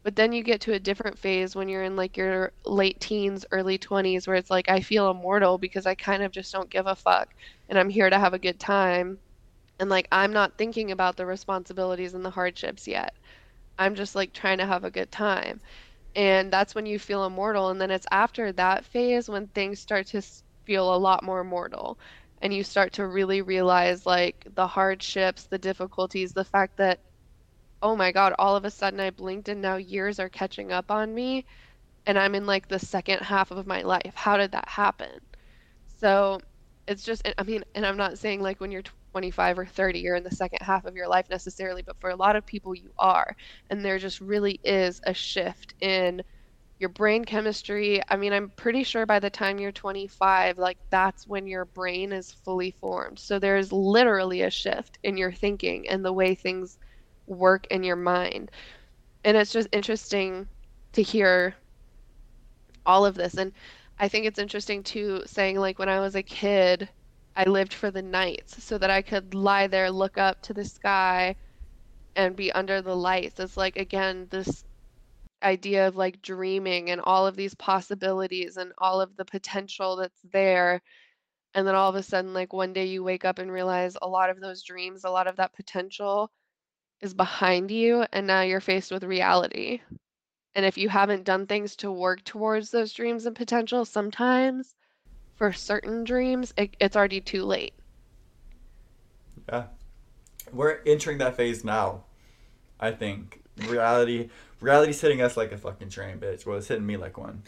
[0.04, 3.44] but then you get to a different phase when you're in like your late teens
[3.52, 6.86] early 20s where it's like i feel immortal because i kind of just don't give
[6.86, 7.28] a fuck
[7.68, 9.18] and i'm here to have a good time
[9.80, 13.14] and like i'm not thinking about the responsibilities and the hardships yet
[13.78, 15.60] I'm just like trying to have a good time.
[16.14, 17.70] And that's when you feel immortal.
[17.70, 20.22] And then it's after that phase when things start to
[20.66, 21.98] feel a lot more mortal.
[22.46, 27.02] And you start to really realize like the hardships, the difficulties, the fact that,
[27.82, 30.90] oh my God, all of a sudden I blinked and now years are catching up
[30.90, 31.46] on me.
[32.06, 34.14] And I'm in like the second half of my life.
[34.14, 35.20] How did that happen?
[35.86, 36.40] So
[36.88, 40.16] it's just, I mean, and I'm not saying like when you're 25 or 30, you're
[40.16, 42.92] in the second half of your life necessarily, but for a lot of people, you
[42.98, 43.36] are
[43.70, 46.22] and there just really is a shift in
[46.78, 48.02] your brain chemistry.
[48.08, 52.12] I mean, I'm pretty sure by the time you're 25, like that's when your brain
[52.12, 53.18] is fully formed.
[53.18, 56.78] So there's literally a shift in your thinking and the way things
[57.26, 58.50] work in your mind.
[59.24, 60.46] And it's just interesting
[60.92, 61.54] to hear
[62.84, 63.34] all of this.
[63.34, 63.52] And
[63.98, 66.88] I think it's interesting too, saying like when I was a kid,
[67.34, 70.64] I lived for the nights so that I could lie there, look up to the
[70.64, 71.36] sky,
[72.16, 73.40] and be under the lights.
[73.40, 74.64] It's like, again, this
[75.42, 80.20] idea of like dreaming and all of these possibilities and all of the potential that's
[80.32, 80.82] there.
[81.54, 84.08] And then all of a sudden, like one day you wake up and realize a
[84.08, 86.30] lot of those dreams, a lot of that potential
[87.00, 89.80] is behind you, and now you're faced with reality.
[90.54, 94.74] And if you haven't done things to work towards those dreams and potential, sometimes
[95.34, 97.74] for certain dreams, it, it's already too late.
[99.48, 99.64] Yeah.
[100.52, 102.04] We're entering that phase now.
[102.80, 103.42] I think.
[103.68, 104.28] Reality
[104.60, 106.46] reality's hitting us like a fucking train, bitch.
[106.46, 107.42] Well, it's hitting me like one.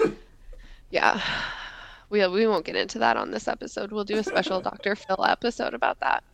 [0.90, 1.20] yeah.
[2.10, 3.90] We, we won't get into that on this episode.
[3.90, 4.94] We'll do a special Dr.
[4.94, 6.24] Phil episode about that.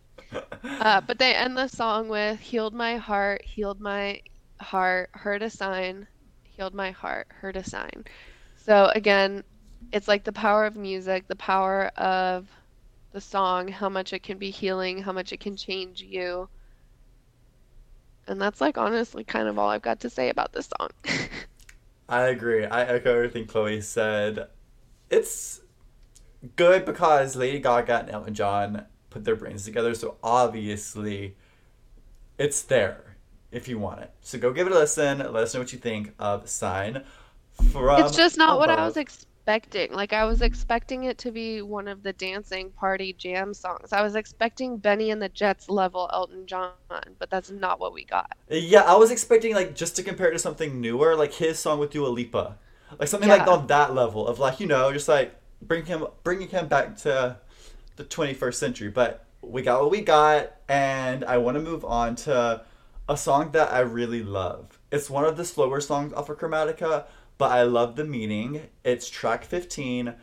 [0.62, 4.20] Uh, but they end the song with healed my heart, healed my
[4.60, 6.06] heart, heard a sign,
[6.42, 8.04] healed my heart, heard a sign.
[8.56, 9.44] So again,
[9.92, 12.46] it's like the power of music, the power of
[13.12, 16.48] the song, how much it can be healing, how much it can change you.
[18.28, 20.90] And that's like honestly kind of all I've got to say about this song.
[22.08, 22.64] I agree.
[22.64, 24.48] I echo everything Chloe said.
[25.10, 25.60] It's
[26.56, 31.36] good because Lady Gaga and Elton John put their brains together, so obviously
[32.38, 33.16] it's there
[33.50, 34.12] if you want it.
[34.20, 35.18] So go give it a listen.
[35.18, 37.04] Let us know what you think of Sign
[37.72, 38.58] from It's just not above.
[38.58, 39.27] what I was expecting.
[39.48, 43.92] Like I was expecting it to be one of the dancing party jam songs.
[43.94, 46.72] I was expecting Bennie and the Jets level Elton John,
[47.18, 48.36] but that's not what we got.
[48.50, 51.78] Yeah, I was expecting like just to compare it to something newer, like his song
[51.78, 52.56] with Dua Lipa.
[52.98, 53.36] Like something yeah.
[53.36, 56.96] like on that level of like, you know, just like bring him bringing him back
[56.98, 57.38] to
[57.96, 58.88] the 21st century.
[58.90, 62.64] But we got what we got and I want to move on to
[63.08, 64.78] a song that I really love.
[64.92, 67.06] It's one of the slower songs off of Chromatica,
[67.38, 68.68] but I love the meaning.
[68.84, 70.14] It's track 15,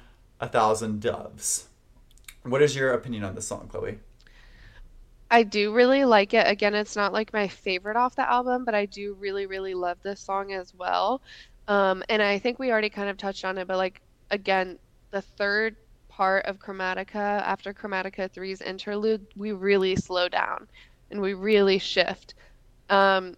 [0.41, 1.69] A Thousand Doves.
[2.43, 3.99] What is your opinion on this song, Chloe?
[5.31, 6.47] I do really like it.
[6.47, 9.97] Again, it's not like my favorite off the album, but I do really, really love
[10.03, 11.21] this song as well.
[11.67, 14.77] Um, and I think we already kind of touched on it, but like, again,
[15.11, 15.75] the third
[16.09, 20.67] part of Chromatica, after Chromatica 3's interlude, we really slow down
[21.09, 22.35] and we really shift.
[22.89, 23.35] Um,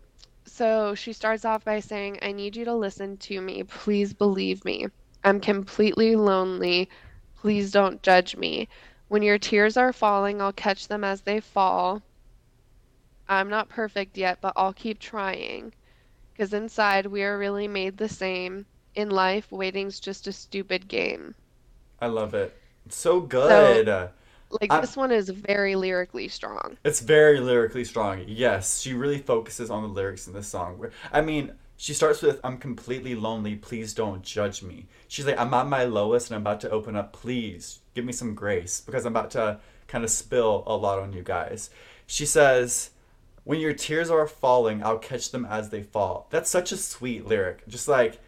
[0.48, 3.64] so she starts off by saying, I need you to listen to me.
[3.64, 4.88] Please believe me.
[5.24, 6.90] I'm completely lonely.
[7.40, 8.70] Please don't judge me.
[9.10, 12.02] When your tears are falling, I'll catch them as they fall.
[13.30, 15.74] I'm not perfect yet, but I'll keep trying.
[16.32, 18.66] Because inside, we are really made the same.
[18.96, 21.36] In life, waiting's just a stupid game.
[22.00, 22.56] I love it.
[22.90, 23.88] so good.
[23.88, 24.10] So,
[24.50, 26.78] like I, this one is very lyrically strong.
[26.84, 28.24] It's very lyrically strong.
[28.28, 30.84] Yes, she really focuses on the lyrics in this song.
[31.12, 33.56] I mean, she starts with "I'm completely lonely.
[33.56, 36.96] Please don't judge me." She's like, "I'm at my lowest and I'm about to open
[36.96, 37.14] up.
[37.14, 41.14] Please give me some grace because I'm about to kind of spill a lot on
[41.14, 41.70] you guys."
[42.06, 42.92] She says,
[43.44, 47.26] "When your tears are falling, I'll catch them as they fall." That's such a sweet
[47.26, 47.68] lyric.
[47.68, 48.20] Just like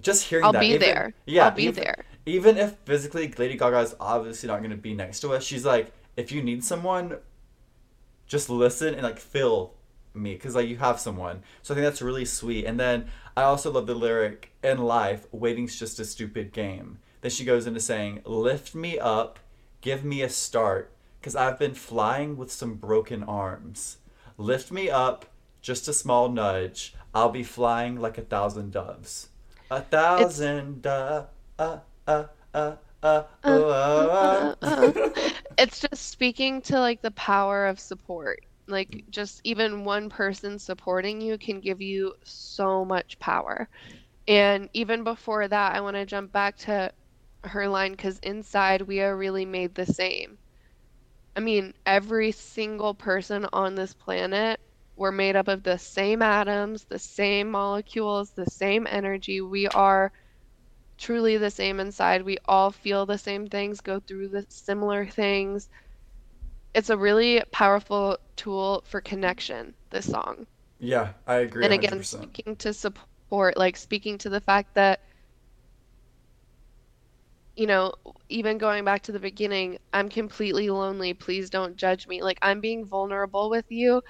[0.00, 0.60] just hearing I'll that.
[0.60, 1.14] be even, there.
[1.24, 4.76] Yeah, I'll be even, there even if physically Lady Gaga is obviously not going to
[4.76, 7.18] be next to us, she's like, if you need someone,
[8.26, 9.74] just listen and like fill
[10.12, 11.42] me because like you have someone.
[11.62, 12.64] So I think that's really sweet.
[12.64, 16.98] And then I also love the lyric in life, waiting's just a stupid game.
[17.20, 19.38] Then she goes into saying, lift me up,
[19.80, 23.98] give me a start, because I've been flying with some broken arms.
[24.36, 25.26] Lift me up,
[25.62, 26.94] just a small nudge.
[27.14, 29.28] I'll be flying like a thousand doves.
[29.70, 31.28] A thousand doves.
[32.06, 32.26] Uh,
[33.44, 34.92] uh, uh,
[35.58, 38.38] it's just speaking to like the power of support.
[38.68, 43.68] Like just even one person supporting you can give you so much power.
[44.26, 46.92] And even before that, I want to jump back to
[47.44, 50.38] her line because inside we are really made the same.
[51.36, 54.60] I mean, every single person on this planet,
[54.96, 59.40] we're made up of the same atoms, the same molecules, the same energy.
[59.40, 60.12] We are
[60.98, 62.22] truly the same inside.
[62.22, 65.68] We all feel the same things, go through the similar things.
[66.74, 70.46] It's a really powerful tool for connection, this song.
[70.78, 71.64] Yeah, I agree.
[71.64, 72.04] And again, 100%.
[72.04, 75.00] speaking to support, like speaking to the fact that,
[77.56, 77.92] you know,
[78.28, 81.14] even going back to the beginning, I'm completely lonely.
[81.14, 82.22] Please don't judge me.
[82.22, 84.02] Like, I'm being vulnerable with you,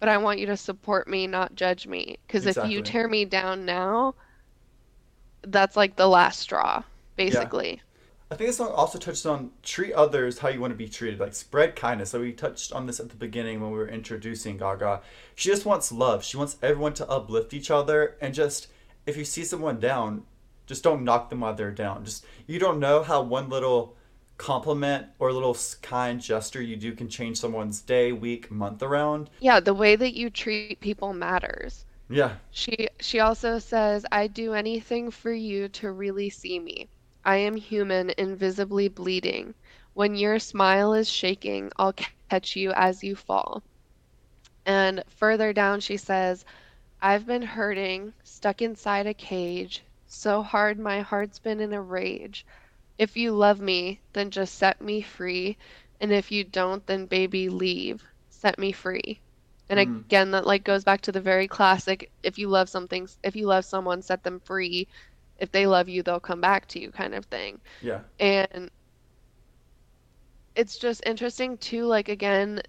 [0.00, 2.18] but I want you to support me, not judge me.
[2.26, 2.70] Because exactly.
[2.70, 4.14] if you tear me down now,
[5.46, 6.82] that's like the last straw,
[7.16, 7.70] basically.
[7.70, 7.82] Yeah.
[8.30, 11.20] I think this song also touched on treat others how you want to be treated,
[11.20, 12.10] like spread kindness.
[12.10, 15.02] So we touched on this at the beginning when we were introducing Gaga.
[15.34, 16.24] She just wants love.
[16.24, 18.68] She wants everyone to uplift each other and just
[19.04, 20.22] if you see someone down,
[20.66, 22.06] just don't knock them while they're down.
[22.06, 23.96] Just you don't know how one little
[24.38, 29.28] compliment or a little kind gesture you do can change someone's day, week, month around.
[29.40, 31.84] Yeah, the way that you treat people matters.
[32.12, 32.36] Yeah.
[32.50, 36.88] She she also says, "I do anything for you to really see me."
[37.24, 39.54] I am human, invisibly bleeding.
[39.94, 43.62] When your smile is shaking, I'll catch you as you fall.
[44.66, 46.44] And further down, she says,
[47.00, 52.46] I've been hurting, stuck inside a cage, so hard my heart's been in a rage.
[52.98, 55.56] If you love me, then just set me free.
[56.00, 58.04] And if you don't, then baby, leave.
[58.28, 59.20] Set me free.
[59.72, 60.04] And Mm.
[60.06, 63.46] again, that like goes back to the very classic if you love something, if you
[63.48, 64.88] love someone, set them free.
[65.38, 67.60] If they love you, they'll come back to you kind of thing.
[67.80, 68.00] Yeah.
[68.20, 68.70] And
[70.56, 72.60] it's just interesting too, like again,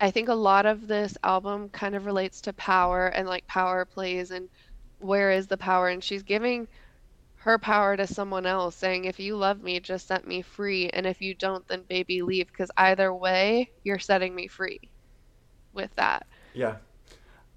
[0.00, 3.84] I think a lot of this album kind of relates to power and like power
[3.86, 4.48] plays and
[4.98, 6.68] where is the power and she's giving
[7.36, 11.06] her power to someone else saying if you love me just set me free and
[11.06, 14.80] if you don't then baby leave because either way you're setting me free
[15.72, 16.76] with that Yeah.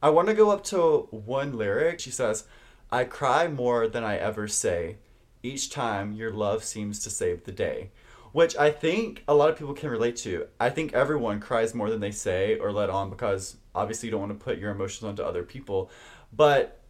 [0.02, 2.00] I want to go up to one lyric.
[2.00, 2.46] She says,
[2.92, 4.98] I cry more than I ever say.
[5.42, 7.92] Each time your love seems to save the day.
[8.32, 10.48] Which I think a lot of people can relate to.
[10.60, 14.20] I think everyone cries more than they say or let on because obviously you don't
[14.20, 15.90] want to put your emotions onto other people.
[16.34, 16.82] But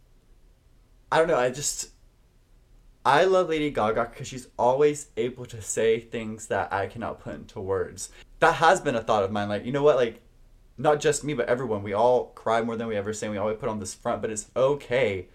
[1.11, 1.37] I don't know.
[1.37, 1.91] I just.
[3.05, 7.35] I love Lady Gaga because she's always able to say things that I cannot put
[7.35, 8.09] into words.
[8.39, 9.47] That has been a thought of mine.
[9.47, 9.97] Like, you know what?
[9.97, 10.21] Like,
[10.77, 11.83] not just me, but everyone.
[11.83, 13.27] We all cry more than we ever say.
[13.27, 15.27] And we always put on this front, but it's okay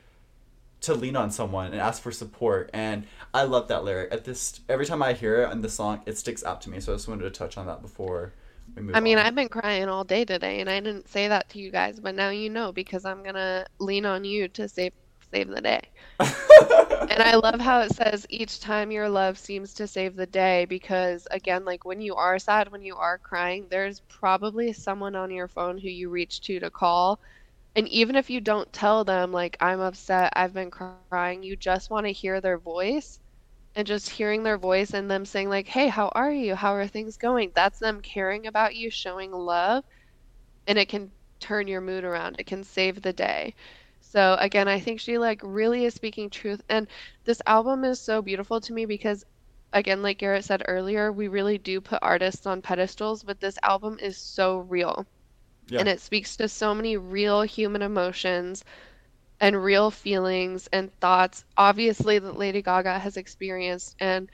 [0.83, 2.71] to lean on someone and ask for support.
[2.73, 4.12] And I love that lyric.
[4.12, 6.81] At this, every time I hear it in the song, it sticks out to me.
[6.81, 8.33] So I just wanted to touch on that before
[8.77, 8.95] we move.
[8.95, 9.27] i mean on.
[9.27, 12.15] i've been crying all day today and i didn't say that to you guys but
[12.15, 14.93] now you know because i'm gonna lean on you to save
[15.32, 15.81] save the day
[17.09, 20.65] And I love how it says each time your love seems to save the day
[20.66, 25.31] because again, like when you are sad, when you are crying, there's probably someone on
[25.31, 27.20] your phone who you reach to to call.
[27.77, 31.61] And even if you don't tell them like I'm upset, I've been crying, you just
[31.61, 32.90] want to hear their voice.
[33.52, 36.55] And just hearing their voice and them saying like, "Hey, how are you?
[36.55, 39.85] How are things going?" That's them caring about you, showing love,
[40.66, 42.36] and it can turn your mood around.
[42.39, 43.55] It can save the day.
[44.11, 46.89] So again, I think she like really is speaking truth and
[47.24, 49.24] this album is so beautiful to me because
[49.73, 53.99] again like garrett said earlier we really do put artists on pedestals but this album
[54.01, 55.07] is so real.
[55.69, 55.81] Yeah.
[55.81, 58.65] and it speaks to so many real human emotions
[59.41, 63.95] and real feelings and thoughts obviously that lady gaga has experienced.
[64.01, 64.31] And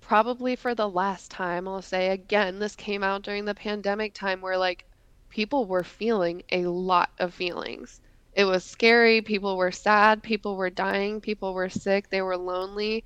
[0.00, 4.40] probably for the last time i'll say again this came out during the pandemic time
[4.40, 4.84] where like
[5.30, 8.00] people were feeling a lot of feelings
[8.34, 9.22] it was scary.
[9.22, 10.22] People were sad.
[10.22, 11.20] People were dying.
[11.20, 12.10] People were sick.
[12.10, 13.04] They were lonely.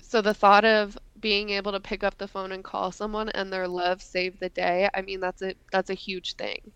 [0.00, 3.52] So the thought of being able to pick up the phone and call someone and
[3.52, 6.72] their love saved the day, I mean, that's a that's a huge thing.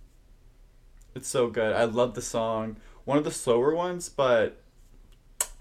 [1.15, 1.75] It's so good.
[1.75, 2.77] I love the song.
[3.05, 4.63] One of the slower ones, but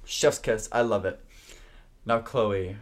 [0.03, 0.67] Chef's Kiss.
[0.71, 1.23] I love it.
[2.05, 2.77] Now, Chloe,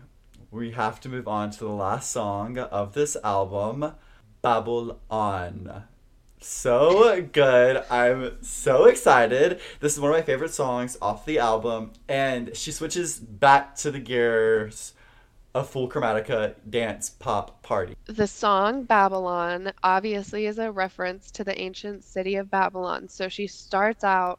[0.49, 3.93] we have to move on to the last song of this album,
[4.41, 5.83] Babble On.
[6.43, 7.85] So good.
[7.89, 9.61] I'm so excited.
[9.79, 13.91] This is one of my favorite songs off the album, and she switches back to
[13.91, 14.93] the gears
[15.53, 17.95] of full chromatica dance pop party.
[18.07, 23.07] The song Babylon obviously is a reference to the ancient city of Babylon.
[23.07, 24.37] So she starts out,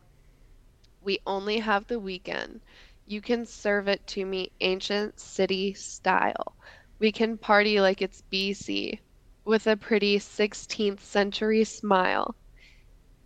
[1.02, 2.60] We only have the weekend.
[3.06, 6.54] You can serve it to me ancient city style.
[6.98, 8.98] We can party like it's BC
[9.44, 12.36] with a pretty 16th century smile.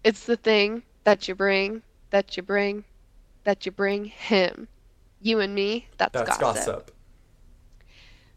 [0.05, 2.85] It's the thing that you bring, that you bring,
[3.45, 4.69] that you bring him.
[5.20, 6.39] You and me, that's, That's gossip.
[6.39, 6.90] gossip.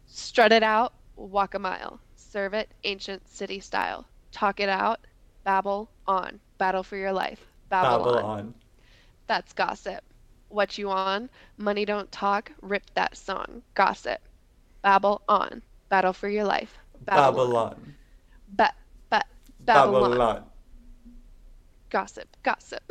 [0.06, 2.00] Strut it out, walk a mile.
[2.16, 4.06] Serve it ancient city style.
[4.32, 5.06] Talk it out,
[5.44, 6.40] babble on.
[6.58, 7.46] Battle for your life.
[7.68, 8.24] Babble, Babble on.
[8.24, 8.54] on.
[9.26, 10.04] That's gossip.
[10.48, 11.30] What you on?
[11.56, 12.52] Money don't talk.
[12.60, 13.62] Rip that song.
[13.74, 14.20] Gossip.
[14.82, 15.62] Babble on.
[15.88, 16.81] Battle for your life.
[17.04, 17.94] Babylon.
[18.48, 18.74] Ba-
[19.10, 19.24] ba-
[19.60, 20.10] Babylon.
[20.10, 20.44] Babylon.
[21.90, 22.28] Gossip.
[22.42, 22.82] Gossip.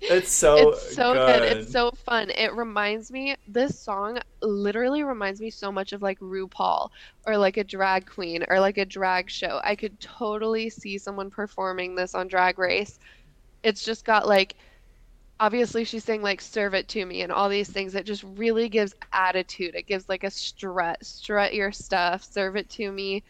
[0.00, 1.40] It's so it's so good.
[1.40, 1.56] good.
[1.58, 2.30] It's so fun.
[2.30, 6.90] It reminds me, this song literally reminds me so much of like RuPaul
[7.26, 9.60] or like a drag queen or like a drag show.
[9.62, 12.98] I could totally see someone performing this on Drag Race.
[13.62, 14.56] It's just got like,
[15.42, 17.96] obviously, she's saying like, serve it to me and all these things.
[17.96, 19.74] It just really gives attitude.
[19.74, 23.24] It gives like a strut, strut your stuff, serve it to me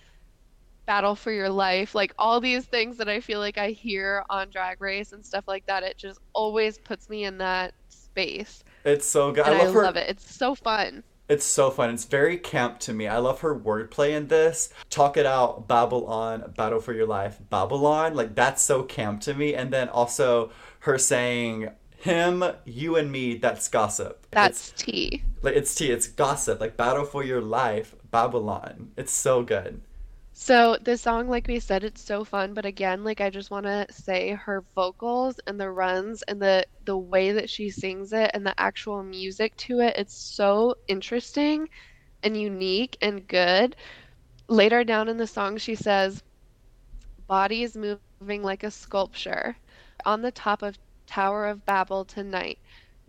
[0.84, 4.51] battle for your life like all these things that i feel like i hear on
[4.51, 9.06] drag race and stuff like that it just always puts me in that space It's
[9.06, 9.47] so good.
[9.47, 9.82] and I i, love her.
[9.84, 11.90] love it it's so fun It's so fun.
[11.94, 13.06] It's very camp to me.
[13.06, 14.70] I love her wordplay in this.
[14.90, 18.14] Talk it out, babble on, battle for your life, Babylon.
[18.14, 19.55] Like that's so camp to me.
[19.55, 21.70] And then also her saying
[22.02, 24.26] him, you and me, that's gossip.
[24.32, 25.22] That's it's, tea.
[25.40, 28.90] like it's tea, it's gossip, like Battle for Your Life, Babylon.
[28.96, 29.80] It's so good.
[30.32, 32.54] So this song, like we said, it's so fun.
[32.54, 36.66] But again, like I just want to say, her vocals and the runs and the
[36.84, 41.68] the way that she sings it and the actual music to it, it's so interesting
[42.24, 43.76] and unique and good.
[44.48, 46.22] Later down in the song, she says,
[47.28, 49.56] Body is moving like a sculpture
[50.04, 50.76] on the top of
[51.06, 52.58] Tower of Babel tonight.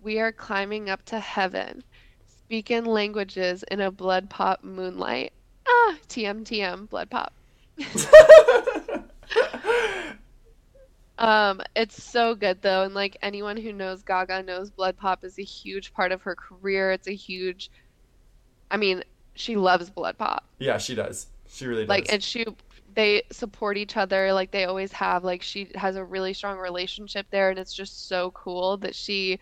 [0.01, 1.83] We are climbing up to heaven,
[2.27, 5.33] speaking languages in a blood pop moonlight."
[5.67, 7.33] Ah, TM TM blood pop.
[11.17, 15.43] Um, it's so good though, and like anyone who knows Gaga knows BloodPop is a
[15.43, 16.91] huge part of her career.
[16.91, 17.69] It's a huge,
[18.71, 19.03] I mean,
[19.35, 20.39] she loves BloodPop.
[20.59, 21.27] yeah, she does.
[21.47, 21.89] She really does.
[21.89, 22.45] Like, and she,
[22.95, 25.23] they support each other like they always have.
[25.23, 29.39] Like, she has a really strong relationship there, and it's just so cool that she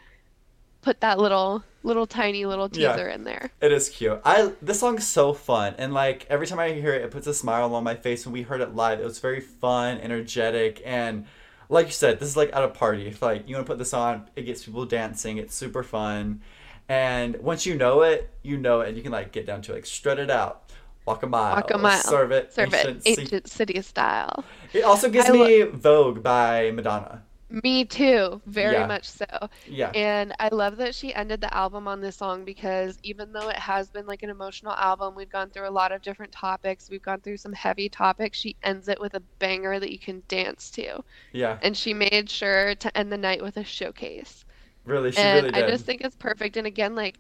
[0.82, 2.94] put that little, little tiny little Yeah.
[2.94, 3.52] teaser in there.
[3.62, 4.20] It is cute.
[4.26, 7.34] I this song's so fun, and like every time I hear it, it puts a
[7.34, 8.26] smile on my face.
[8.26, 11.26] When we heard it live, it was very fun, energetic, and
[11.70, 13.08] like you said, this is like at a party.
[13.08, 15.38] If like you want to put this on, it gets people dancing.
[15.38, 16.42] It's super fun,
[16.90, 18.90] and once you know it, you know it.
[18.90, 20.71] And you can like get down to like strut it out,
[21.06, 24.44] walk a mile, Walk a mile, serve it, Serve it, ancient sea- ancient city style.
[24.74, 27.24] It also gives I lo- me Vogue by Madonna.
[27.50, 28.86] Me too, very Yeah.
[28.88, 29.26] much so.
[29.68, 33.50] Yeah, And I love that she ended the album on this song because even though
[33.50, 36.90] it has been like an emotional album, we've gone through a lot of different topics,
[36.90, 38.38] we've gone through some heavy topics.
[38.38, 41.04] She ends it with a banger that you can dance to.
[41.34, 44.46] yeah, And she made sure to end the night with a showcase.
[44.86, 45.64] really, she and really did.
[45.66, 46.56] I just think it's perfect.
[46.56, 47.20] And again, like,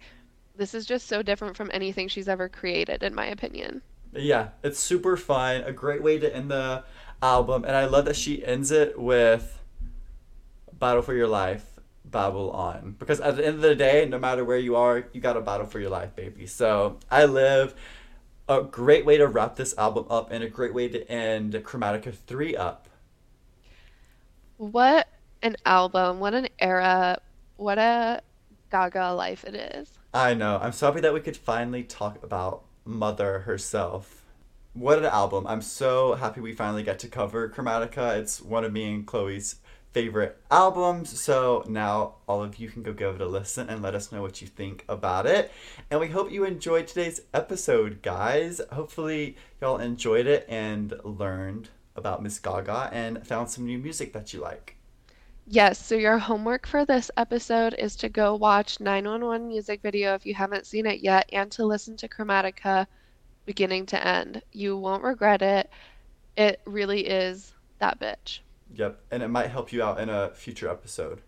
[0.55, 3.81] this is just so different from anything she's ever created, in my opinion.
[4.13, 5.61] Yeah, it's super fun.
[5.63, 6.83] A great way to end the
[7.21, 9.59] album, and I love that she ends it with
[10.73, 11.65] "Battle for Your Life."
[12.03, 15.33] Babylon because at the end of the day, no matter where you are, you got
[15.33, 16.45] to battle for your life, baby.
[16.45, 17.73] So I live
[18.49, 22.13] a great way to wrap this album up and a great way to end Chromatica
[22.13, 22.89] 3 up.
[24.57, 25.07] What
[25.41, 27.19] an album, what an era,
[27.55, 28.21] what a
[28.69, 29.89] Gaga life it is.
[30.13, 30.59] I know.
[30.61, 34.25] I'm so happy that we could finally talk about Mother herself.
[34.73, 35.47] What an album.
[35.47, 38.17] I'm so happy we finally got to cover Chromatica.
[38.17, 39.55] It's one of me and Chloe's
[39.93, 41.17] favorite albums.
[41.17, 44.21] So now all of you can go give it a listen and let us know
[44.21, 45.49] what you think about it.
[45.89, 48.59] And we hope you enjoyed today's episode, guys.
[48.73, 54.33] Hopefully, y'all enjoyed it and learned about Miss Gaga and found some new music that
[54.33, 54.75] you like.
[55.53, 60.25] Yes, so your homework for this episode is to go watch 911 music video if
[60.25, 62.87] you haven't seen it yet and to listen to Chromatica
[63.45, 64.41] beginning to end.
[64.53, 65.69] You won't regret it.
[66.37, 68.39] It really is that bitch.
[68.75, 69.01] Yep.
[69.11, 71.21] And it might help you out in a future episode.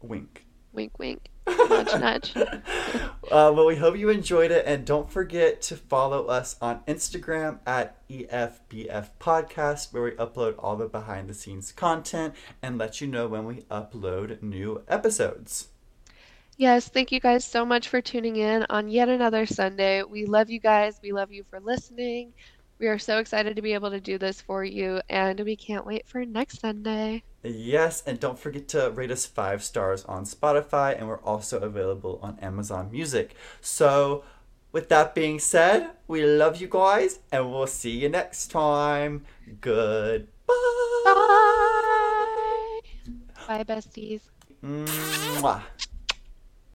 [0.00, 0.46] Wink.
[0.72, 1.28] Wink, wink.
[1.46, 2.34] Nudge, nudge.
[3.26, 7.58] Uh, well, we hope you enjoyed it, and don't forget to follow us on Instagram
[7.66, 13.08] at EFBF Podcast, where we upload all the behind the scenes content and let you
[13.08, 15.70] know when we upload new episodes.
[16.56, 20.04] Yes, thank you guys so much for tuning in on yet another Sunday.
[20.04, 21.00] We love you guys.
[21.02, 22.32] We love you for listening.
[22.78, 25.84] We are so excited to be able to do this for you, and we can't
[25.84, 27.24] wait for next Sunday.
[27.46, 32.18] Yes, and don't forget to rate us five stars on Spotify, and we're also available
[32.22, 33.34] on Amazon Music.
[33.60, 34.24] So,
[34.72, 39.24] with that being said, we love you guys, and we'll see you next time.
[39.60, 40.26] Goodbye.
[41.04, 42.80] Bye.
[43.46, 44.22] Bye, besties.
[44.62, 45.62] Mwah.